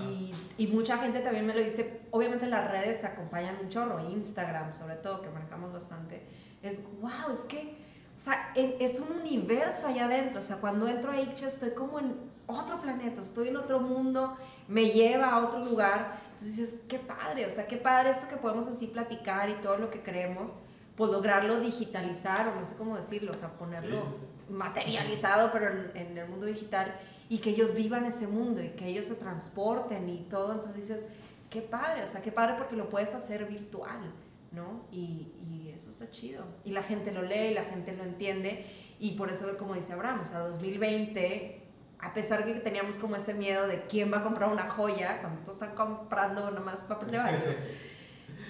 Y, 0.00 0.34
y, 0.58 0.66
mucha 0.66 0.98
gente 0.98 1.20
también 1.20 1.46
me 1.46 1.54
lo 1.54 1.62
dice, 1.62 2.00
obviamente 2.10 2.44
las 2.46 2.68
redes 2.68 3.04
acompañan 3.04 3.56
un 3.62 3.68
chorro, 3.68 4.00
Instagram 4.00 4.74
sobre 4.74 4.96
todo, 4.96 5.22
que 5.22 5.30
manejamos 5.30 5.72
bastante, 5.72 6.26
es, 6.60 6.80
wow, 7.00 7.32
es 7.32 7.38
que, 7.42 7.78
o 8.16 8.18
sea, 8.18 8.52
es 8.56 8.98
un 8.98 9.12
universo 9.12 9.86
allá 9.86 10.06
adentro, 10.06 10.40
o 10.40 10.42
sea, 10.42 10.56
cuando 10.56 10.88
entro 10.88 11.12
a 11.12 11.20
Icha 11.20 11.46
estoy 11.46 11.70
como 11.70 12.00
en 12.00 12.16
otro 12.48 12.80
planeta, 12.80 13.22
estoy 13.22 13.48
en 13.48 13.58
otro 13.58 13.78
mundo, 13.78 14.36
me 14.66 14.86
lleva 14.90 15.30
a 15.30 15.46
otro 15.46 15.64
lugar, 15.64 16.18
entonces 16.32 16.56
dices, 16.56 16.80
qué 16.88 16.98
padre, 16.98 17.46
o 17.46 17.50
sea, 17.50 17.68
qué 17.68 17.76
padre 17.76 18.10
esto 18.10 18.26
que 18.26 18.36
podemos 18.36 18.66
así 18.66 18.88
platicar 18.88 19.50
y 19.50 19.54
todo 19.60 19.76
lo 19.76 19.92
que 19.92 20.02
creemos, 20.02 20.52
pues 20.96 21.12
lograrlo 21.12 21.60
digitalizar, 21.60 22.48
o 22.48 22.58
no 22.58 22.66
sé 22.66 22.74
cómo 22.74 22.96
decirlo, 22.96 23.30
o 23.30 23.34
sea, 23.34 23.50
ponerlo 23.50 24.02
materializado, 24.50 25.52
pero 25.52 25.70
en, 25.70 25.92
en 25.94 26.18
el 26.18 26.28
mundo 26.28 26.46
digital 26.46 26.92
y 27.28 27.38
que 27.38 27.50
ellos 27.50 27.74
vivan 27.74 28.04
ese 28.06 28.26
mundo 28.26 28.62
y 28.62 28.70
que 28.70 28.86
ellos 28.86 29.06
se 29.06 29.14
transporten 29.14 30.08
y 30.08 30.26
todo. 30.28 30.52
Entonces 30.52 30.88
dices, 30.88 31.04
qué 31.50 31.62
padre, 31.62 32.02
o 32.02 32.06
sea, 32.06 32.22
qué 32.22 32.32
padre 32.32 32.54
porque 32.56 32.76
lo 32.76 32.88
puedes 32.88 33.14
hacer 33.14 33.46
virtual, 33.46 34.12
¿no? 34.52 34.86
Y, 34.90 35.32
y 35.50 35.72
eso 35.74 35.90
está 35.90 36.10
chido. 36.10 36.44
Y 36.64 36.70
la 36.70 36.82
gente 36.82 37.12
lo 37.12 37.22
lee, 37.22 37.50
y 37.50 37.54
la 37.54 37.64
gente 37.64 37.94
lo 37.94 38.04
entiende 38.04 38.66
y 38.98 39.12
por 39.12 39.30
eso, 39.30 39.56
como 39.58 39.74
dice 39.74 39.92
Abraham, 39.92 40.20
o 40.22 40.24
sea, 40.24 40.40
2020 40.40 41.62
a 41.98 42.12
pesar 42.12 42.44
de 42.44 42.54
que 42.54 42.60
teníamos 42.60 42.96
como 42.96 43.16
ese 43.16 43.34
miedo 43.34 43.66
de 43.66 43.86
quién 43.86 44.12
va 44.12 44.18
a 44.18 44.22
comprar 44.22 44.50
una 44.50 44.68
joya 44.68 45.18
cuando 45.20 45.40
todos 45.40 45.54
están 45.54 45.74
comprando 45.74 46.50
nomás 46.50 46.80
papel 46.82 47.10
de 47.10 47.18
baño. 47.18 47.38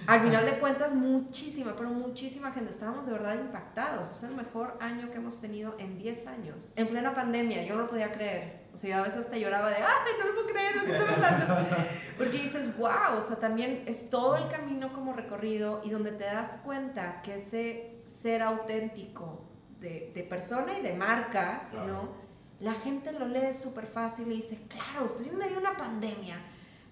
Al 0.07 0.21
final 0.21 0.45
de 0.45 0.59
cuentas, 0.59 0.95
muchísima, 0.95 1.75
pero 1.77 1.91
muchísima 1.91 2.53
gente. 2.53 2.71
Estábamos 2.71 3.07
de 3.07 3.13
verdad 3.13 3.35
impactados. 3.35 4.11
Es 4.11 4.23
el 4.23 4.37
mejor 4.37 4.77
año 4.81 5.11
que 5.11 5.17
hemos 5.17 5.41
tenido 5.41 5.75
en 5.79 5.99
10 5.99 6.27
años. 6.27 6.73
En 6.77 6.89
plena 6.89 7.15
pandemia, 7.15 7.65
yo 7.65 7.75
no 7.75 7.83
lo 7.83 7.89
podía 7.89 8.13
creer. 8.13 8.66
O 8.77 8.79
sea, 8.79 8.91
yo 8.91 8.97
a 8.99 9.03
veces 9.05 9.21
hasta 9.21 9.39
lloraba 9.39 9.71
de, 9.71 9.77
¡ay, 9.77 10.13
no 10.19 10.27
lo 10.27 10.35
puedo 10.35 10.49
creer 10.49 10.77
lo 10.77 10.85
que 10.85 10.93
está 10.93 11.07
pasando! 11.07 11.67
Porque 12.19 12.37
dices, 12.37 12.77
wow, 12.77 13.17
o 13.17 13.23
sea, 13.23 13.37
también 13.37 13.85
es 13.87 14.11
todo 14.11 14.37
el 14.37 14.49
camino 14.49 14.93
como 14.93 15.15
recorrido 15.15 15.81
y 15.83 15.89
donde 15.89 16.13
te 16.13 16.25
das 16.25 16.59
cuenta 16.63 17.23
que 17.23 17.37
ese 17.37 18.03
ser 18.05 18.43
auténtico 18.43 19.49
de, 19.81 20.13
de 20.15 20.23
persona 20.25 20.79
y 20.79 20.83
de 20.83 20.93
marca, 20.93 21.71
¿no? 21.87 22.11
La 22.61 22.75
gente 22.75 23.13
lo 23.13 23.27
lee 23.27 23.55
súper 23.55 23.87
fácil 23.87 24.31
y 24.31 24.37
dice, 24.37 24.59
claro, 24.69 25.07
estoy 25.07 25.31
en 25.31 25.39
medio 25.39 25.53
de 25.53 25.59
una 25.61 25.75
pandemia. 25.79 26.37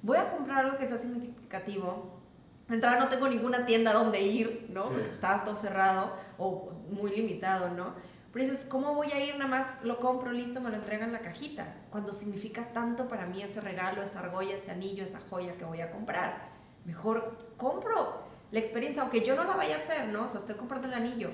Voy 0.00 0.16
a 0.16 0.30
comprar 0.30 0.64
algo 0.64 0.78
que 0.78 0.88
sea 0.88 0.96
significativo 0.96 2.24
entrada 2.72 2.98
no 2.98 3.08
tengo 3.08 3.28
ninguna 3.28 3.66
tienda 3.66 3.92
donde 3.92 4.22
ir, 4.22 4.68
¿no? 4.70 4.84
Porque 4.84 5.10
estaba 5.10 5.44
todo 5.44 5.54
cerrado 5.54 6.16
o 6.38 6.72
muy 6.88 7.10
limitado, 7.14 7.68
¿no? 7.70 7.94
Pero 8.34 8.50
dices, 8.50 8.66
¿cómo 8.68 8.94
voy 8.94 9.10
a 9.12 9.24
ir? 9.24 9.36
Nada 9.36 9.48
más 9.48 9.82
lo 9.82 9.98
compro, 9.98 10.32
listo, 10.32 10.60
me 10.60 10.68
lo 10.68 10.76
entregan 10.76 11.08
en 11.08 11.12
la 11.14 11.20
cajita. 11.20 11.72
Cuando 11.90 12.12
significa 12.12 12.72
tanto 12.74 13.08
para 13.08 13.24
mí 13.24 13.42
ese 13.42 13.62
regalo, 13.62 14.02
esa 14.02 14.18
argolla, 14.18 14.56
ese 14.56 14.72
anillo, 14.72 15.04
esa 15.04 15.20
joya 15.30 15.56
que 15.56 15.64
voy 15.64 15.80
a 15.80 15.90
comprar. 15.90 16.50
Mejor 16.84 17.38
compro 17.56 18.24
la 18.50 18.58
experiencia, 18.58 19.00
aunque 19.02 19.24
yo 19.24 19.34
no 19.34 19.44
la 19.44 19.56
vaya 19.56 19.76
a 19.76 19.78
hacer, 19.78 20.08
¿no? 20.08 20.24
O 20.24 20.28
sea, 20.28 20.40
estoy 20.40 20.56
comprando 20.56 20.88
el 20.88 20.94
anillo. 20.94 21.30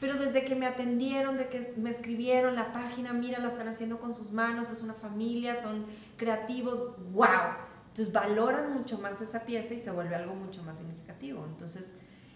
Pero 0.00 0.14
desde 0.14 0.44
que 0.44 0.54
me 0.54 0.66
atendieron, 0.66 1.36
de 1.36 1.48
que 1.48 1.74
me 1.76 1.90
escribieron 1.90 2.54
la 2.54 2.72
página, 2.72 3.12
mira, 3.12 3.38
la 3.40 3.48
están 3.48 3.68
haciendo 3.68 3.98
con 3.98 4.14
sus 4.14 4.30
manos, 4.30 4.70
es 4.70 4.80
una 4.80 4.94
familia, 4.94 5.60
son 5.60 5.84
creativos, 6.16 6.94
wow 7.12 7.74
entonces 7.94 8.12
valoran 8.12 8.72
mucho 8.72 8.98
más 8.98 9.20
esa 9.20 9.44
pieza 9.44 9.72
y 9.72 9.78
se 9.78 9.88
vuelve 9.92 10.16
algo 10.16 10.34
mucho 10.34 10.64
más 10.64 10.78
significativo. 10.78 11.46
Entonces, 11.48 11.92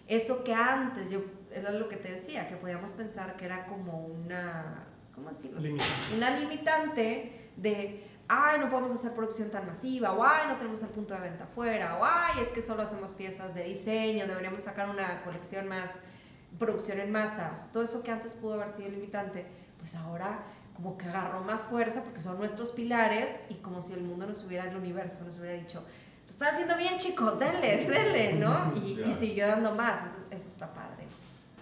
eso 0.09 0.43
que 0.43 0.53
antes, 0.53 1.11
yo, 1.11 1.21
era 1.53 1.69
lo 1.71 1.87
que 1.87 1.95
te 1.95 2.11
decía, 2.11 2.47
que 2.47 2.55
podíamos 2.55 2.91
pensar 2.91 3.37
que 3.37 3.45
era 3.45 3.67
como 3.67 4.07
una, 4.07 4.87
¿cómo 5.13 5.29
decirlo? 5.29 5.61
Una 6.15 6.31
limitante 6.31 7.51
de, 7.55 8.03
ay, 8.27 8.59
no 8.59 8.69
podemos 8.69 8.91
hacer 8.91 9.13
producción 9.13 9.51
tan 9.51 9.67
masiva, 9.67 10.13
o 10.13 10.23
ay, 10.23 10.47
no 10.47 10.57
tenemos 10.57 10.81
el 10.81 10.89
punto 10.89 11.13
de 11.13 11.19
venta 11.19 11.43
afuera, 11.43 11.99
o 12.01 12.03
ay, 12.03 12.41
es 12.41 12.47
que 12.47 12.63
solo 12.63 12.81
hacemos 12.81 13.11
piezas 13.11 13.53
de 13.53 13.63
diseño, 13.63 14.25
deberíamos 14.25 14.63
sacar 14.63 14.89
una 14.89 15.21
colección 15.21 15.67
más, 15.67 15.91
producción 16.57 16.99
en 16.99 17.11
masa. 17.11 17.53
todo 17.71 17.83
eso 17.83 18.01
que 18.01 18.09
antes 18.09 18.33
pudo 18.33 18.55
haber 18.55 18.71
sido 18.71 18.89
limitante, 18.89 19.45
pues 19.77 19.93
ahora 19.93 20.39
como 20.73 20.97
que 20.97 21.05
agarró 21.05 21.41
más 21.41 21.65
fuerza 21.65 22.01
porque 22.01 22.19
son 22.19 22.39
nuestros 22.39 22.71
pilares 22.71 23.43
y 23.49 23.55
como 23.55 23.79
si 23.81 23.93
el 23.93 24.01
mundo 24.01 24.25
nos 24.25 24.43
hubiera, 24.43 24.67
el 24.67 24.75
universo 24.75 25.23
nos 25.23 25.37
hubiera 25.37 25.55
dicho, 25.55 25.85
lo 26.29 26.31
están 26.31 26.53
haciendo 26.53 26.77
bien 26.77 26.97
chicos, 26.99 27.39
denle, 27.39 27.87
denle, 27.89 28.33
¿no? 28.33 28.71
Y, 28.75 29.01
y 29.01 29.11
siguió 29.13 29.47
dando 29.47 29.73
más, 29.73 30.03
entonces 30.03 30.41
eso 30.41 30.49
está 30.49 30.71
padre. 30.71 31.05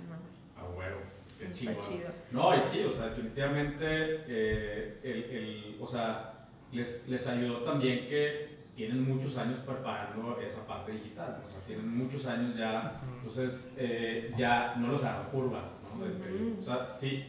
¿no? 0.09 0.61
A 0.61 0.70
huevo, 0.70 0.99
qué 1.39 1.51
chido. 1.51 1.74
chido. 1.80 2.09
No, 2.32 2.53
y 2.53 2.59
sí, 2.59 2.84
o 2.84 2.91
sea, 2.91 3.07
definitivamente, 3.07 3.86
eh, 4.28 4.99
el, 5.03 5.24
el, 5.24 5.78
o 5.80 5.88
sea, 5.88 6.47
les, 6.74 7.07
les 7.07 7.28
ayudó 7.28 7.63
también 7.63 8.09
que 8.09 8.57
tienen 8.76 9.07
muchos 9.07 9.38
años 9.38 9.59
preparando 9.59 10.38
esa 10.39 10.68
parte 10.68 10.91
digital, 10.91 11.41
o 11.47 11.49
sea, 11.49 11.68
tienen 11.68 11.97
muchos 11.97 12.26
años 12.26 12.55
ya, 12.57 13.01
entonces 13.18 13.74
eh, 13.78 14.34
ya 14.38 14.76
no 14.76 14.89
los 14.89 15.03
agarró 15.03 15.32
curva, 15.32 15.72
¿no? 15.97 16.61
o 16.61 16.63
sea, 16.63 16.91
sí, 16.91 17.26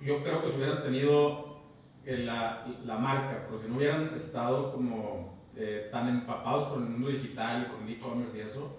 yo 0.00 0.22
creo 0.22 0.42
que 0.42 0.48
si 0.48 0.56
hubieran 0.56 0.82
tenido 0.82 1.60
eh, 2.04 2.18
la, 2.24 2.66
la, 2.84 2.96
marca, 2.96 3.44
pero 3.46 3.60
si 3.60 3.68
no 3.68 3.76
hubieran 3.76 4.12
estado 4.14 4.72
como 4.72 5.37
eh, 5.58 5.88
tan 5.90 6.08
empapados 6.08 6.68
con 6.68 6.84
el 6.84 6.90
mundo 6.90 7.08
digital 7.08 7.66
y 7.66 7.72
con 7.72 7.86
el 7.86 7.94
e-commerce 7.94 8.38
y 8.38 8.40
eso, 8.40 8.78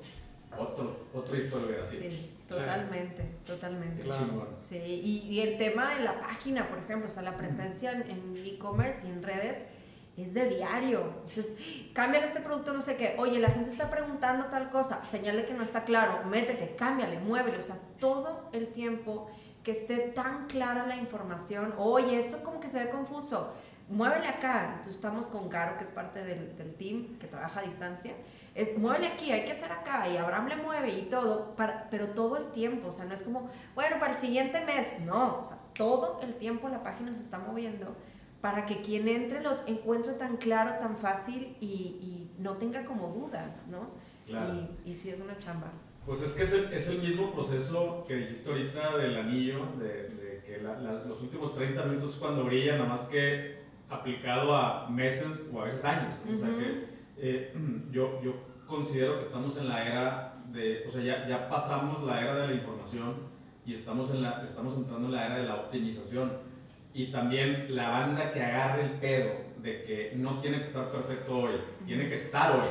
otros, 0.57 0.93
otra 1.13 1.37
historia 1.37 1.67
hubiera 1.67 1.83
sido. 1.83 2.03
Sí, 2.03 2.31
totalmente, 2.47 3.23
totalmente. 3.45 4.03
Sí, 4.59 4.77
y, 4.77 5.27
y, 5.29 5.41
el 5.41 5.57
tema 5.57 5.93
de 5.95 6.01
la 6.01 6.19
página, 6.19 6.69
por 6.69 6.79
ejemplo, 6.79 7.07
o 7.07 7.11
sea, 7.11 7.21
la 7.21 7.35
presencia 7.35 7.91
en 7.91 8.35
e-commerce 8.45 9.05
y 9.05 9.11
en 9.11 9.23
redes 9.23 9.63
es 10.17 10.33
de 10.33 10.49
diario. 10.49 11.13
Entonces, 11.19 11.49
cámbiale 11.93 12.25
este 12.25 12.39
producto, 12.39 12.73
no 12.73 12.81
sé 12.81 12.95
qué. 12.95 13.15
Oye, 13.17 13.39
la 13.39 13.49
gente 13.49 13.71
está 13.71 13.89
preguntando 13.89 14.45
tal 14.45 14.69
cosa, 14.69 15.03
señale 15.05 15.45
que 15.45 15.53
no 15.53 15.63
está 15.63 15.83
claro, 15.83 16.25
métete, 16.25 16.75
cámbiale, 16.75 17.19
muévele. 17.19 17.57
O 17.57 17.61
sea, 17.61 17.77
todo 17.99 18.49
el 18.53 18.67
tiempo 18.69 19.29
que 19.63 19.71
esté 19.71 19.97
tan 19.97 20.47
clara 20.47 20.87
la 20.87 20.95
información. 20.95 21.73
Oye, 21.77 22.17
esto 22.17 22.43
como 22.43 22.59
que 22.59 22.69
se 22.69 22.83
ve 22.85 22.89
confuso. 22.89 23.53
Muévele 23.89 24.27
acá. 24.27 24.65
Entonces 24.71 24.95
estamos 24.95 25.27
con 25.27 25.49
Caro, 25.49 25.77
que 25.77 25.83
es 25.83 25.89
parte 25.89 26.23
del, 26.23 26.55
del 26.57 26.73
team 26.75 27.17
que 27.19 27.27
trabaja 27.27 27.59
a 27.59 27.63
distancia. 27.63 28.13
Es, 28.55 28.77
muévele 28.77 29.07
aquí, 29.07 29.31
hay 29.31 29.45
que 29.45 29.51
hacer 29.51 29.71
acá. 29.71 30.07
Y 30.09 30.17
Abraham 30.17 30.47
le 30.47 30.55
mueve 30.57 30.89
y 30.91 31.01
todo, 31.03 31.55
para, 31.55 31.89
pero 31.89 32.07
todo 32.09 32.37
el 32.37 32.51
tiempo. 32.51 32.89
O 32.89 32.91
sea, 32.91 33.05
no 33.05 33.13
es 33.13 33.23
como, 33.23 33.49
bueno, 33.75 33.97
para 33.99 34.13
el 34.13 34.17
siguiente 34.19 34.63
mes. 34.65 34.99
No, 35.05 35.39
o 35.39 35.43
sea, 35.43 35.57
todo 35.73 36.19
el 36.21 36.35
tiempo 36.35 36.69
la 36.69 36.83
página 36.83 37.13
se 37.15 37.21
está 37.21 37.39
moviendo 37.39 37.95
para 38.41 38.65
que 38.65 38.81
quien 38.81 39.07
entre 39.07 39.41
lo 39.41 39.55
encuentre 39.67 40.13
tan 40.13 40.37
claro, 40.37 40.79
tan 40.79 40.95
fácil 40.97 41.57
y, 41.59 41.65
y 41.65 42.31
no 42.37 42.53
tenga 42.57 42.85
como 42.85 43.07
dudas, 43.09 43.67
¿no? 43.67 43.89
Claro. 44.25 44.53
Y, 44.85 44.91
y 44.91 44.95
sí 44.95 45.09
es 45.09 45.19
una 45.19 45.37
chamba. 45.39 45.71
Pues 46.05 46.21
es 46.21 46.33
que 46.33 46.43
es 46.43 46.53
el, 46.53 46.71
es 46.73 46.87
el 46.87 46.99
mismo 47.01 47.33
proceso 47.33 48.05
que 48.07 48.15
dijiste 48.15 48.49
ahorita 48.49 48.97
del 48.97 49.17
anillo, 49.17 49.65
de, 49.77 50.07
de 50.09 50.43
que 50.45 50.57
la- 50.61 50.79
las- 50.79 51.05
los 51.05 51.21
últimos 51.21 51.53
30 51.53 51.83
minutos 51.83 52.11
es 52.13 52.15
cuando 52.15 52.45
brilla, 52.45 52.77
nada 52.77 52.87
más 52.87 53.01
que 53.07 53.58
aplicado 53.89 54.55
a 54.55 54.89
meses 54.89 55.49
o 55.53 55.61
a 55.61 55.65
veces 55.65 55.83
años. 55.85 56.13
¿no? 56.25 56.35
O 56.35 56.37
sea 56.37 56.49
que 56.49 56.85
eh, 57.17 57.53
yo, 57.91 58.21
yo 58.21 58.33
considero 58.67 59.17
que 59.17 59.25
estamos 59.25 59.57
en 59.57 59.69
la 59.69 59.85
era 59.85 60.33
de, 60.51 60.85
o 60.87 60.91
sea, 60.91 61.01
ya, 61.01 61.27
ya 61.27 61.49
pasamos 61.49 62.03
la 62.03 62.21
era 62.21 62.35
de 62.35 62.47
la 62.47 62.53
información 62.53 63.15
y 63.65 63.73
estamos, 63.73 64.09
en 64.11 64.23
la, 64.23 64.43
estamos 64.43 64.75
entrando 64.75 65.07
en 65.07 65.13
la 65.13 65.25
era 65.25 65.37
de 65.37 65.43
la 65.43 65.55
optimización. 65.55 66.31
Y 66.93 67.11
también 67.11 67.75
la 67.75 67.89
banda 67.89 68.31
que 68.31 68.41
agarre 68.41 68.83
el 68.83 68.91
pedo 68.93 69.31
de 69.61 69.83
que 69.83 70.13
no 70.15 70.39
tiene 70.39 70.57
que 70.57 70.67
estar 70.67 70.91
perfecto 70.91 71.37
hoy, 71.37 71.53
tiene 71.85 72.07
que 72.07 72.15
estar 72.15 72.51
hoy. 72.51 72.69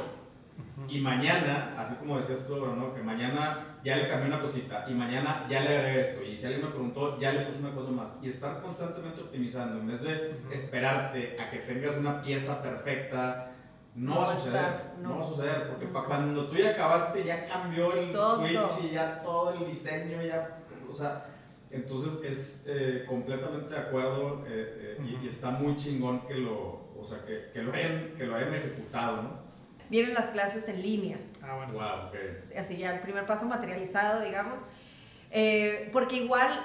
Y 0.88 1.00
mañana, 1.00 1.74
así 1.78 1.94
como 1.96 2.16
decías 2.16 2.46
tú, 2.46 2.56
¿no? 2.56 2.94
Que 2.94 3.02
mañana 3.02 3.67
ya 3.84 3.96
le 3.96 4.08
cambié 4.08 4.28
una 4.28 4.40
cosita 4.40 4.86
y 4.88 4.92
mañana 4.94 5.46
ya 5.48 5.60
le 5.60 5.76
agregué 5.78 6.00
esto. 6.00 6.22
Y 6.22 6.36
si 6.36 6.44
alguien 6.46 6.64
me 6.64 6.70
preguntó, 6.70 7.18
ya 7.18 7.32
le 7.32 7.40
puse 7.46 7.58
una 7.60 7.72
cosa 7.74 7.90
más. 7.90 8.18
Y 8.22 8.28
estar 8.28 8.60
constantemente 8.60 9.20
optimizando, 9.20 9.78
en 9.80 9.86
vez 9.86 10.02
de 10.02 10.36
Ujú. 10.44 10.52
esperarte 10.52 11.36
a 11.40 11.50
que 11.50 11.58
tengas 11.58 11.96
una 11.96 12.20
pieza 12.22 12.62
perfecta, 12.62 13.52
no, 13.94 14.14
No 14.14 14.20
va 14.20 14.32
a 14.32 14.36
suceder. 14.36 14.56
estar, 14.56 14.94
no. 15.02 15.08
no. 15.08 15.18
va 15.18 15.24
a 15.24 15.28
suceder, 15.28 15.68
porque 15.68 15.86
para 15.86 16.04
cuando 16.06 16.46
tú 16.46 16.56
ya 16.56 16.70
acabaste, 16.70 17.24
ya 17.24 17.46
cambió 17.46 17.94
el 17.94 18.10
Todo. 18.10 18.36
switch 18.46 18.84
y 18.90 18.94
ya 18.94 19.20
todo 19.22 19.52
el 19.54 19.66
diseño, 19.66 20.22
ya, 20.22 20.58
o 20.88 20.92
sea, 20.92 21.26
entonces 21.70 22.18
es 22.24 22.66
eh, 22.68 23.04
completamente 23.08 23.74
de 23.74 23.80
acuerdo 23.80 24.44
eh, 24.46 24.96
eh, 24.98 25.02
y- 25.04 25.14
Ujú. 25.16 25.24
y, 25.24 25.28
está 25.28 25.50
muy 25.50 25.74
chingón 25.76 26.26
que 26.26 26.34
lo, 26.34 26.88
o 26.98 27.04
sea, 27.04 27.24
que, 27.26 27.50
que 27.52 27.62
lo, 27.62 27.72
hayan, 27.74 28.14
que 28.16 28.24
lo 28.24 28.36
hayan 28.36 28.54
ejecutado, 28.54 29.22
¿no? 29.22 29.47
Vienen 29.90 30.14
las 30.14 30.26
clases 30.26 30.68
en 30.68 30.82
línea. 30.82 31.18
Ah, 31.42 31.56
bueno. 31.56 31.72
Wow, 31.72 32.08
ok. 32.08 32.56
así 32.58 32.76
ya 32.76 32.94
el 32.94 33.00
primer 33.00 33.26
paso 33.26 33.46
materializado, 33.46 34.20
digamos, 34.22 34.58
Eh, 35.30 35.90
porque 35.92 36.16
igual 36.16 36.64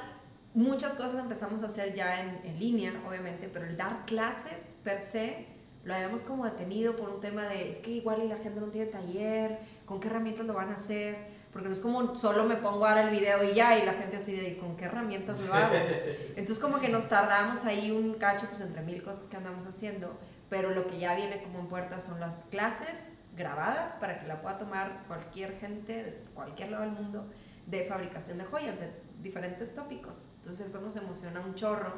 muchas 0.53 0.93
cosas 0.93 1.19
empezamos 1.19 1.63
a 1.63 1.65
hacer 1.65 1.93
ya 1.93 2.21
en, 2.21 2.39
en 2.45 2.59
línea, 2.59 2.93
obviamente, 3.07 3.49
pero 3.51 3.65
el 3.65 3.76
dar 3.76 4.05
clases 4.05 4.71
per 4.84 4.99
se 5.01 5.47
lo 5.84 5.93
habíamos 5.93 6.21
como 6.24 6.45
detenido 6.45 6.95
por 6.95 7.09
un 7.09 7.19
tema 7.19 7.45
de, 7.47 7.69
es 7.69 7.78
que 7.80 7.91
igual 7.91 8.24
y 8.24 8.28
la 8.30 8.38
gente 8.38 8.61
no 8.61 8.67
tiene 8.67 8.88
taller, 8.88 9.59
¿con 9.86 9.99
qué 9.99 10.07
herramientas 10.07 10.45
lo 10.45 10.53
van 10.53 10.69
a 10.69 10.76
hacer? 10.76 11.17
Porque 11.51 11.67
no 11.67 11.74
es 11.74 11.82
como 11.82 12.15
solo 12.15 12.45
me 12.45 12.55
pongo 12.55 12.86
ahora 12.86 13.01
el 13.03 13.09
video 13.09 13.43
y 13.43 13.53
ya, 13.53 13.78
y 13.78 13.86
la 13.86 13.93
gente 13.93 14.15
así 14.15 14.34
de, 14.34 14.57
¿con 14.57 14.78
qué 14.78 14.86
herramientas 14.86 15.41
lo 15.41 15.53
hago? 15.53 15.76
Entonces 16.38 16.59
como 16.59 16.80
que 16.80 16.88
nos 16.88 17.09
tardamos 17.09 17.65
ahí 17.65 17.91
un 17.91 18.13
cacho, 18.13 18.47
pues 18.47 18.61
entre 18.61 18.82
mil 18.82 19.03
cosas 19.03 19.28
que 19.28 19.36
andamos 19.36 19.65
haciendo, 19.65 20.17
pero 20.50 20.72
lo 20.72 20.88
que 20.88 21.00
ya 21.00 21.16
viene 21.16 21.41
como 21.41 21.60
en 21.60 21.68
puerta 21.68 22.00
son 22.00 22.20
las 22.20 22.46
clases 22.46 23.10
grabadas 23.36 23.96
para 23.96 24.20
que 24.20 24.28
la 24.28 24.41
pueda 24.41 24.58
tomar 24.58 25.04
cualquier 25.08 25.58
gente 25.60 26.04
de 26.04 26.24
cualquier 26.34 26.72
lado 26.72 26.84
del 26.84 26.94
mundo 26.94 27.30
de 27.66 27.84
fabricación 27.86 28.38
de 28.38 28.46
joyas, 28.46 28.80
de 28.80 28.91
diferentes 29.22 29.74
tópicos. 29.74 30.30
Entonces 30.38 30.68
eso 30.68 30.82
nos 30.82 30.96
emociona 30.96 31.39
un 31.39 31.56
chorro, 31.56 31.94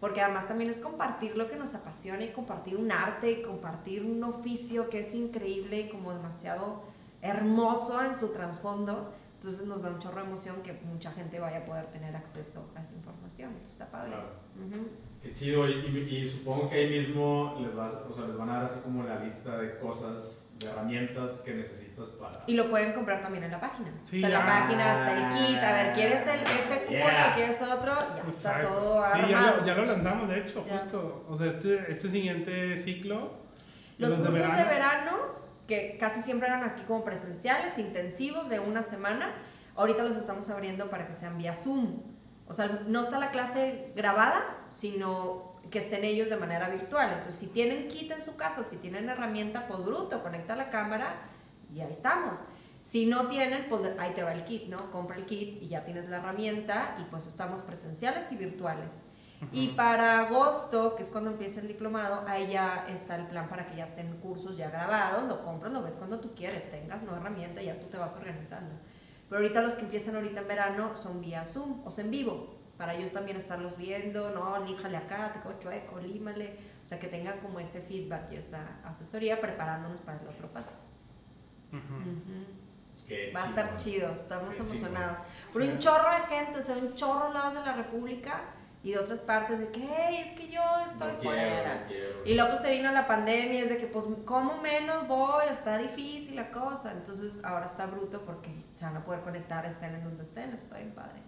porque 0.00 0.20
además 0.20 0.48
también 0.48 0.70
es 0.70 0.78
compartir 0.78 1.36
lo 1.36 1.48
que 1.48 1.56
nos 1.56 1.74
apasiona 1.74 2.24
y 2.24 2.32
compartir 2.32 2.76
un 2.76 2.90
arte 2.90 3.30
y 3.30 3.42
compartir 3.42 4.04
un 4.04 4.24
oficio 4.24 4.88
que 4.88 5.00
es 5.00 5.14
increíble 5.14 5.80
y 5.80 5.88
como 5.88 6.12
demasiado 6.12 6.82
hermoso 7.20 8.02
en 8.02 8.16
su 8.16 8.32
trasfondo. 8.32 9.12
Entonces 9.42 9.66
nos 9.66 9.82
da 9.82 9.90
un 9.90 9.98
chorro 9.98 10.20
de 10.20 10.26
emoción 10.28 10.62
que 10.62 10.72
mucha 10.84 11.10
gente 11.10 11.40
vaya 11.40 11.58
a 11.58 11.64
poder 11.64 11.86
tener 11.86 12.14
acceso 12.14 12.70
a 12.76 12.80
esa 12.80 12.94
información. 12.94 13.48
Entonces 13.50 13.72
está 13.72 13.90
padre. 13.90 14.10
Claro. 14.10 14.28
Ujú. 14.54 14.88
Qué 15.20 15.32
chido, 15.34 15.68
y, 15.68 15.72
y- 15.72 16.16
y 16.18 16.28
supongo 16.28 16.68
que 16.70 16.76
ahí 16.76 16.88
mismo 16.90 17.58
les, 17.60 17.74
vas, 17.74 17.92
o 18.08 18.12
sea, 18.14 18.26
les 18.28 18.36
van 18.36 18.48
a 18.50 18.54
dar 18.58 18.64
así 18.66 18.78
como 18.84 19.02
la 19.02 19.18
lista 19.18 19.58
de 19.58 19.78
cosas, 19.80 20.54
de 20.60 20.68
herramientas 20.68 21.42
que 21.44 21.54
necesitas 21.54 22.10
para... 22.10 22.44
Y 22.46 22.54
lo 22.54 22.70
pueden 22.70 22.92
comprar 22.92 23.20
también 23.20 23.42
en 23.42 23.50
la 23.50 23.60
página. 23.60 23.90
Sí, 24.04 24.18
o 24.18 24.20
sea, 24.20 24.28
en 24.28 24.34
la 24.34 24.46
página 24.46 24.92
está 24.92 25.12
el 25.16 25.34
kit. 25.46 25.58
A 25.58 25.72
ver, 25.72 25.92
¿quieres 25.92 26.22
el, 26.24 26.40
este 26.42 26.78
curso? 26.86 26.90
Yeah. 26.92 27.32
¿Quieres 27.34 27.62
otro? 27.62 27.98
Ya 27.98 28.22
está 28.28 28.50
Exacto. 28.60 28.68
todo 28.68 29.02
Sí, 29.04 29.20
ya 29.28 29.56
lo, 29.56 29.66
ya 29.66 29.74
lo 29.74 29.84
lanzamos, 29.86 30.28
de 30.28 30.38
hecho, 30.38 30.64
Ya. 30.68 30.78
justo. 30.78 31.24
O 31.28 31.36
sea, 31.36 31.48
este, 31.48 31.90
este 31.90 32.08
siguiente 32.08 32.76
ciclo. 32.76 33.32
Los 33.98 34.10
de 34.10 34.16
cursos 34.28 34.56
de 34.56 34.64
verano, 34.64 35.41
que 35.72 35.96
casi 35.98 36.20
siempre 36.20 36.48
eran 36.48 36.62
aquí 36.64 36.82
como 36.82 37.02
presenciales, 37.02 37.78
intensivos 37.78 38.50
de 38.50 38.60
una 38.60 38.82
semana, 38.82 39.32
ahorita 39.74 40.02
los 40.02 40.16
estamos 40.18 40.50
abriendo 40.50 40.90
para 40.90 41.06
que 41.06 41.14
sean 41.14 41.38
vía 41.38 41.54
Zoom. 41.54 42.02
O 42.46 42.52
sea, 42.52 42.82
no 42.86 43.00
está 43.00 43.18
la 43.18 43.30
clase 43.30 43.92
grabada, 43.96 44.66
sino 44.68 45.54
que 45.70 45.78
estén 45.78 46.04
ellos 46.04 46.28
de 46.28 46.36
manera 46.36 46.68
virtual. 46.68 47.08
Entonces, 47.12 47.36
si 47.36 47.46
tienen 47.46 47.88
kit 47.88 48.10
en 48.10 48.22
su 48.22 48.36
casa, 48.36 48.62
si 48.64 48.76
tienen 48.76 49.08
herramienta, 49.08 49.66
pues 49.66 49.82
bruto, 49.82 50.22
conecta 50.22 50.54
la 50.56 50.68
cámara 50.68 51.14
y 51.74 51.80
ahí 51.80 51.90
estamos. 51.90 52.40
Si 52.82 53.06
no 53.06 53.28
tienen, 53.28 53.66
pues 53.70 53.82
ahí 53.98 54.12
te 54.12 54.22
va 54.22 54.34
el 54.34 54.44
kit, 54.44 54.66
¿no? 54.66 54.76
Compra 54.90 55.16
el 55.16 55.24
kit 55.24 55.62
y 55.62 55.68
ya 55.68 55.84
tienes 55.84 56.10
la 56.10 56.18
herramienta 56.18 56.96
y 57.00 57.04
pues 57.04 57.26
estamos 57.26 57.60
presenciales 57.60 58.30
y 58.30 58.36
virtuales. 58.36 58.92
Y 59.50 59.68
para 59.68 60.20
agosto, 60.20 60.94
que 60.94 61.02
es 61.02 61.08
cuando 61.08 61.30
empieza 61.30 61.60
el 61.60 61.68
diplomado, 61.68 62.22
ahí 62.28 62.52
ya 62.52 62.86
está 62.88 63.16
el 63.16 63.26
plan 63.26 63.48
para 63.48 63.66
que 63.66 63.76
ya 63.76 63.84
estén 63.86 64.16
cursos 64.18 64.56
ya 64.56 64.70
grabados, 64.70 65.24
lo 65.24 65.42
compras, 65.42 65.72
lo 65.72 65.82
ves 65.82 65.96
cuando 65.96 66.20
tú 66.20 66.32
quieres, 66.34 66.70
tengas 66.70 67.02
no 67.02 67.16
herramienta, 67.16 67.60
ya 67.60 67.78
tú 67.80 67.86
te 67.86 67.96
vas 67.96 68.14
organizando. 68.14 68.74
Pero 69.28 69.42
ahorita 69.42 69.60
los 69.62 69.74
que 69.74 69.82
empiezan 69.82 70.14
ahorita 70.14 70.42
en 70.42 70.48
verano 70.48 70.94
son 70.94 71.20
vía 71.20 71.44
Zoom, 71.44 71.84
o 71.84 71.90
sea, 71.90 72.04
en 72.04 72.10
vivo, 72.12 72.54
para 72.76 72.94
ellos 72.94 73.10
también 73.12 73.36
estarlos 73.36 73.76
viendo, 73.76 74.30
no, 74.30 74.58
líjale 74.64 74.96
acá, 74.96 75.32
te 75.32 75.40
quedó 75.40 75.58
chueco, 75.58 75.98
límale, 75.98 76.58
o 76.84 76.86
sea, 76.86 76.98
que 77.00 77.08
tengan 77.08 77.38
como 77.40 77.58
ese 77.58 77.80
feedback 77.80 78.30
y 78.32 78.36
esa 78.36 78.78
asesoría 78.84 79.40
preparándonos 79.40 80.00
para 80.00 80.20
el 80.20 80.28
otro 80.28 80.48
paso. 80.52 80.78
Ujú. 81.72 81.78
Ujú. 81.78 82.44
Qué 83.08 83.32
Va 83.34 83.42
a 83.42 83.46
estar 83.48 83.76
chido, 83.76 84.12
estamos 84.12 84.54
Qué 84.54 84.62
emocionados. 84.62 85.18
Pero 85.52 85.64
Sí. 85.64 85.70
un 85.72 85.78
chorro 85.78 86.10
de 86.14 86.20
gente, 86.28 86.58
o 86.60 86.62
sea, 86.62 86.76
un 86.76 86.94
chorro 86.94 87.32
lados 87.32 87.54
de 87.54 87.60
la 87.60 87.72
República 87.74 88.40
y 88.84 88.90
de 88.92 88.98
otras 88.98 89.20
partes 89.20 89.60
de 89.60 89.68
que, 89.70 89.80
hey, 89.80 90.24
es 90.26 90.38
que 90.40 90.48
yo 90.48 90.60
estoy 90.86 91.12
No 91.12 91.18
quiero, 91.20 91.22
fuera. 91.36 91.74
no 91.82 91.86
quiero. 91.88 92.08
Y 92.26 92.34
luego 92.34 92.50
pues 92.50 92.62
se 92.62 92.72
vino 92.72 92.90
la 92.92 93.06
pandemia, 93.06 93.60
es 93.62 93.68
de 93.68 93.76
que 93.78 93.86
pues 93.86 94.04
¿cómo 94.24 94.60
menos 94.60 95.06
voy? 95.06 95.44
Está 95.50 95.78
difícil 95.78 96.34
la 96.36 96.50
cosa. 96.50 96.90
Entonces 96.92 97.40
ahora 97.44 97.66
está 97.66 97.86
bruto 97.86 98.22
porque 98.22 98.50
se 98.74 98.84
van 98.84 98.96
a 98.96 99.04
poder 99.04 99.20
conectar, 99.20 99.64
estén 99.66 99.94
en 99.94 100.02
donde 100.04 100.22
estén, 100.24 100.52
está 100.52 100.78
bien 100.78 100.90
padre. 100.92 101.20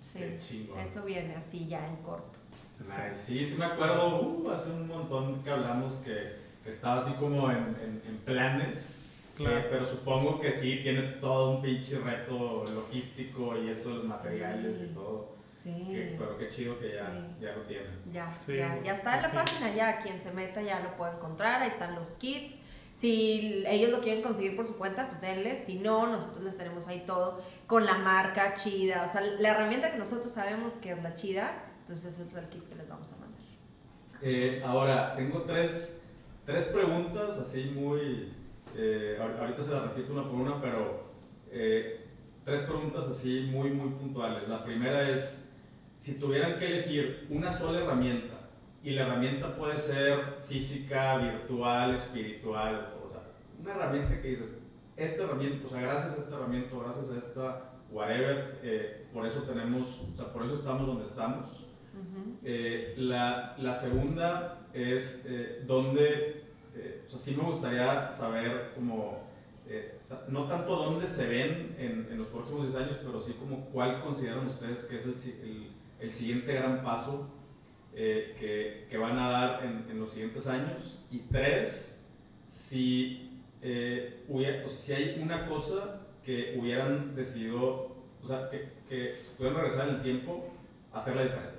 Sí, 0.00 0.68
eso 0.78 1.02
viene 1.04 1.36
así 1.36 1.66
ya 1.68 1.86
en 1.86 1.96
corto. 1.96 2.38
Nice. 2.80 3.14
Sí, 3.14 3.44
sí 3.44 3.56
me 3.58 3.66
acuerdo, 3.66 4.20
uh, 4.20 4.50
hace 4.50 4.70
un 4.70 4.88
montón 4.88 5.42
que 5.44 5.50
hablamos 5.50 5.94
que, 6.04 6.36
que 6.64 6.70
estaba 6.70 6.96
así 6.96 7.12
como 7.14 7.50
en, 7.50 7.58
en- 7.58 8.02
en 8.06 8.16
planes, 8.24 9.04
Claro. 9.36 9.58
eh, 9.58 9.66
pero 9.70 9.84
supongo 9.84 10.40
que 10.40 10.50
sí, 10.50 10.80
tiene 10.82 11.02
todo 11.20 11.56
un 11.56 11.62
pinche 11.62 11.98
reto 11.98 12.64
logístico 12.74 13.56
y 13.56 13.68
eso, 13.70 13.90
los 13.90 14.02
Sí. 14.02 14.08
materiales 14.08 14.80
y 14.82 14.94
todo. 14.94 15.34
Sí. 15.62 15.70
Que- 15.88 16.16
pero 16.18 16.38
qué 16.38 16.48
chido 16.48 16.78
que 16.78 16.94
ya, 16.94 17.06
Sí. 17.10 17.36
ya 17.44 17.52
lo 17.56 17.62
tienen. 17.62 17.98
Ya, 18.12 18.34
Sí, 18.36 18.56
ya, 18.56 18.80
ya 18.82 18.92
está 18.94 19.16
en 19.16 19.22
la 19.22 19.32
página, 19.32 19.74
ya 19.74 19.98
quien 19.98 20.20
se 20.20 20.30
meta 20.32 20.62
ya 20.62 20.80
lo 20.80 20.96
puede 20.96 21.12
encontrar, 21.12 21.62
ahí 21.62 21.68
están 21.68 21.94
los 21.94 22.08
kits. 22.12 22.56
Si 22.94 23.64
ellos 23.66 23.90
lo 23.90 24.00
quieren 24.00 24.22
conseguir 24.22 24.56
por 24.56 24.66
su 24.66 24.76
cuenta, 24.76 25.08
pues 25.08 25.20
denles. 25.22 25.64
Si 25.64 25.74
no, 25.76 26.06
nosotros 26.06 26.44
les 26.44 26.56
tenemos 26.58 26.86
ahí 26.86 27.02
todo 27.06 27.42
con 27.66 27.84
la 27.86 27.96
marca 27.98 28.54
chida. 28.54 29.02
O 29.04 29.08
sea, 29.08 29.20
la 29.22 29.48
herramienta 29.50 29.90
que 29.90 29.96
nosotros 29.98 30.32
sabemos 30.32 30.74
que 30.74 30.92
es 30.92 31.02
la 31.02 31.14
chida, 31.14 31.64
entonces 31.80 32.12
ese 32.12 32.28
es 32.28 32.34
el 32.34 32.48
kit 32.50 32.68
que 32.68 32.74
les 32.74 32.88
vamos 32.88 33.10
a 33.12 33.16
mandar. 33.16 33.40
Eh, 34.22 34.62
ahora, 34.64 35.14
tengo 35.16 35.42
tres, 35.44 36.06
tres 36.44 36.64
preguntas 36.66 37.38
así 37.38 37.72
muy... 37.74 38.34
eh, 38.76 39.18
ahor- 39.20 39.38
ahorita 39.40 39.62
se 39.62 39.70
las 39.70 39.82
repito 39.82 40.12
una 40.12 40.22
por 40.24 40.34
una, 40.34 40.60
pero 40.60 41.10
eh, 41.50 42.06
tres 42.44 42.62
preguntas 42.62 43.08
así 43.08 43.48
muy, 43.50 43.70
muy 43.70 43.90
puntuales. 43.94 44.46
La 44.48 44.62
primera 44.62 45.08
es, 45.08 45.49
si 46.00 46.18
tuvieran 46.18 46.58
que 46.58 46.64
elegir 46.64 47.26
una 47.28 47.52
sola 47.52 47.80
herramienta, 47.80 48.34
y 48.82 48.92
la 48.92 49.02
herramienta 49.02 49.54
puede 49.54 49.76
ser 49.76 50.38
física, 50.48 51.18
virtual, 51.18 51.92
espiritual, 51.92 52.94
o 53.04 53.06
sea, 53.06 53.20
una 53.60 53.72
herramienta 53.72 54.18
que 54.22 54.28
dices, 54.28 54.58
esta 54.96 55.24
herramienta, 55.24 55.66
o 55.66 55.70
sea, 55.70 55.82
gracias 55.82 56.14
a 56.14 56.16
esta 56.16 56.36
herramienta, 56.36 56.74
gracias 56.82 57.10
a 57.10 57.18
esta, 57.18 57.72
whatever, 57.90 58.58
eh, 58.62 59.08
por 59.12 59.26
eso 59.26 59.42
tenemos, 59.42 60.00
o 60.14 60.16
sea, 60.16 60.32
por 60.32 60.42
eso 60.46 60.54
estamos 60.54 60.86
donde 60.86 61.04
estamos. 61.04 61.66
Ujú. 61.92 62.38
Eh, 62.44 62.94
la, 62.96 63.54
la 63.58 63.74
segunda 63.74 64.60
es 64.72 65.26
eh, 65.28 65.64
dónde, 65.66 66.44
eh, 66.74 67.02
o 67.06 67.10
sea, 67.10 67.18
sí 67.18 67.34
me 67.36 67.42
gustaría 67.42 68.10
saber 68.10 68.72
como, 68.74 69.28
eh, 69.66 69.98
o 70.02 70.04
sea, 70.04 70.24
no 70.28 70.44
tanto 70.44 70.74
dónde 70.76 71.06
se 71.06 71.28
ven 71.28 71.76
en, 71.78 72.08
en 72.10 72.18
los 72.18 72.28
próximos 72.28 72.72
10 72.72 72.86
años, 72.86 72.96
pero 73.04 73.20
sí 73.20 73.34
como 73.34 73.66
cuál 73.66 74.00
consideran 74.00 74.46
ustedes 74.46 74.84
que 74.84 74.96
es 74.96 75.04
el, 75.04 75.48
el, 75.48 75.79
el 76.00 76.10
siguiente 76.10 76.52
gran 76.54 76.82
paso 76.82 77.28
eh, 77.94 78.36
que, 78.38 78.86
que 78.90 78.98
van 78.98 79.18
a 79.18 79.30
dar 79.30 79.64
en, 79.64 79.86
en 79.90 79.98
los 80.00 80.10
siguientes 80.10 80.46
años. 80.46 81.04
Y 81.10 81.18
tres, 81.30 82.08
si, 82.48 83.40
eh, 83.62 84.24
hubiera- 84.28 84.64
o 84.64 84.68
sea, 84.68 84.76
si 84.78 84.92
hay 84.92 85.20
una 85.22 85.46
cosa 85.48 86.00
que 86.24 86.56
hubieran 86.58 87.14
decidido, 87.14 87.96
o 88.22 88.26
sea, 88.26 88.48
que, 88.50 88.72
que 88.88 89.18
si 89.18 89.34
pudieran 89.36 89.60
regresar 89.62 89.88
en 89.88 89.94
el 89.96 90.02
tiempo, 90.02 90.48
hacerla 90.92 91.22
diferente. 91.22 91.50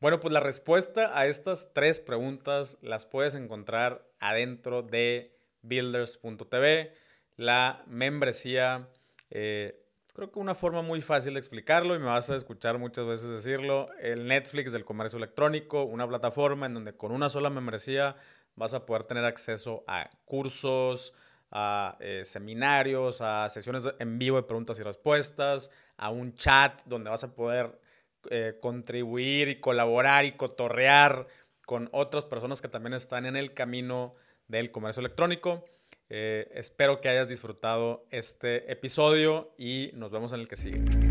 Bueno, 0.00 0.18
pues 0.18 0.32
la 0.32 0.40
respuesta 0.40 1.18
a 1.18 1.26
estas 1.26 1.72
tres 1.74 2.00
preguntas 2.00 2.78
las 2.80 3.04
puedes 3.04 3.34
encontrar 3.34 4.06
adentro 4.18 4.82
de 4.82 5.36
builders.tv, 5.62 6.92
la 7.36 7.82
membresía. 7.86 8.88
Eh, 9.30 9.76
creo 10.12 10.30
que 10.30 10.38
una 10.38 10.54
forma 10.54 10.82
muy 10.82 11.00
fácil 11.00 11.34
de 11.34 11.40
explicarlo 11.40 11.94
y 11.94 11.98
me 11.98 12.06
vas 12.06 12.30
a 12.30 12.36
escuchar 12.36 12.78
muchas 12.78 13.06
veces 13.06 13.28
decirlo, 13.28 13.88
el 14.00 14.26
Netflix 14.26 14.72
del 14.72 14.84
comercio 14.84 15.16
electrónico, 15.16 15.84
una 15.84 16.06
plataforma 16.08 16.66
en 16.66 16.74
donde 16.74 16.96
con 16.96 17.12
una 17.12 17.28
sola 17.28 17.50
membresía 17.50 18.16
vas 18.56 18.74
a 18.74 18.86
poder 18.86 19.04
tener 19.04 19.24
acceso 19.24 19.84
a 19.86 20.10
cursos, 20.24 21.14
a 21.50 21.96
eh, 22.00 22.22
seminarios, 22.24 23.20
a 23.20 23.48
sesiones 23.48 23.88
en 23.98 24.18
vivo 24.18 24.36
de 24.36 24.44
preguntas 24.44 24.78
y 24.78 24.82
respuestas, 24.82 25.70
a 25.96 26.10
un 26.10 26.34
chat 26.34 26.80
donde 26.84 27.10
vas 27.10 27.24
a 27.24 27.34
poder 27.34 27.80
eh, 28.30 28.58
contribuir 28.60 29.48
y 29.48 29.60
colaborar 29.60 30.24
y 30.24 30.32
cotorrear 30.32 31.26
con 31.64 31.88
otras 31.92 32.24
personas 32.24 32.60
que 32.60 32.68
también 32.68 32.94
están 32.94 33.26
en 33.26 33.36
el 33.36 33.54
camino 33.54 34.14
del 34.48 34.70
comercio 34.70 35.00
electrónico. 35.00 35.64
Eh, 36.10 36.50
espero 36.54 37.00
que 37.00 37.08
hayas 37.08 37.28
disfrutado 37.28 38.04
este 38.10 38.70
episodio 38.70 39.54
y 39.56 39.92
nos 39.94 40.10
vemos 40.10 40.32
en 40.32 40.40
el 40.40 40.48
que 40.48 40.56
sigue. 40.56 41.09